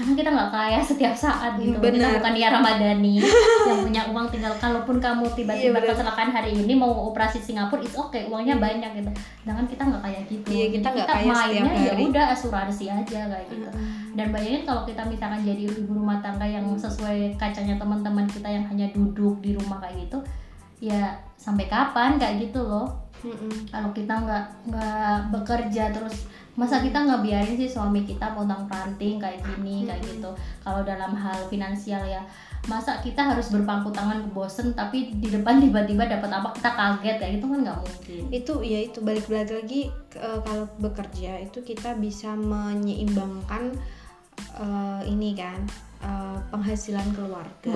karena 0.01 0.17
kita 0.17 0.31
nggak 0.31 0.49
kaya 0.51 0.81
setiap 0.81 1.13
saat 1.13 1.53
gitu 1.55 1.77
kita 1.77 1.93
Benar. 1.93 2.17
bukan 2.17 2.33
Nia 2.33 2.49
Ramadhani 2.49 3.15
yang 3.69 3.79
punya 3.83 4.03
uang 4.07 4.27
tinggal 4.27 4.57
kalaupun 4.57 4.97
kamu 4.97 5.25
Iya, 5.27 5.37
tiba-tiba 5.37 5.77
benar. 5.77 5.89
kecelakaan 5.93 6.31
hari 6.31 6.53
ini 6.55 6.73
mau 6.73 6.89
operasi 7.07 7.37
Singapura 7.39 7.79
it's 7.79 7.93
okay 7.93 8.25
uangnya 8.25 8.57
Iya. 8.57 8.65
banyak 8.65 8.91
gitu 8.97 9.11
sedangkan 9.39 9.67
kita 9.69 9.83
nggak 9.85 10.03
kayak 10.03 10.23
gitu 10.27 10.49
Iya, 10.49 10.67
kita 10.73 10.89
nggak 10.91 11.09
kaya 11.11 11.29
mainnya 11.29 11.73
ya 11.77 11.93
udah 12.01 12.25
asuransi 12.33 12.85
aja 12.89 13.21
kayak 13.29 13.47
gitu 13.47 13.69
Mm-mm. 13.69 14.17
dan 14.17 14.27
bayangin 14.31 14.63
kalau 14.65 14.83
kita 14.83 15.03
misalkan 15.05 15.41
jadi 15.43 15.63
ibu 15.69 15.93
rumah 15.93 16.17
tangga 16.19 16.43
yang 16.43 16.65
sesuai 16.75 17.37
kacanya 17.37 17.77
teman-teman 17.77 18.25
kita 18.25 18.49
yang 18.49 18.65
hanya 18.65 18.89
duduk 18.91 19.37
di 19.39 19.53
rumah 19.53 19.77
kayak 19.79 20.01
gitu 20.01 20.19
ya 20.81 21.13
sampai 21.37 21.69
kapan 21.69 22.17
kayak 22.17 22.41
gitu 22.43 22.57
loh 22.59 22.89
Mm-mm. 23.21 23.69
kalau 23.69 23.93
kita 23.93 24.17
nggak 24.17 24.45
nggak 24.67 25.17
bekerja 25.29 25.93
terus 25.93 26.25
masa 26.59 26.83
kita 26.83 27.07
nggak 27.07 27.23
biarin 27.23 27.55
sih 27.55 27.71
suami 27.71 28.03
kita 28.03 28.35
pontang 28.35 28.67
panting 28.67 29.17
kayak 29.17 29.41
gini 29.41 29.87
kayak 29.87 30.03
Mm-mm. 30.03 30.19
gitu. 30.19 30.31
Kalau 30.61 30.83
dalam 30.83 31.15
hal 31.15 31.39
finansial 31.47 32.03
ya 32.05 32.21
masa 32.69 33.01
kita 33.01 33.25
harus 33.25 33.49
berpangku 33.49 33.89
tangan 33.89 34.29
bosen 34.31 34.77
tapi 34.77 35.17
di 35.17 35.33
depan 35.33 35.57
tiba-tiba 35.59 36.05
dapat 36.05 36.29
apa 36.29 36.53
kita 36.53 36.71
kaget 36.71 37.17
kayak 37.17 37.33
gitu 37.39 37.47
kan 37.49 37.59
nggak 37.65 37.79
mungkin. 37.81 38.23
Itu 38.29 38.53
ya 38.61 38.79
itu. 38.85 38.99
Balik 39.01 39.27
balik 39.27 39.51
lagi 39.55 39.81
ke- 40.09 40.21
kalau 40.45 40.69
bekerja 40.77 41.41
itu 41.41 41.63
kita 41.63 41.97
bisa 41.97 42.37
menyeimbangkan 42.37 43.73
eh, 44.61 45.03
ini 45.07 45.33
kan 45.33 45.65
eh, 46.01 46.39
penghasilan 46.49 47.13
keluarga. 47.13 47.73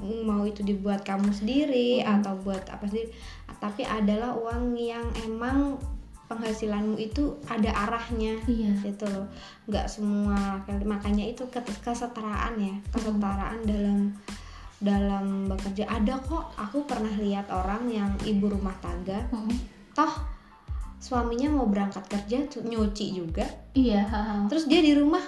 Mau 0.00 0.44
itu 0.44 0.60
dibuat 0.60 1.04
kamu 1.04 1.28
sendiri 1.28 2.00
Hmm. 2.00 2.20
atau 2.20 2.36
buat 2.40 2.64
apa 2.68 2.84
sih 2.88 3.08
tapi 3.56 3.80
adalah 3.80 4.36
uang 4.36 4.76
yang 4.76 5.04
emang 5.24 5.80
penghasilanmu 6.26 6.96
itu 6.96 7.36
ada 7.46 7.70
arahnya 7.86 8.40
iya. 8.48 8.72
gitu 8.80 9.04
loh. 9.08 9.26
Nggak 9.68 9.86
semua 9.88 10.60
makanya 10.84 11.24
itu 11.24 11.44
kesetaraan 11.52 12.54
ya 12.58 12.74
kesetaraan 12.92 13.60
dalam 13.64 13.98
dalam 14.80 15.48
bekerja. 15.48 15.88
Ada 15.88 16.20
kok 16.24 16.56
aku 16.56 16.84
pernah 16.84 17.12
lihat 17.16 17.48
orang 17.52 17.88
yang 17.88 18.10
ibu 18.24 18.48
rumah 18.50 18.74
tangga 18.80 19.24
Mm-mm. 19.32 19.56
toh 19.96 20.12
suaminya 21.00 21.52
mau 21.52 21.68
berangkat 21.68 22.04
kerja 22.08 22.48
nyuci 22.64 23.06
juga. 23.16 23.44
Iya 23.76 24.04
terus 24.48 24.64
dia 24.68 24.80
di 24.80 24.96
rumah 24.96 25.20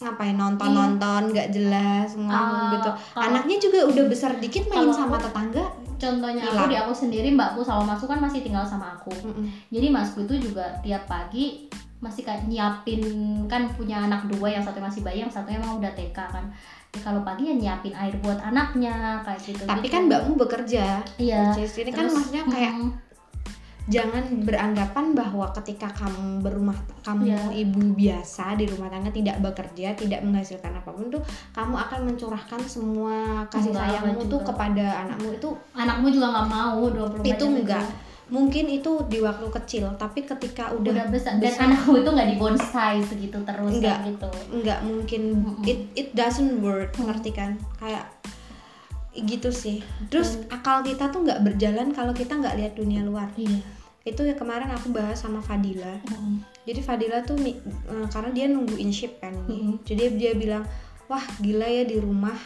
ngapain 0.00 0.32
nonton 0.32 0.72
nonton 0.72 1.22
nggak 1.28 1.52
jelas 1.52 2.16
ngomong 2.16 2.32
Ah, 2.32 2.72
gitu. 2.72 2.90
kalau- 3.12 3.24
anaknya 3.28 3.56
juga 3.60 3.78
udah 3.84 4.04
besar 4.08 4.32
dikit 4.40 4.64
main 4.72 4.88
sama 4.96 5.20
tetangga 5.20 5.68
contohnya 6.00 6.42
Hilang. 6.48 6.56
aku 6.56 6.72
di 6.72 6.76
aku 6.80 6.92
sendiri 6.96 7.28
mbakku 7.36 7.60
sama 7.60 7.92
masku 7.92 8.08
kan 8.08 8.18
masih 8.18 8.40
tinggal 8.40 8.64
sama 8.64 8.96
aku. 8.96 9.12
Mm-mm. 9.12 9.46
jadi 9.68 9.86
masku 9.92 10.24
itu 10.24 10.50
juga 10.50 10.64
tiap 10.80 11.04
pagi 11.04 11.68
masih 12.00 12.24
kayak 12.24 12.48
nyiapin 12.48 13.04
kan 13.44 13.68
punya 13.76 14.08
anak 14.08 14.24
dua 14.24 14.48
yang 14.48 14.64
satu 14.64 14.80
masih 14.80 15.04
bayi 15.04 15.20
yang 15.20 15.28
satunya 15.28 15.60
emang 15.60 15.84
udah 15.84 15.92
TK 15.92 16.16
kan. 16.16 16.48
Ya, 16.90 16.98
kalau 17.06 17.22
pagi 17.22 17.46
ya 17.46 17.54
nyiapin 17.54 17.94
air 17.94 18.18
buat 18.18 18.40
anaknya 18.42 19.22
kayak 19.22 19.38
gitu 19.46 19.62
tapi 19.62 19.86
kan 19.86 20.10
mbakmu 20.10 20.34
bekerja 20.34 20.98
iya. 21.22 21.54
ini 21.54 21.94
kan 21.94 22.10
Terus, 22.10 22.14
maksudnya 22.18 22.42
kayak 22.50 22.72
mm, 22.74 22.90
jangan 23.90 24.22
beranggapan 24.40 25.12
bahwa 25.12 25.50
ketika 25.58 25.90
kamu 25.90 26.38
berumah 26.40 26.78
kamu 27.02 27.26
Iya. 27.26 27.42
ibu 27.60 27.82
biasa 27.92 28.54
di 28.54 28.64
rumah 28.64 28.86
tangga 28.86 29.10
tidak 29.10 29.42
bekerja 29.42 29.92
tidak 29.92 30.22
menghasilkan 30.22 30.70
apa 30.70 30.88
pun 30.88 31.10
tuh 31.10 31.18
kamu 31.50 31.74
akan 31.74 32.00
mencurahkan 32.06 32.60
semua 32.64 33.42
kasih 33.46 33.74
Enggak, 33.74 33.82
sayangmu 33.84 34.12
enggak 34.14 34.30
tuh 34.30 34.38
juga. 34.38 34.48
kepada 34.54 34.86
anakmu 35.02 35.28
itu 35.34 35.48
anakmu 35.74 36.06
juga 36.08 36.26
nggak 36.30 36.48
mau 36.48 36.80
24 36.86 37.26
itu 37.26 37.44
enggak 37.44 37.86
mungkin 38.30 38.64
itu 38.70 38.92
di 39.10 39.18
waktu 39.18 39.46
kecil 39.50 39.90
tapi 39.98 40.22
ketika 40.22 40.70
udah, 40.70 40.94
udah 40.94 41.06
besar 41.10 41.34
dan 41.36 41.50
besar, 41.50 41.66
anakmu 41.66 41.98
itu 41.98 42.10
nggak 42.14 42.28
dibonsai 42.30 42.96
segitu 43.02 43.38
terus 43.42 43.74
Enggak. 43.74 43.98
gitu 44.06 44.30
nggak 44.54 44.78
mungkin 44.86 45.22
Mm-mm. 45.34 45.66
it 45.66 45.80
it 45.98 46.08
doesn't 46.14 46.62
work 46.62 46.94
ngerti 46.94 47.34
kan 47.34 47.58
kayak 47.82 48.06
gitu 49.10 49.50
sih 49.50 49.82
terus 50.06 50.38
akal 50.46 50.86
kita 50.86 51.10
tuh 51.10 51.26
nggak 51.26 51.42
berjalan 51.42 51.90
kalau 51.90 52.14
kita 52.14 52.38
nggak 52.38 52.54
lihat 52.54 52.78
dunia 52.78 53.02
luar 53.02 53.26
iya 53.34 53.58
itu 54.00 54.24
ya 54.24 54.32
kemarin 54.32 54.72
aku 54.72 54.96
bahas 54.96 55.20
sama 55.20 55.44
Fadila. 55.44 56.00
Mm. 56.08 56.40
jadi 56.64 56.80
Fadila 56.80 57.20
tuh 57.20 57.36
eh, 57.44 58.06
karena 58.08 58.30
dia 58.32 58.46
nungguin 58.48 58.88
ship 58.88 59.20
kan. 59.20 59.36
Mm-mm. 59.44 59.84
jadi 59.84 60.16
dia 60.16 60.32
bilang 60.32 60.64
wah 61.06 61.22
gila 61.40 61.68
ya 61.68 61.84
di 61.84 62.00
rumah. 62.00 62.36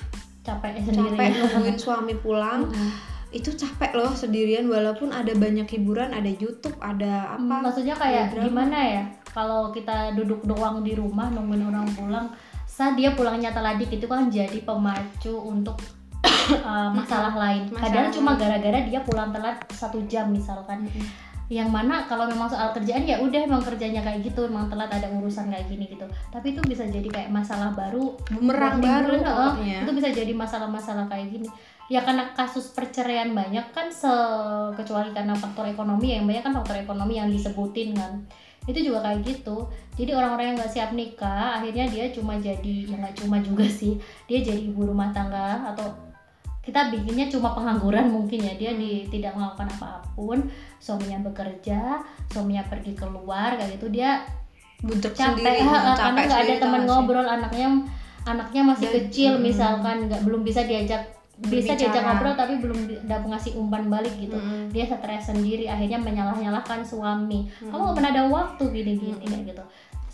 Capek 0.45 0.83
sendiri 0.83 1.15
capek 1.15 1.31
nungguin 1.55 1.79
suami 1.79 2.15
pulang. 2.19 2.67
Mm. 2.71 2.91
itu 3.35 3.51
capek 3.51 3.99
loh 3.99 4.15
sendirian 4.15 4.71
walaupun 4.71 5.11
ada 5.11 5.35
banyak 5.35 5.67
hiburan 5.67 6.15
ada 6.15 6.31
YouTube 6.31 6.79
ada 6.79 7.35
Hmm, 7.35 7.51
apa 7.51 7.67
maksudnya 7.67 7.99
kayak 7.99 8.31
drama. 8.31 8.47
gimana 8.47 8.79
ya? 8.79 9.05
Kalau 9.35 9.75
kita 9.75 10.15
duduk 10.15 10.47
doang 10.47 10.87
di 10.87 10.95
rumah 10.95 11.31
nungguin 11.35 11.67
orang 11.67 11.87
pulang 11.99 12.27
saat 12.67 12.95
dia 12.99 13.15
pulangnya 13.15 13.55
telat 13.55 13.79
itu 13.83 14.07
kan 14.07 14.27
jadi 14.31 14.59
pemacu 14.67 15.35
untuk 15.35 15.79
uh, 16.67 16.91
masalah 16.95 17.35
lain. 17.35 17.71
Masalah. 17.71 17.83
padahal 17.83 18.09
cuma 18.11 18.31
gara-gara 18.35 18.79
dia 18.87 19.03
pulang 19.03 19.31
telat 19.31 19.63
satu 19.71 20.03
jam 20.11 20.31
misalkan. 20.35 20.87
Mm-mm. 20.87 21.34
Yang 21.53 21.69
mana 21.69 22.09
kalau 22.09 22.25
memang 22.25 22.49
soal 22.49 22.73
kerjaan 22.73 23.05
ya 23.05 23.21
udah 23.21 23.45
emang 23.45 23.61
kerjanya 23.61 24.01
kayak 24.01 24.25
gitu 24.25 24.49
emang 24.49 24.65
telat 24.73 24.89
ada 24.89 25.13
urusan 25.13 25.53
kayak 25.53 25.69
gini 25.69 25.93
gitu. 25.93 26.09
Tapi 26.33 26.57
itu 26.57 26.61
bisa 26.65 26.89
jadi 26.89 27.05
kayak 27.05 27.29
masalah 27.29 27.77
baru. 27.77 28.17
Bumerang 28.33 28.81
baru 28.81 29.21
pokoknya. 29.21 29.85
itu 29.85 29.93
bisa 29.93 30.09
jadi 30.09 30.33
masalah-masalah 30.33 31.05
kayak 31.13 31.29
gini. 31.37 31.49
Ya 31.93 32.01
karena 32.01 32.33
kasus 32.33 32.73
perceraian 32.73 33.37
banyak 33.37 33.69
kan 33.77 33.93
se 33.93 34.09
kecuali 34.73 35.13
karena 35.13 35.37
faktor 35.37 35.69
ekonomi 35.69 36.17
yang 36.17 36.25
banyak 36.25 36.41
kan 36.49 36.57
faktor 36.57 36.81
ekonomi 36.81 37.21
yang 37.21 37.29
disebutin 37.29 37.93
kan. 37.93 38.25
Itu 38.65 38.81
juga 38.81 39.05
kayak 39.05 39.21
gitu. 39.29 39.69
Jadi 40.01 40.17
orang-orang 40.17 40.57
yang 40.57 40.57
nggak 40.65 40.73
siap 40.73 40.91
nikah 40.97 41.61
akhirnya 41.61 41.85
dia 41.93 42.09
cuma 42.09 42.41
jadi 42.41 42.89
ya 42.89 42.97
nggak 42.97 43.21
cuma 43.21 43.37
juga 43.45 43.69
sih 43.69 44.01
dia 44.25 44.41
jadi 44.41 44.73
ibu 44.73 44.81
rumah 44.89 45.13
tangga 45.13 45.61
atau 45.77 46.14
kita 46.65 46.89
bikinnya 46.91 47.29
cuma 47.29 47.53
pengangguran 47.53 48.09
mungkin 48.09 48.41
ya. 48.41 48.57
Dia 48.57 48.73
di, 48.75 49.07
tidak 49.12 49.37
melakukan 49.37 49.69
apa 49.79 50.01
pun. 50.17 50.41
Suaminya 50.81 51.21
bekerja 51.21 52.01
suaminya 52.33 52.65
pergi 52.67 52.97
keluar 52.97 53.55
kayak 53.61 53.79
gitu. 53.79 53.93
Dia 53.93 54.25
budek 54.85 55.12
capek, 55.17 55.41
sendiri 55.41 55.61
ha, 55.65 55.97
capek 55.97 55.97
karena 55.97 56.21
nggak 56.25 56.41
ada 56.41 56.55
teman 56.61 56.81
gak 56.83 56.89
ngobrol. 56.89 57.27
Anaknya 57.29 57.69
anaknya 58.25 58.62
masih 58.65 58.89
Dan- 58.89 58.97
kecil 58.97 59.33
mm. 59.37 59.43
misalkan 59.45 59.97
nggak 60.09 60.21
belum 60.25 60.41
bisa 60.43 60.65
diajak 60.65 61.12
bisa 61.35 61.75
diajak 61.75 61.99
Berbicara. 61.99 62.07
ngobrol 62.15 62.35
tapi 62.39 62.55
belum 62.62 62.79
dapat 63.11 63.27
ngasih 63.27 63.53
umpan 63.59 63.91
balik 63.91 64.15
gitu. 64.17 64.39
Mm-mm. 64.39 64.71
dia 64.71 64.87
stres 64.87 65.29
sendiri 65.29 65.67
akhirnya 65.67 65.99
menyalah 65.99 66.39
nyalahkan 66.39 66.81
suami. 66.87 67.51
Mm. 67.61 67.69
kamu 67.75 67.81
nggak 67.85 67.97
pernah 67.99 68.11
ada 68.15 68.25
waktu 68.31 68.65
gini 68.71 68.93
gini 68.97 69.25
kayak 69.27 69.43
gitu 69.53 69.65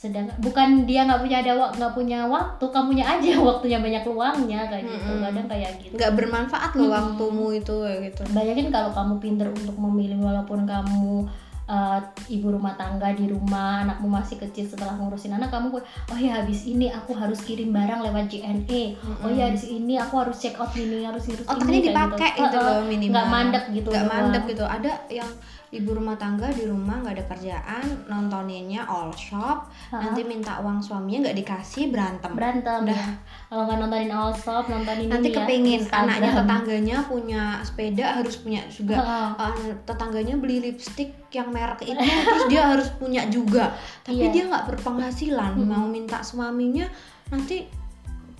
sedangkan 0.01 0.33
bukan 0.41 0.89
dia 0.89 1.05
nggak 1.05 1.21
punya 1.21 1.45
ada 1.45 1.53
nggak 1.77 1.93
punya 1.93 2.25
waktu 2.25 2.65
kamunya 2.73 3.05
aja 3.05 3.37
waktunya 3.53 3.77
banyak 3.85 4.01
luangnya 4.09 4.61
kayak 4.73 4.89
gitu. 4.89 5.13
Mm-mm. 5.13 5.25
kadang 5.29 5.47
kayak 5.53 5.73
gitu. 5.77 5.93
Nggak 6.01 6.13
bermanfaat 6.17 6.71
loh 6.73 6.89
Mm-mm. 6.89 6.97
waktumu 6.97 7.47
itu 7.53 7.75
kayak 7.85 8.01
gitu. 8.09 8.23
Bayangin 8.33 8.73
kalau 8.73 8.89
kamu 8.97 9.15
pinter 9.21 9.53
untuk 9.53 9.77
memilih 9.77 10.17
walaupun 10.25 10.65
kamu 10.65 11.29
uh, 11.69 12.01
ibu 12.33 12.49
rumah 12.49 12.75
tangga 12.81 13.13
di 13.13 13.29
rumah 13.29 13.85
anakmu 13.85 14.09
masih 14.11 14.41
kecil 14.41 14.67
setelah 14.67 14.97
ngurusin 14.97 15.37
anak 15.37 15.53
kamu 15.53 15.79
oh 15.85 16.19
ya 16.19 16.43
habis 16.43 16.67
ini 16.67 16.91
aku 16.91 17.15
harus 17.15 17.45
kirim 17.45 17.71
barang 17.71 18.01
lewat 18.01 18.27
JNE 18.27 18.97
oh 19.23 19.31
ya 19.31 19.53
habis 19.53 19.69
ini 19.71 19.95
aku 20.01 20.17
harus 20.19 20.41
check 20.41 20.59
out 20.59 20.73
ini 20.75 21.07
harus 21.07 21.29
otaknya 21.29 21.71
ini 21.71 21.81
dipakai 21.93 22.19
kayak 22.19 22.35
gitu 22.41 22.57
Heeh. 22.59 22.67
loh 22.67 22.83
minimal. 22.89 23.13
nggak 23.15 23.27
mandek 23.29 23.65
gitu 23.71 23.89
nggak 23.93 24.09
mandek 24.09 24.43
gitu. 24.51 24.65
Ada 24.67 24.93
yang 25.13 25.31
ibu 25.71 25.95
rumah 25.95 26.19
tangga 26.19 26.51
di 26.51 26.67
rumah 26.67 26.99
nggak 26.99 27.15
ada 27.15 27.25
kerjaan 27.31 27.87
nontoninnya 28.11 28.83
all 28.91 29.15
shop 29.15 29.71
Heeh. 29.95 30.03
nanti 30.03 30.27
minta 30.27 30.59
uang 30.59 30.83
suaminya 30.83 31.31
nggak 31.31 31.39
dikasih 31.39 31.95
berantem 31.95 32.35
berantem 32.35 32.91
Udah. 32.91 32.99
ya. 32.99 33.07
kalau 33.47 33.63
nggak 33.71 33.79
nontonin 33.79 34.11
all 34.11 34.35
shop 34.35 34.67
nontonin 34.67 35.07
nanti 35.07 35.31
ini 35.31 35.35
ya, 35.35 35.39
kepingin 35.39 35.81
Instagram. 35.87 36.03
anaknya 36.11 36.31
tetangganya 36.35 36.97
punya 37.07 37.43
sepeda 37.63 38.07
harus 38.19 38.35
punya 38.43 38.63
juga 38.67 38.97
Heeh. 38.99 39.29
Uh, 39.39 39.75
tetangganya 39.87 40.35
beli 40.43 40.59
lipstick 40.59 41.15
yang 41.31 41.55
merek 41.55 41.87
itu 41.87 42.03
terus 42.27 42.45
dia 42.51 42.63
harus 42.67 42.91
punya 42.99 43.23
juga 43.31 43.71
tapi 44.03 44.27
Iya. 44.27 44.35
dia 44.35 44.43
nggak 44.51 44.65
berpenghasilan 44.75 45.55
Mm-mm. 45.55 45.71
mau 45.71 45.87
minta 45.87 46.19
suaminya 46.27 46.91
nanti 47.31 47.71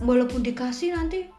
walaupun 0.03 0.43
dikasih 0.43 0.99
nanti 0.99 1.31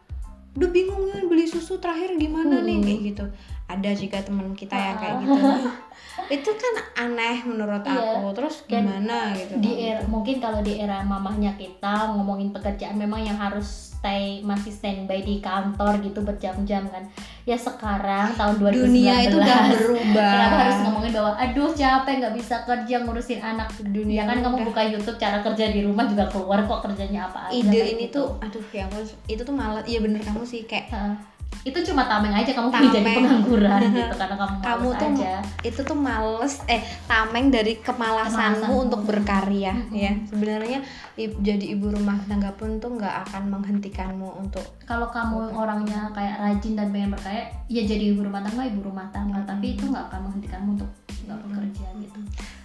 udah 0.52 0.68
bingung 0.68 1.04
ya 1.08 1.20
beli 1.24 1.44
susu 1.44 1.76
terakhir 1.76 2.16
gimana 2.16 2.60
nih 2.60 2.76
Mm-mm. 2.76 2.84
kayak 2.88 3.00
gitu 3.12 3.24
ada 3.72 3.90
juga 3.92 4.18
teman 4.18 4.52
kita 4.52 4.72
yang 4.72 4.96
kayak 4.96 5.14
Ah. 5.14 5.20
gitu 5.22 5.40
itu 6.30 6.50
kan 6.52 6.74
aneh 7.02 7.40
menurut 7.42 7.80
Iya. 7.82 7.96
aku 7.96 8.32
terus 8.32 8.56
Dan 8.62 8.84
gimana 8.84 9.32
gitu 9.32 9.56
di 9.58 9.72
era 9.82 10.00
mungkin 10.06 10.36
kalau 10.38 10.60
di 10.60 10.76
era 10.76 11.00
mamahnya 11.02 11.56
kita 11.56 11.92
ngomongin 12.10 12.48
pekerjaan 12.50 12.94
memang 12.94 13.18
yang 13.18 13.34
harus 13.34 13.64
stay 13.94 14.40
masih 14.40 14.68
standby 14.68 15.20
di 15.20 15.38
kantor 15.38 15.96
gitu 16.00 16.20
berjam-jam 16.20 16.84
kan 16.86 17.04
ya 17.42 17.54
sekarang 17.54 18.34
tahun 18.34 18.54
2019 18.56 18.82
dunia 18.82 19.14
itu 19.22 19.36
udah 19.36 19.58
berubah 19.72 20.32
kenapa 20.32 20.56
harus 20.58 20.78
ngomongin 20.82 21.12
bahwa 21.12 21.32
aduh 21.34 21.70
capek 21.72 22.14
nggak 22.18 22.34
bisa 22.34 22.56
kerja 22.62 22.96
ngurusin 22.98 23.40
anak 23.40 23.68
Dunia 23.82 24.14
ya 24.14 24.24
kan 24.24 24.36
kamu 24.38 24.52
udah- 24.54 24.66
buka 24.68 24.82
YouTube 24.84 25.16
cara 25.16 25.38
kerja 25.40 25.64
di 25.66 25.80
rumah 25.80 26.04
juga 26.04 26.24
keluar 26.26 26.60
kok 26.62 26.80
kerjanya 26.82 27.24
apa 27.24 27.48
aja 27.48 27.56
ide 27.56 27.80
ini 27.90 28.04
gitu. 28.06 28.20
tuh 28.20 28.28
aduh 28.38 28.64
ya 28.70 28.84
ampun, 28.84 29.00
itu 29.26 29.40
tuh 29.40 29.54
malah 29.54 29.82
iya 29.82 29.98
bener 29.98 30.20
kamu 30.20 30.42
sih 30.42 30.66
kayak 30.66 30.86
Heeh. 30.88 31.14
Itu 31.62 31.78
cuma 31.84 32.02
tameng 32.04 32.32
aja 32.32 32.50
kamu 32.50 32.68
pengen 32.68 32.90
jadi 32.90 32.98
Tameng. 32.98 33.16
pengangguran 33.22 33.80
gitu 33.94 34.14
karena 34.16 34.36
kamu 34.36 34.54
kamu 34.58 34.88
tuh 34.90 35.08
aja 35.14 35.32
itu 35.62 35.80
tuh 35.80 35.94
males 35.94 36.54
eh 36.66 36.80
tameng 37.06 37.46
dari 37.48 37.78
kemalasanmu 37.78 38.66
Kemalasanmu. 38.66 38.82
untuk 38.82 39.00
berkarya 39.04 39.72
ya 39.88 40.12
sebenarnya 40.26 40.80
jadi 41.16 41.64
ibu 41.70 41.86
rumah 41.88 42.18
tangga 42.24 42.50
pun 42.52 42.76
tuh 42.76 42.90
nggak 42.92 43.30
akan 43.30 43.42
menghentikanmu 43.48 44.28
untuk 44.38 44.64
kalau 44.82 45.06
kamu 45.06 45.54
orangnya 45.54 46.10
kayak 46.10 46.34
rajin 46.36 46.74
dan 46.74 46.90
pengen 46.90 47.10
berkarya 47.10 47.46
ya 47.66 47.82
jadi 47.84 48.04
ibu 48.10 48.20
rumah 48.22 48.42
tangga 48.42 48.62
ibu 48.64 48.80
rumah 48.82 49.06
tangga 49.08 49.30
Hmm. 49.34 49.48
tapi 49.48 49.74
itu 49.74 49.84
nggak 49.84 50.04
akan 50.08 50.20
menghentikanmu 50.24 50.68
untuk 50.74 50.90
nggak 51.22 51.36
Hmm. 51.36 51.46
bekerja 51.46 51.86
gitu 51.96 52.18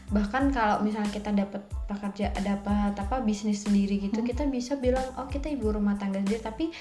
bahkan 0.08 0.48
kalau 0.50 0.80
misalnya 0.80 1.12
kita 1.12 1.36
dapat 1.36 1.60
pekerja 1.84 2.32
dapat 2.34 2.96
apa 2.96 3.20
bisnis 3.22 3.62
sendiri 3.62 4.00
gitu 4.02 4.20
Hmm. 4.20 4.26
kita 4.26 4.48
bisa 4.48 4.74
bilang 4.76 5.04
oh 5.16 5.28
kita 5.28 5.48
ibu 5.48 5.68
rumah 5.70 5.94
tangga 5.96 6.18
sendiri 6.18 6.40
tapi 6.40 6.72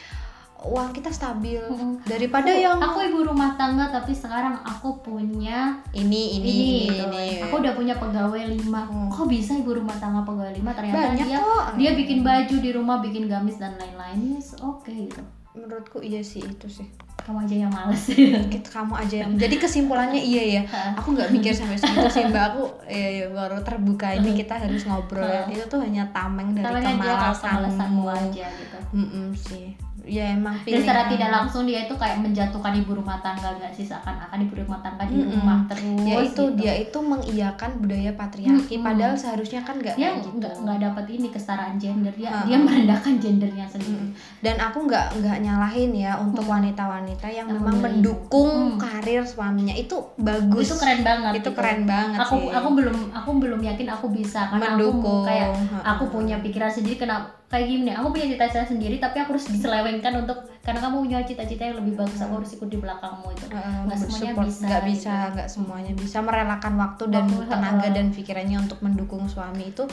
uang 0.64 0.88
kita 0.96 1.12
stabil. 1.12 1.60
Mm-mm. 1.60 2.00
daripada 2.08 2.48
aku, 2.48 2.64
yang 2.64 2.78
aku 2.80 2.98
ibu 3.04 3.20
rumah 3.28 3.54
tangga 3.60 3.92
tapi 3.92 4.16
sekarang 4.16 4.56
aku 4.64 5.04
punya 5.04 5.84
ini 5.92 6.40
ini 6.40 6.48
ini, 6.48 6.48
ini, 6.48 6.88
gitu. 6.88 7.04
ini. 7.12 7.44
aku 7.44 7.54
udah 7.60 7.72
punya 7.76 7.94
pegawai 8.00 8.42
lima. 8.48 8.88
Hmm. 8.88 9.12
kok 9.12 9.28
bisa 9.28 9.52
ibu 9.52 9.76
rumah 9.76 9.96
tangga 10.00 10.24
pegawai 10.24 10.56
lima? 10.56 10.72
Ternyata 10.72 11.12
banyak 11.12 11.26
dia 11.28 11.38
kok. 11.40 11.64
dia 11.76 11.90
bikin 11.92 12.18
baju 12.24 12.56
di 12.56 12.70
rumah 12.72 12.96
bikin 13.04 13.28
gamis 13.28 13.60
dan 13.60 13.76
lain-lain. 13.76 14.36
Yes 14.36 14.56
oke 14.58 14.88
gitu. 14.88 15.22
Menurutku 15.56 16.00
iya 16.00 16.20
sih 16.20 16.44
itu 16.44 16.68
sih. 16.68 16.88
Kamu 17.24 17.42
aja 17.42 17.56
yang 17.66 17.72
males. 17.74 18.06
Gitu 18.54 18.68
kamu 18.70 18.94
aja 19.02 19.26
yang 19.26 19.34
jadi 19.34 19.56
kesimpulannya 19.58 20.20
iya 20.20 20.44
ya. 20.46 20.62
Aku 21.00 21.16
nggak 21.16 21.32
mikir 21.34 21.50
sampai 21.56 21.74
segitu 21.74 22.06
sih 22.12 22.22
mbak. 22.28 22.54
Aku 22.54 22.70
ya, 22.86 23.08
ya, 23.24 23.26
baru 23.34 23.64
terbuka 23.66 24.14
ini 24.14 24.36
kita 24.36 24.62
harus 24.62 24.86
ngobrol. 24.86 25.26
Ya. 25.26 25.48
itu 25.50 25.66
tuh 25.66 25.82
hanya 25.82 26.06
tameng 26.14 26.54
dari 26.54 26.86
kemalasanmu. 26.86 28.04
aja 28.06 28.46
gitu. 28.46 28.78
Mm-mm 28.94 29.34
sih 29.34 29.85
ya 30.06 30.22
emang 30.30 30.54
secara 30.62 31.10
tidak 31.10 31.28
langsung 31.28 31.62
dia 31.62 31.82
itu 31.82 31.92
kayak 31.92 32.18
menjatuhkan 32.18 32.70
ibu 32.72 32.94
rumah 32.94 33.18
tangga 33.18 33.50
nggak 33.52 33.70
sih 33.70 33.82
seakan-akan 33.82 34.38
ibu 34.40 34.54
rumah 34.56 34.78
tangga 34.78 35.02
di 35.02 35.18
Mm-mm. 35.18 35.34
rumah 35.34 35.58
terus 35.66 35.82
ya 36.00 36.16
itu 36.20 36.30
gitu. 36.32 36.44
dia 36.56 36.74
itu 36.76 36.98
mengiyakan 37.00 37.70
budaya 37.76 38.10
patriarki 38.12 38.74
Mm-mm. 38.74 38.86
padahal 38.86 39.14
seharusnya 39.14 39.60
kan 39.60 39.76
nggak 39.76 39.94
dia 39.94 40.14
gitu 40.14 40.30
nggak 40.32 40.54
nggak 40.56 40.78
dapat 40.80 41.04
ini 41.10 41.26
kesetaraan 41.28 41.74
gender 41.76 42.14
dia 42.14 42.30
Ha-ha. 42.30 42.46
dia 42.46 42.56
merendahkan 42.56 43.12
gendernya 43.18 43.66
sendiri 43.66 43.98
Mm. 43.98 44.14
dan 44.40 44.56
aku 44.60 44.78
nggak 44.84 45.06
nggak 45.16 45.36
nyalahin 45.40 45.90
ya 45.92 46.14
untuk 46.16 46.42
Hmm. 46.42 46.54
wanita-wanita 46.54 47.26
yang 47.26 47.46
Yang 47.46 47.56
memang 47.56 47.76
mendukung 47.80 48.52
Hmm. 48.72 48.78
karir 48.78 49.22
suaminya 49.22 49.74
itu 49.74 49.98
bagus 50.16 50.66
itu 50.66 50.76
keren 50.76 51.02
banget 51.02 51.32
itu 51.34 51.42
gitu. 51.42 51.50
keren 51.52 51.80
banget 51.84 52.18
aku 52.20 52.34
sih 52.38 52.50
aku 52.52 52.68
belum 52.72 52.96
aku 53.10 53.30
belum 53.36 53.60
yakin 53.60 53.88
aku 53.88 54.06
bisa 54.08 54.46
karena 54.48 54.66
mendukung 54.70 55.02
aku 55.18 55.26
kayak 55.26 55.48
aku 55.82 56.04
punya 56.08 56.36
pikiran 56.38 56.68
sendiri 56.68 56.94
kenapa 56.96 57.34
kayak 57.46 57.66
gini 57.70 57.90
aku 57.94 58.10
punya 58.10 58.26
cita-cita 58.34 58.66
sendiri 58.66 58.98
tapi 58.98 59.22
aku 59.22 59.38
harus 59.38 59.46
diselewengkan 59.46 60.12
untuk 60.18 60.38
karena 60.66 60.82
kamu 60.82 60.96
punya 61.06 61.18
cita-cita 61.22 61.62
yang 61.62 61.78
lebih 61.78 61.94
bagus 61.94 62.18
aku 62.18 62.42
harus 62.42 62.50
ikut 62.58 62.66
di 62.66 62.78
belakangmu 62.82 63.28
itu 63.30 63.44
Uh, 63.46 63.86
Nggak 63.86 63.98
semuanya 64.02 64.32
support. 64.34 64.46
bisa, 64.50 64.64
nggak 64.66 64.82
bisa 64.90 65.14
gitu. 65.14 65.32
nggak 65.38 65.48
semuanya 65.54 65.92
bisa 65.94 66.18
merelakan 66.26 66.74
waktu 66.76 67.04
dan 67.06 67.24
tenaga 67.46 67.86
uh. 67.86 67.92
dan 67.94 68.06
pikirannya 68.10 68.58
untuk 68.66 68.78
mendukung 68.82 69.22
suami 69.30 69.70
itu 69.70 69.86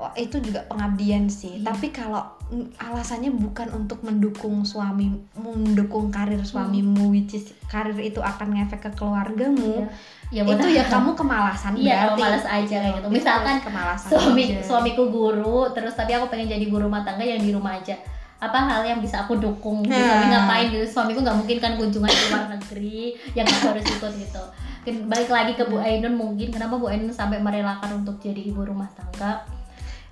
wah, 0.00 0.12
itu 0.16 0.40
juga 0.40 0.64
pengabdian 0.64 1.28
sih 1.28 1.60
Iya. 1.60 1.68
tapi 1.68 1.92
kalau 1.92 2.24
alasannya 2.80 3.30
bukan 3.30 3.68
untuk 3.70 4.00
mendukung 4.00 4.64
suami 4.64 5.12
mendukung 5.36 6.10
karir 6.10 6.40
suamimu 6.42 7.12
which 7.12 7.36
is 7.36 7.52
karir 7.68 7.94
itu 7.94 8.18
akan 8.18 8.58
ngefek 8.58 8.80
ke 8.80 8.90
keluargamu 8.96 9.86
ya 10.32 10.42
buat 10.42 10.58
itu 10.58 10.66
ya 10.74 10.88
kamu 10.88 11.14
kemalasan 11.14 11.76
Iya, 11.76 12.16
berarti 12.16 12.22
malas 12.22 12.46
aja 12.46 12.76
kayak 12.80 12.94
gitu. 12.96 13.06
Itu 13.06 13.14
Misalkan 13.14 13.56
kemalasan 13.62 14.08
suami 14.10 14.42
aja. 14.50 14.62
suamiku 14.64 15.04
guru 15.06 15.70
terus 15.70 15.94
tapi 15.94 16.16
aku 16.16 16.26
pengen 16.26 16.48
jadi 16.48 16.64
guru 16.66 16.88
rumah 16.88 17.04
tangga 17.04 17.22
yang 17.22 17.38
di 17.38 17.52
rumah 17.52 17.76
aja 17.76 17.94
apa 18.40 18.56
hal 18.56 18.80
yang 18.88 19.04
bisa 19.04 19.20
aku 19.22 19.36
dukung 19.36 19.84
gitu. 19.84 19.92
Nah. 19.92 20.26
ngapain 20.26 20.72
gitu 20.72 20.88
suamiku 20.88 21.20
nggak 21.20 21.36
mungkin 21.36 21.58
kan 21.60 21.76
kunjungan 21.76 22.08
ke 22.08 22.24
luar 22.32 22.46
negeri 22.48 23.02
yang 23.36 23.44
aku 23.44 23.64
harus 23.68 23.84
ikut 23.84 24.12
gitu 24.16 24.42
balik 25.06 25.28
lagi 25.28 25.52
ke 25.54 25.68
Bu 25.68 25.76
Ainun 25.76 26.16
mungkin 26.16 26.48
kenapa 26.48 26.80
Bu 26.80 26.88
Ainun 26.88 27.12
sampai 27.12 27.36
merelakan 27.36 28.00
untuk 28.00 28.16
jadi 28.16 28.40
ibu 28.40 28.64
rumah 28.64 28.88
tangga 28.96 29.44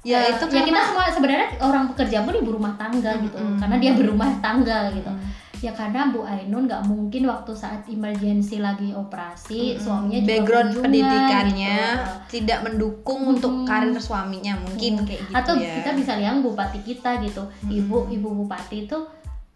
ya 0.00 0.18
itu 0.28 0.44
ya 0.46 0.62
kita 0.62 0.70
karena 0.70 0.80
semua 0.84 1.04
sebenarnya 1.10 1.46
orang 1.58 1.84
bekerja 1.88 2.22
pun 2.22 2.34
ibu 2.34 2.50
rumah 2.52 2.74
tangga 2.74 3.18
gitu 3.18 3.34
karena 3.58 3.76
dia 3.76 3.92
berumah 3.92 4.30
tangga 4.38 4.90
gitu 4.90 5.10
Mm. 5.10 5.26
ya 5.58 5.74
karena 5.74 6.06
Bu 6.08 6.22
Ainun 6.22 6.70
nggak 6.70 6.86
mungkin 6.86 7.26
waktu 7.26 7.50
saat 7.50 7.82
emergency 7.86 8.58
lagi 8.58 8.94
operasi 8.94 9.74
Mm-mm. 9.74 9.82
suaminya 9.82 10.18
juga 10.20 10.30
background 10.30 10.68
kunjungan, 10.70 10.84
pendidikannya 10.86 11.78
gitu. 11.82 12.12
tidak 12.30 12.58
mendukung 12.62 13.20
untuk 13.28 13.52
karir 13.66 13.98
suaminya 13.98 14.54
mungkin 14.56 15.02
Hmm. 15.02 15.04
kayak 15.04 15.20
gitu 15.20 15.34
atau 15.34 15.54
ya 15.56 15.74
kita 15.74 15.90
bisa 15.92 16.12
lihat 16.14 16.38
bupati 16.38 16.78
kita 16.80 17.10
gitu 17.20 17.42
Mm-mm. 17.42 17.74
ibu 17.74 17.96
ibu 18.08 18.28
bupati 18.38 18.86
itu 18.86 18.98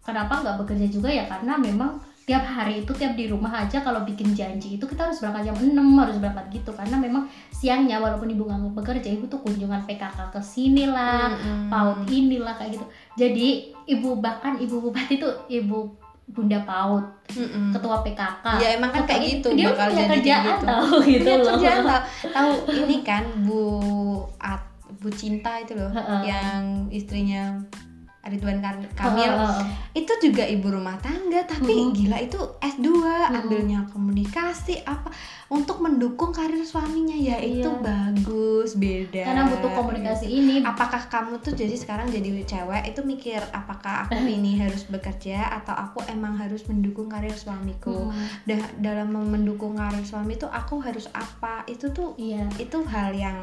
kenapa 0.01 0.43
nggak 0.43 0.55
bekerja 0.59 0.87
juga 0.91 1.07
ya 1.07 1.23
karena 1.23 1.55
memang 1.55 2.03
tiap 2.23 2.39
hari 2.41 2.79
itu 2.79 2.91
tiap 2.91 3.13
di 3.13 3.27
rumah 3.27 3.51
aja 3.59 3.79
kalau 3.79 4.01
bikin 4.01 4.31
janji 4.31 4.75
itu 4.75 4.83
kita 4.83 5.05
harus 5.05 5.19
berangkat 5.19 5.43
jam 5.45 5.55
6 5.57 5.69
harus 5.75 6.15
berangkat 6.17 6.45
gitu. 6.53 6.71
Karena 6.71 6.95
memang 6.95 7.23
siangnya 7.49 7.97
walaupun 7.97 8.27
ibu 8.27 8.43
nggak 8.43 8.73
bekerja 8.73 9.09
ibu 9.09 9.27
tuh 9.27 9.39
kunjungan 9.39 9.83
PKK 9.83 10.29
ke 10.29 10.39
sini 10.39 10.85
lah 10.85 11.29
Mm-mm. 11.29 11.67
PAUD 11.67 12.07
inilah 12.07 12.55
kayak 12.55 12.71
gitu. 12.73 12.85
Jadi 13.13 13.47
ibu 13.85 14.15
bahkan 14.15 14.55
ibu 14.55 14.79
bupati 14.79 15.17
tuh 15.17 15.35
ibu 15.47 15.91
bunda 16.25 16.55
PAUD 16.61 17.03
Mm-mm. 17.33 17.75
ketua 17.75 17.99
PKK 17.99 18.45
ya 18.57 18.69
emang 18.73 18.89
kan 18.89 19.03
kayak 19.03 19.19
Ketua- 19.19 19.31
gitu 19.35 19.47
dia 19.53 19.65
bakal 19.67 19.85
punya 19.85 19.99
jadi 19.99 20.07
kerjaan 20.09 20.39
kayak 20.39 20.55
gitu. 20.55 20.65
tahu 20.65 20.95
gitu 21.11 21.19
punya 21.19 21.35
loh. 21.35 21.47
kerjaan 21.51 21.79
tahu 21.83 21.99
tahu 22.31 22.51
ini 22.79 22.97
kan 23.03 23.23
bu 23.43 23.63
At, 24.39 24.63
bu 24.95 25.09
cinta 25.11 25.51
itu 25.59 25.75
loh 25.75 25.91
yang 26.23 26.63
istrinya 26.89 27.59
Ridwan 28.23 28.57
Kar- 28.57 28.87
Kamil 28.93 29.27
Heeh. 29.27 29.65
itu 29.93 30.13
juga 30.21 30.41
ibu 30.41 30.67
rumah 30.67 30.95
tangga 30.97 31.43
tapi 31.43 31.75
Mhm. 31.75 31.91
gila 31.91 32.17
itu 32.17 32.39
S2 32.57 32.87
Mhm. 32.95 33.35
ambilnya 33.35 33.79
komunikasi 33.89 34.79
apa 34.81 35.11
untuk 35.49 35.77
mendukung 35.77 36.31
karir 36.31 36.63
suaminya 36.63 37.13
ya 37.13 37.35
itu 37.37 37.67
Iya. 37.67 37.83
bagus 37.83 38.75
beda 38.75 39.23
karena 39.23 39.43
butuh 39.45 39.71
komunikasi 39.73 40.25
ini 40.25 40.55
apakah 40.61 41.03
kamu 41.05 41.37
tuh 41.39 41.51
jadi 41.51 41.75
sekarang 41.75 42.07
jadi 42.07 42.31
cewek 42.43 42.83
itu 42.87 43.03
mikir 43.03 43.43
apakah 43.51 44.07
aku 44.07 44.15
Eh. 44.17 44.33
ini 44.33 44.55
harus 44.57 44.85
bekerja 44.85 45.43
atau 45.53 45.75
aku 45.75 45.99
emang 46.07 46.33
harus 46.33 46.63
mendukung 46.65 47.05
karir 47.05 47.33
suamiku 47.33 48.07
Mm, 48.07 48.27
Da- 48.45 48.71
dalam 48.81 49.11
mendukung 49.11 49.75
karir 49.75 50.01
suami 50.01 50.33
itu 50.33 50.45
aku 50.45 50.79
harus 50.79 51.11
apa 51.11 51.63
itu 51.65 51.91
tuh 51.91 52.15
iya 52.15 52.47
itu 52.55 52.79
hal 52.85 53.11
yang 53.11 53.35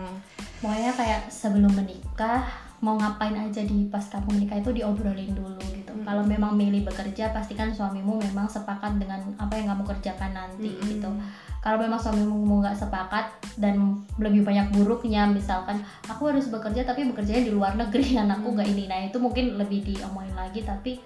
pokoknya 0.59 0.93
kayak 0.93 1.21
sebelum 1.29 1.71
menikah 1.71 2.49
mau 2.81 2.97
ngapain 2.97 3.37
aja 3.37 3.61
di 3.61 3.89
pas 3.93 4.01
kamu 4.01 4.41
menikah 4.41 4.57
itu 4.61 4.73
diobrolin 4.73 5.33
dulu 5.37 5.61
gitu. 5.73 5.93
Mm. 5.93 6.05
kalau 6.09 6.25
memang 6.25 6.57
milih 6.57 6.89
bekerja 6.89 7.29
pastikan 7.29 7.69
suamimu 7.69 8.17
memang 8.33 8.49
sepakat 8.49 8.97
dengan 8.97 9.21
apa 9.37 9.53
yang 9.53 9.69
kamu 9.77 9.85
kerjakan 9.85 10.33
nanti 10.33 10.73
Mm-mm. 10.73 10.89
gitu. 10.97 11.11
Kalau 11.61 11.77
memang 11.77 12.01
suamimu 12.01 12.65
nggak 12.65 12.73
sepakat 12.73 13.37
dan 13.61 14.01
lebih 14.17 14.49
banyak 14.49 14.73
buruknya 14.73 15.29
misalkan 15.29 15.77
aku 16.09 16.33
harus 16.33 16.49
bekerja 16.49 16.89
tapi 16.89 17.05
bekerjanya 17.05 17.45
di 17.45 17.53
luar 17.53 17.77
negeri 17.77 18.17
anakku 18.25 18.49
nggak 18.57 18.69
ini. 18.73 18.89
Nah 18.89 19.13
itu 19.13 19.21
mungkin 19.21 19.61
lebih 19.61 19.85
diomongin 19.85 20.33
lagi 20.33 20.65
tapi 20.65 20.97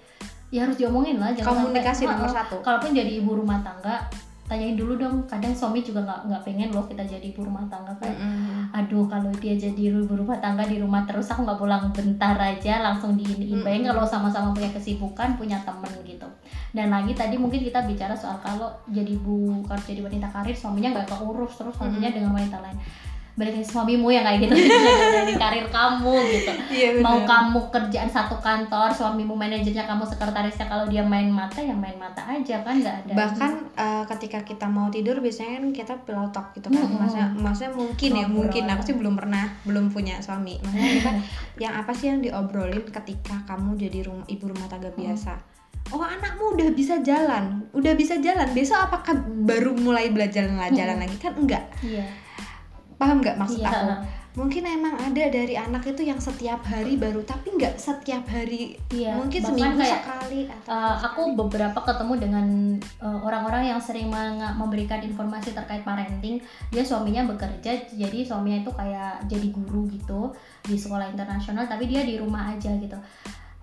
ya 0.53 0.63
harus 0.63 0.79
diomongin 0.79 1.19
lah 1.19 1.35
jangan 1.35 1.67
komunikasi 1.67 2.05
sampai, 2.05 2.15
nomor 2.15 2.29
satu. 2.31 2.55
kalaupun 2.61 2.95
jadi 2.95 3.11
ibu 3.19 3.31
rumah 3.35 3.59
tangga 3.59 4.07
tanyain 4.45 4.77
dulu 4.77 4.95
dong. 4.95 5.25
Kadang 5.25 5.51
suami 5.51 5.81
juga 5.81 6.05
nggak 6.05 6.29
nggak 6.29 6.41
pengen 6.45 6.69
loh 6.69 6.85
kita 6.85 7.01
jadi 7.01 7.33
ibu 7.33 7.45
rumah 7.45 7.65
tangga 7.65 7.93
kayak 7.97 8.17
Mm-mm. 8.17 8.69
aduh 8.71 9.05
kalau 9.09 9.33
dia 9.41 9.57
jadi 9.57 9.91
ibu 9.91 10.13
rumah 10.13 10.37
tangga 10.37 10.65
di 10.69 10.77
rumah 10.77 11.01
terus 11.03 11.25
aku 11.33 11.41
nggak 11.43 11.59
pulang 11.59 11.89
bentar 11.91 12.37
aja 12.37 12.85
langsung 12.85 13.17
diiniin 13.17 13.65
bayangin 13.65 13.89
Mm-mm. 13.89 13.97
kalau 13.97 14.05
sama-sama 14.05 14.53
punya 14.53 14.69
kesibukan 14.71 15.33
punya 15.35 15.57
temen 15.65 15.91
gitu. 16.05 16.27
Dan 16.75 16.93
lagi 16.93 17.17
tadi 17.17 17.35
mungkin 17.41 17.65
kita 17.65 17.83
bicara 17.89 18.13
soal 18.13 18.37
kalau 18.39 18.69
jadi 18.91 19.17
ibu 19.17 19.65
kalau 19.65 19.81
jadi 19.81 20.05
wanita 20.05 20.27
karir 20.29 20.53
suaminya 20.53 21.01
nggak 21.01 21.09
keurus 21.09 21.57
terus 21.57 21.73
suaminya 21.75 22.09
dengan 22.13 22.31
wanita 22.35 22.61
lain 22.61 22.77
berarti 23.35 23.67
suamimu 23.67 24.07
yang 24.15 24.23
kayak 24.23 24.47
gitu. 24.47 24.55
Dari 25.19 25.35
karir 25.35 25.67
kamu 25.67 26.15
gitu. 26.31 26.51
Iya, 26.71 26.89
mau 27.03 27.19
kamu 27.27 27.67
kerjaan 27.67 28.07
satu 28.07 28.39
kantor 28.39 28.95
suamimu 28.95 29.35
manajernya 29.35 29.83
kamu 29.83 30.07
sekretarisnya 30.07 30.71
kalau 30.71 30.87
dia 30.87 31.03
main 31.03 31.27
mata 31.27 31.59
ya 31.59 31.75
main 31.75 31.99
mata 31.99 32.23
aja 32.23 32.63
kan? 32.63 32.79
Nggak 32.79 32.95
ada. 33.05 33.11
Bahkan 33.11 33.51
eh, 33.75 34.03
ketika 34.15 34.39
kita 34.47 34.71
mau 34.71 34.87
tidur 34.87 35.19
biasanya 35.19 35.59
kan 35.59 35.65
kita 35.75 35.93
pillow 36.07 36.31
talk 36.31 36.55
gitu 36.55 36.71
kan 36.71 36.79
Mm-mm. 36.79 36.95
maksudnya 36.95 37.27
maksudnya 37.35 37.71
mungkin 37.75 38.09
ya 38.09 38.23
Ngobrol. 38.23 38.35
mungkin. 38.47 38.63
Aku 38.71 38.81
sih 38.87 38.95
belum 38.95 39.13
pernah 39.19 39.45
belum 39.67 39.85
punya 39.91 40.15
suami. 40.23 40.55
Maksudnya 40.63 40.89
kita 40.95 41.11
yang 41.67 41.73
apa 41.75 41.91
sih 41.91 42.07
yang 42.07 42.23
diobrolin 42.23 42.87
ketika 42.87 43.35
kamu 43.43 43.75
jadi 43.75 44.07
rum- 44.07 44.27
ibu 44.31 44.47
rumah 44.47 44.71
tangga 44.71 44.95
biasa? 44.95 45.35
Oh 45.91 46.01
anakmu 46.01 46.55
udah 46.55 46.71
bisa 46.71 47.03
jalan. 47.03 47.67
Udah 47.75 47.93
bisa 47.99 48.15
jalan. 48.17 48.47
Besok 48.55 48.79
apakah 48.79 49.19
baru 49.43 49.75
mulai 49.75 50.09
belajar 50.09 50.47
jalan 50.71 50.97
lagi? 50.97 51.19
Kan 51.19 51.35
enggak. 51.35 51.67
Iya 51.83 52.23
paham 52.95 53.19
nggak 53.23 53.35
maksud 53.39 53.59
Iya. 53.61 53.71
aku 53.71 53.91
mungkin 54.35 54.67
emang 54.67 54.99
ada 54.99 55.31
dari 55.31 55.55
anak 55.55 55.87
itu 55.87 56.03
yang 56.03 56.19
setiap 56.19 56.59
hari 56.67 56.99
baru 56.99 57.23
tapi 57.23 57.55
nggak 57.55 57.79
setiap 57.79 58.27
hari 58.27 58.75
Iya, 58.91 59.15
mungkin 59.15 59.39
seminggu 59.39 59.79
kayak, 59.79 60.03
sekali 60.03 60.39
atau 60.51 60.75
Uh, 60.75 60.95
aku 61.07 61.21
beberapa 61.39 61.79
ketemu 61.87 62.13
dengan 62.19 62.47
uh, 62.99 63.19
orang-orang 63.23 63.71
yang 63.71 63.79
sering 63.79 64.11
memberikan 64.59 64.99
informasi 64.99 65.55
terkait 65.55 65.87
parenting. 65.87 66.43
Dia 66.67 66.83
suaminya 66.83 67.23
bekerja, 67.31 67.87
jadi 67.95 68.19
suaminya 68.27 68.59
itu 68.67 68.71
kayak 68.75 69.23
jadi 69.31 69.47
guru 69.55 69.87
gitu 69.87 70.35
di 70.67 70.75
sekolah 70.75 71.07
internasional, 71.15 71.63
tapi 71.63 71.87
dia 71.87 72.03
di 72.03 72.19
rumah 72.19 72.51
aja 72.51 72.75
gitu. 72.75 72.99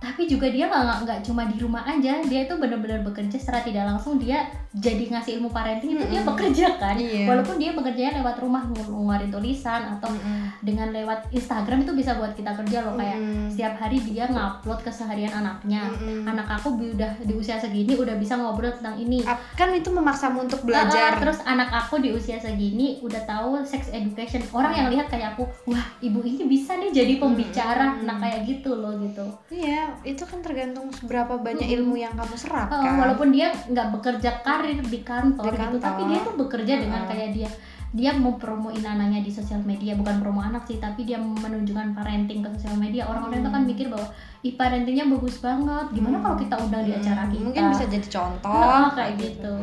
Tapi 0.03 0.27
juga 0.27 0.47
dia 0.47 0.67
nggak 0.67 0.99
nggak- 1.01 1.23
cuma 1.23 1.47
di 1.47 1.57
rumah 1.57 1.83
aja, 1.83 2.19
dia 2.21 2.41
itu 2.43 2.55
benar-benar 2.55 3.01
bekerja 3.03 3.39
secara 3.39 3.63
tidak 3.63 3.87
langsung 3.87 4.19
dia 4.19 4.43
jadi 4.73 5.05
ngasih 5.07 5.37
ilmu 5.37 5.49
parenting 5.49 5.95
itu 5.95 6.05
dia 6.07 6.19
Mm-mm. 6.19 6.29
bekerja 6.29 6.67
kan. 6.75 6.97
Iya. 6.97 7.29
Walaupun 7.29 7.57
dia 7.57 7.71
bekerjanya 7.71 8.19
lewat 8.19 8.37
rumah 8.39 8.67
ngeluarin 8.67 9.29
tulisan 9.29 9.87
atau 9.91 10.11
Mm-mm. 10.11 10.59
dengan 10.61 10.91
lewat 10.91 11.31
Instagram 11.31 11.79
itu 11.81 11.93
bisa 11.93 12.15
buat 12.15 12.33
kita 12.33 12.51
kerja 12.55 12.83
loh 12.83 12.95
kayak 12.95 13.15
Mm-mm. 13.15 13.47
setiap 13.47 13.79
hari 13.79 14.01
dia 14.01 14.27
ngupload 14.27 14.83
keseharian 14.83 15.31
anaknya 15.31 15.87
Mm-mm. 15.89 16.25
anak 16.25 16.51
aku 16.51 16.73
udah 16.75 17.13
di 17.21 17.33
usia 17.33 17.55
segini 17.55 17.95
udah 17.95 18.17
bisa 18.17 18.35
ngobrol 18.35 18.73
tentang 18.73 18.97
ini 18.97 19.23
kan 19.53 19.71
itu 19.71 19.89
memaksamu 19.89 20.43
untuk 20.43 20.65
belajar 20.65 21.15
ah, 21.15 21.21
terus 21.21 21.39
anak 21.43 21.69
aku 21.71 22.01
di 22.01 22.11
usia 22.11 22.37
segini 22.37 22.99
udah 22.99 23.23
tahu 23.23 23.61
sex 23.63 23.87
education 23.91 24.41
orang 24.51 24.73
yang 24.75 24.89
lihat 24.89 25.07
kayak 25.07 25.33
aku 25.33 25.45
wah 25.67 25.85
ibu 25.99 26.19
ini 26.21 26.49
bisa 26.49 26.75
nih 26.75 26.91
jadi 26.91 27.15
pembicara 27.17 27.85
Hmm. 27.93 28.05
nah 28.05 28.17
kayak 28.17 28.43
gitu 28.43 28.73
loh 28.73 28.97
gitu 28.97 29.21
Iya, 29.53 29.92
itu 30.03 30.23
kan 30.23 30.39
tergantung 30.39 30.89
seberapa 30.91 31.37
banyak 31.37 31.63
Mm-mm. 31.63 31.77
ilmu 31.79 31.95
yang 31.97 32.13
kamu 32.13 32.35
serap 32.35 32.69
kan. 32.69 32.97
walaupun 32.97 33.29
dia 33.29 33.49
nggak 33.51 33.89
bekerja 33.91 34.31
karir 34.41 34.81
di 34.81 35.01
kantor, 35.01 35.45
Di 35.47 35.55
gitu 35.55 35.61
kantor. 35.75 35.81
tapi 35.83 36.03
dia 36.07 36.19
tuh 36.21 36.35
bekerja 36.37 36.75
dengan 36.79 37.01
Mm-mm. 37.01 37.13
kayak 37.13 37.31
dia 37.33 37.51
dia 37.93 38.09
mau 38.11 38.35
promoin 38.35 38.81
anaknya 38.81 39.21
di 39.21 39.29
sosial 39.29 39.61
media 39.61 39.93
bukan 39.93 40.17
promo 40.17 40.41
anak 40.41 40.65
sih 40.65 40.77
tapi 40.77 41.05
dia 41.05 41.21
menunjukkan 41.21 41.93
parenting 41.93 42.41
ke 42.41 42.49
sosial 42.55 42.75
media 42.75 43.05
orang-orang 43.05 43.39
itu 43.39 43.51
kan 43.51 43.61
Hmm. 43.61 43.69
mikir 43.69 43.87
bahwa 43.87 44.09
ih 44.41 44.55
parentingnya 44.55 45.05
bagus 45.07 45.37
banget 45.39 45.87
gimana 45.91 46.17
Hmm. 46.17 46.25
kalau 46.25 46.37
kita 46.39 46.55
undang 46.59 46.83
di 46.83 46.93
acara 46.95 47.23
Hmm, 47.23 47.31
kita 47.31 47.45
Mungkin 47.45 47.65
bisa 47.69 47.85
jadi 47.87 48.07
contoh 48.09 48.49
Oh, 48.49 48.89
kayak 48.91 49.15
gitu 49.19 49.55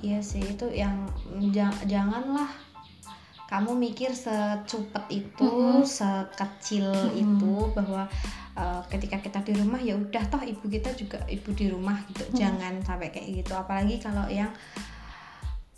Iya 0.00 0.20
sih, 0.20 0.44
itu 0.46 0.66
yang 0.70 0.96
ja- 1.48 1.80
janganlah 1.82 2.48
kamu 3.46 3.72
mikir 3.78 4.10
secupet 4.10 5.04
itu, 5.10 5.44
Mm-mm. 5.46 5.80
sekecil 5.80 6.88
Mm-mm. 6.88 7.16
itu 7.18 7.54
bahwa 7.70 8.08
uh, 8.54 8.82
ketika 8.90 9.18
kita 9.20 9.38
di 9.42 9.52
rumah 9.58 9.78
ya 9.82 9.94
udah 9.98 10.24
toh 10.30 10.42
ibu 10.42 10.64
kita 10.66 10.94
juga 10.94 11.22
ibu 11.26 11.50
di 11.54 11.66
rumah 11.70 11.98
gitu. 12.10 12.24
Mm. 12.30 12.34
Jangan 12.34 12.74
sampai 12.82 13.08
kayak 13.10 13.44
gitu. 13.44 13.52
Apalagi 13.54 13.98
kalau 14.02 14.26
yang 14.30 14.50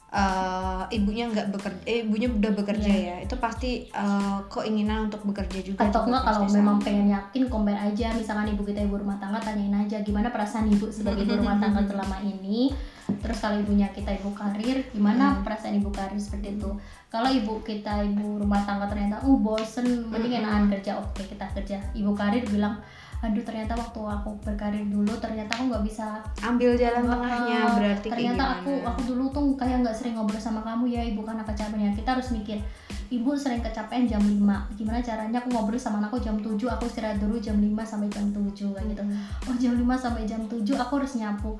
uh, 0.09 0.86
ibunya 0.88 1.26
nggak 1.26 1.50
bekerja, 1.50 1.82
eh, 1.84 2.02
ibunya 2.02 2.28
udah 2.28 2.52
bekerja 2.54 2.86
Iya. 2.88 3.04
ya, 3.09 3.16
itu 3.20 3.34
pasti 3.36 3.70
uh, 3.90 4.38
keinginan 4.46 5.07
untuk 5.07 5.22
bekerja 5.24 5.59
juga. 5.62 5.82
atau 5.82 6.04
enggak 6.04 6.22
kalau 6.24 6.40
pasti 6.42 6.57
memang 6.57 6.76
sama. 6.76 6.84
pengen 6.84 7.07
yakin 7.11 7.42
compare 7.46 7.80
aja 7.82 8.07
misalkan 8.12 8.46
ibu 8.48 8.62
kita 8.62 8.80
ibu 8.80 8.96
rumah 8.96 9.16
tangga 9.16 9.38
tanyain 9.38 9.74
aja 9.76 9.98
gimana 10.00 10.28
perasaan 10.28 10.66
ibu 10.68 10.86
sebagai 10.88 11.22
ibu 11.22 11.34
rumah 11.36 11.57
tangga 11.57 11.82
selama 11.82 12.16
ini 12.20 12.70
terus 13.16 13.38
kalau 13.38 13.57
ibunya 13.57 13.86
kita 13.88 14.11
ibu 14.12 14.30
karir 14.32 14.82
gimana 14.88 15.30
Hmm. 15.32 15.42
perasaan 15.42 15.74
ibu 15.76 15.90
karir 15.90 16.18
seperti 16.18 16.57
itu 16.57 16.70
kalau 17.07 17.28
ibu 17.28 17.62
kita 17.62 18.02
ibu 18.04 18.36
rumah 18.36 18.62
tangga 18.62 18.86
ternyata 18.86 19.18
uh 19.20 19.36
bosen 19.36 19.86
mending 20.04 20.32
Hmm. 20.32 20.42
enakan 20.42 20.64
kerja 20.72 20.98
oke 20.98 21.22
kita 21.24 21.46
kerja 21.52 21.78
ibu 21.92 22.11
karir 22.12 22.42
bilang 22.44 22.78
aduh 23.17 23.41
ternyata 23.41 23.73
waktu 23.73 23.97
aku 23.99 24.31
berkarir 24.45 24.85
dulu 24.87 25.09
ternyata 25.17 25.57
aku 25.57 25.73
nggak 25.73 25.85
bisa 25.85 26.21
ambil 26.39 26.77
jalan 26.77 27.03
Ah, 27.03 27.11
tengahnya 27.11 27.59
berarti 27.73 28.07
kayak 28.07 28.14
ternyata 28.37 28.45
aku 28.61 28.73
aku 28.85 29.01
dulu 29.09 29.25
tuh 29.31 29.45
kayak 29.57 29.81
nggak 29.83 29.97
sering 29.97 30.14
ngobrol 30.14 30.37
sama 30.37 30.61
kamu 30.61 30.85
ya 30.93 31.01
ibu 31.03 31.25
karena 31.25 31.41
kecapean. 31.41 31.81
Ya 31.81 31.91
kita 31.91 32.12
harus 32.12 32.29
mikir 32.31 32.61
ibu 33.09 33.31
sering 33.33 33.62
kecapean 33.62 34.05
jam 34.05 34.21
5 34.21 34.37
gimana 34.75 34.99
caranya 35.01 35.39
aku 35.39 35.49
ngobrol 35.49 35.79
sama 35.79 35.99
anakku 35.99 36.19
jam 36.19 36.37
7 36.37 36.59
aku 36.59 36.85
istirahat 36.85 37.17
dulu 37.17 37.39
jam 37.39 37.57
5 37.57 37.73
sampai 37.83 38.09
jam 38.11 38.27
7 38.29 38.53
kayak 38.75 38.87
gitu. 38.93 39.03
Hmm. 39.03 39.49
oh 39.49 39.55
jam 39.57 39.73
5 39.75 39.87
sampai 39.97 40.23
jam 40.25 40.41
7 40.45 40.62
aku 40.77 40.93
harus 40.99 41.14
nyapu. 41.14 41.53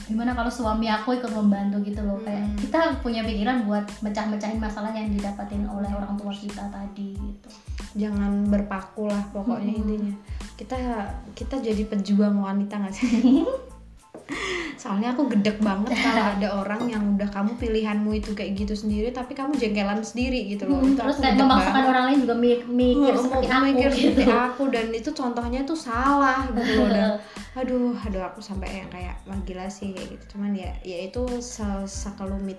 Gimana 0.00 0.32
kalau 0.32 0.48
suami 0.48 0.86
aku 0.86 1.12
ikut 1.12 1.28
membantu? 1.28 1.76
Gitu 1.82 2.00
loh 2.00 2.16
kayak 2.22 2.40
Hmm. 2.40 2.56
kita 2.56 2.78
punya 3.00 3.20
pikiran 3.20 3.66
buat 3.66 3.84
mecah-mecahin 4.00 4.56
masalah 4.56 4.94
yang 4.94 5.10
didapatin 5.10 5.66
oleh 5.66 5.90
orang 5.90 6.14
tua 6.14 6.30
kita 6.30 6.64
tadi 6.68 7.12
gitu. 7.12 7.48
Jangan 7.96 8.46
berpaku 8.46 9.10
lah 9.10 9.18
pokoknya 9.28 9.74
Mm-mm. 9.74 9.82
intinya 9.82 10.14
kita 10.60 10.76
kita 11.32 11.56
jadi 11.58 11.82
pejuang 11.86 12.36
wanita 12.38 12.76
nggak 12.76 12.92
sih 12.92 13.40
soalnya 14.76 15.12
aku 15.12 15.28
gedek 15.28 15.60
banget 15.60 15.92
kalau 15.94 16.24
ada 16.30 16.48
orang 16.54 16.82
yang 16.86 17.04
udah 17.10 17.28
kamu 17.28 17.52
pilihanmu 17.54 18.10
itu 18.14 18.32
kayak 18.32 18.56
gitu 18.56 18.72
sendiri 18.74 19.10
tapi 19.10 19.32
kamu 19.32 19.52
jengkelan 19.54 20.00
sendiri 20.00 20.48
gitu 20.48 20.64
loh 20.64 20.80
Hmm, 20.80 20.94
Itu 20.94 20.98
terus 20.98 21.16
kayak 21.18 21.36
memaksakan 21.36 21.72
banget. 21.74 21.90
orang 21.90 22.04
lain 22.06 22.18
juga 22.18 22.34
mi- 22.34 22.64
mikir 22.66 23.12
Mau- 23.12 23.20
seperti 23.20 23.46
aku 23.46 23.64
mikir 23.66 23.90
gitu 23.90 24.00
seperti 24.16 24.24
aku 24.32 24.62
dan 24.68 24.86
itu 24.90 25.10
contohnya 25.12 25.60
tuh 25.62 25.78
salah 25.78 26.40
gitu 26.48 26.72
loh 26.78 26.88
dan 26.88 27.10
aduh 27.52 27.92
aduh 27.98 28.22
aku 28.24 28.40
sampai 28.40 28.68
yang 28.78 28.88
kayak 28.88 29.16
wah 29.22 29.36
gila 29.42 29.66
sih 29.66 29.90
kayak 29.90 30.08
gitu 30.10 30.24
cuman 30.30 30.52
ya 30.54 30.70
ya 30.80 30.98
itu 31.02 31.22
se- 31.38 31.64
sekelumit 31.86 32.56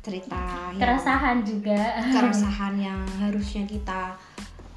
cerita 0.00 0.40
yang- 0.72 0.80
keresahan 0.80 1.38
juga 1.42 1.80
keresahan 2.08 2.74
yang 2.76 2.98
harusnya 3.16 3.62
kita 3.64 4.16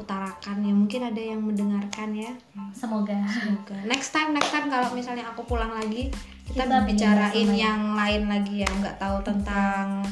utarakan 0.01 0.65
ya. 0.65 0.73
Mungkin 0.73 1.01
ada 1.05 1.21
yang 1.21 1.41
mendengarkan 1.45 2.17
ya. 2.17 2.31
Semoga. 2.73 3.21
Semoga. 3.29 3.77
Next 3.85 4.09
time 4.09 4.33
next 4.33 4.49
time 4.49 4.67
kalau 4.67 4.89
misalnya 4.97 5.29
aku 5.29 5.45
pulang 5.45 5.71
lagi 5.71 6.09
kita, 6.49 6.67
Kita 6.67 6.83
bicarain 6.83 7.49
yang 7.53 7.95
lain 7.95 8.27
lagi 8.27 8.65
yang 8.65 8.73
nggak 8.81 8.97
tahu 8.99 9.23
tentang 9.23 10.03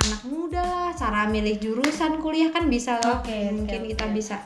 anak 0.00 0.22
muda 0.26 0.60
lah 0.60 0.90
cara 0.96 1.28
milih 1.28 1.56
jurusan 1.60 2.20
kuliah 2.20 2.50
kan 2.52 2.68
bisa 2.68 3.00
loh. 3.00 3.20
Oke, 3.20 3.52
mungkin 3.52 3.88
kita 3.88 4.08
oke. 4.08 4.14
bisa 4.16 4.36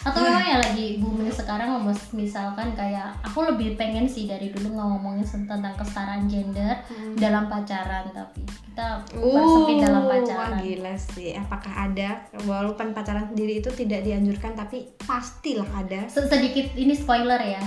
atau 0.00 0.20
memang 0.24 0.46
ya 0.48 0.56
lagi 0.56 0.96
booming 0.96 1.28
sekarang 1.28 1.76
misalkan 2.16 2.72
kayak 2.72 3.12
aku 3.20 3.44
lebih 3.44 3.76
pengen 3.76 4.08
sih 4.08 4.24
dari 4.24 4.48
dulu 4.48 4.72
ngomongin 4.72 5.20
tentang 5.24 5.76
kesetaraan 5.76 6.24
gender 6.24 6.72
dalam 7.20 7.52
pacaran 7.52 8.08
tapi 8.08 8.40
kita 8.70 9.04
persempit 9.12 9.76
dalam 9.84 10.00
Uh, 10.00 10.08
wah 10.08 10.16
pacaran 10.16 10.52
gila 10.64 10.94
sih. 10.96 11.36
Apakah 11.36 11.92
ada? 11.92 12.16
Walaupun 12.48 12.96
pacaran 12.96 13.28
sendiri 13.28 13.60
itu 13.60 13.68
tidak 13.76 14.00
dianjurkan 14.00 14.56
tapi 14.56 14.88
pastilah 15.04 15.68
ada. 15.68 16.08
Se- 16.08 16.24
sedikit 16.24 16.72
ini 16.74 16.96
spoiler 16.96 17.36
ya. 17.36 17.60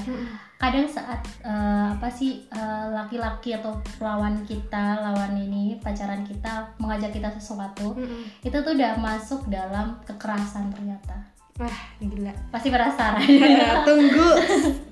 Kadang 0.58 0.88
saat 0.88 1.20
eh, 1.44 1.88
apa 1.92 2.08
sih 2.08 2.48
eh, 2.50 2.86
laki-laki 2.90 3.52
atau 3.54 3.76
lawan 4.00 4.42
kita 4.48 5.04
lawan 5.04 5.36
ini 5.36 5.76
pacaran 5.84 6.24
kita 6.24 6.66
mengajak 6.80 7.12
kita 7.12 7.28
sesuatu 7.36 7.94
Mm-mm. 7.94 8.24
itu 8.42 8.56
tuh 8.56 8.72
udah 8.72 8.96
masuk 8.96 9.52
dalam 9.52 10.00
kekerasan 10.08 10.72
ternyata 10.72 11.20
wah 11.60 11.78
gila. 12.01 12.34
Pasti 12.49 12.68
penasaran. 12.74 13.22
Tunggu. 13.88 14.30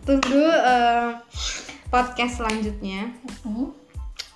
Tunggu 0.05 0.45
eh, 0.45 1.09
podcast 1.89 2.41
selanjutnya. 2.41 3.09
Hmm, 3.41 3.73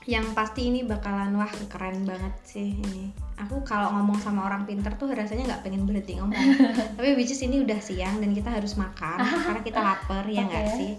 yang 0.05 0.38
pasti 0.38 0.69
ini 0.69 0.86
bakalan 0.86 1.34
wah 1.34 1.49
keren 1.69 2.05
banget 2.05 2.34
sih 2.45 2.78
ini. 2.78 3.09
Aku 3.41 3.65
kalau 3.65 3.89
ngomong 3.93 4.21
sama 4.21 4.45
orang 4.45 4.65
pinter 4.69 4.93
tuh 4.95 5.09
rasanya 5.11 5.53
nggak 5.53 5.63
pengen 5.65 5.86
berhenti 5.89 6.17
ngomong. 6.17 6.38
Tapi 6.97 7.17
which 7.17 7.34
is 7.34 7.41
ini 7.41 7.61
udah 7.65 7.78
siang 7.82 8.21
dan 8.21 8.34
kita 8.34 8.53
harus 8.53 8.78
makan 8.78 9.21
karena 9.45 9.61
kita 9.65 9.80
lapar 9.82 10.23
ya 10.30 10.45
nggak 10.45 10.65
Oke. 10.69 10.78
sih? 10.78 10.91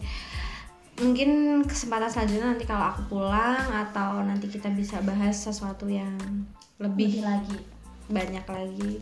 Mungkin 0.97 1.61
kesempatan 1.69 2.09
selanjutnya 2.09 2.57
nanti 2.57 2.65
kalau 2.65 2.89
aku 2.89 3.03
pulang 3.07 3.69
atau 3.69 4.25
nanti 4.27 4.49
kita 4.49 4.73
bisa 4.75 4.99
bahas 5.07 5.39
sesuatu 5.39 5.87
yang 5.87 6.17
lebih 6.83 7.21
lebih 7.21 7.25
lagi. 7.25 7.59
banyak 8.07 8.47
lagi 8.47 8.93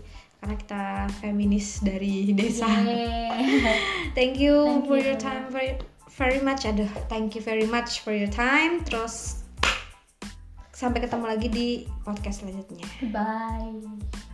karena 0.45 0.61
kita 0.61 0.85
feminis 1.25 1.81
dari 1.81 2.37
desa. 2.37 2.69
Yeay. 2.69 3.65
thank 4.19 4.37
you 4.37 4.69
Thank 4.69 4.85
for 4.93 5.01
you. 5.01 5.09
your 5.09 5.17
time 5.17 5.49
very 5.49 5.81
very 6.21 6.45
much. 6.45 6.69
Aduh 6.69 6.93
thank 7.09 7.33
you 7.33 7.41
very 7.41 7.65
much 7.65 8.05
for 8.05 8.13
your 8.13 8.29
time. 8.29 8.85
Terus 8.85 9.41
sampai 10.77 11.01
ketemu 11.01 11.25
lagi 11.25 11.49
di 11.49 11.69
podcast 12.05 12.45
selanjutnya. 12.45 12.85
Bye 13.09 14.29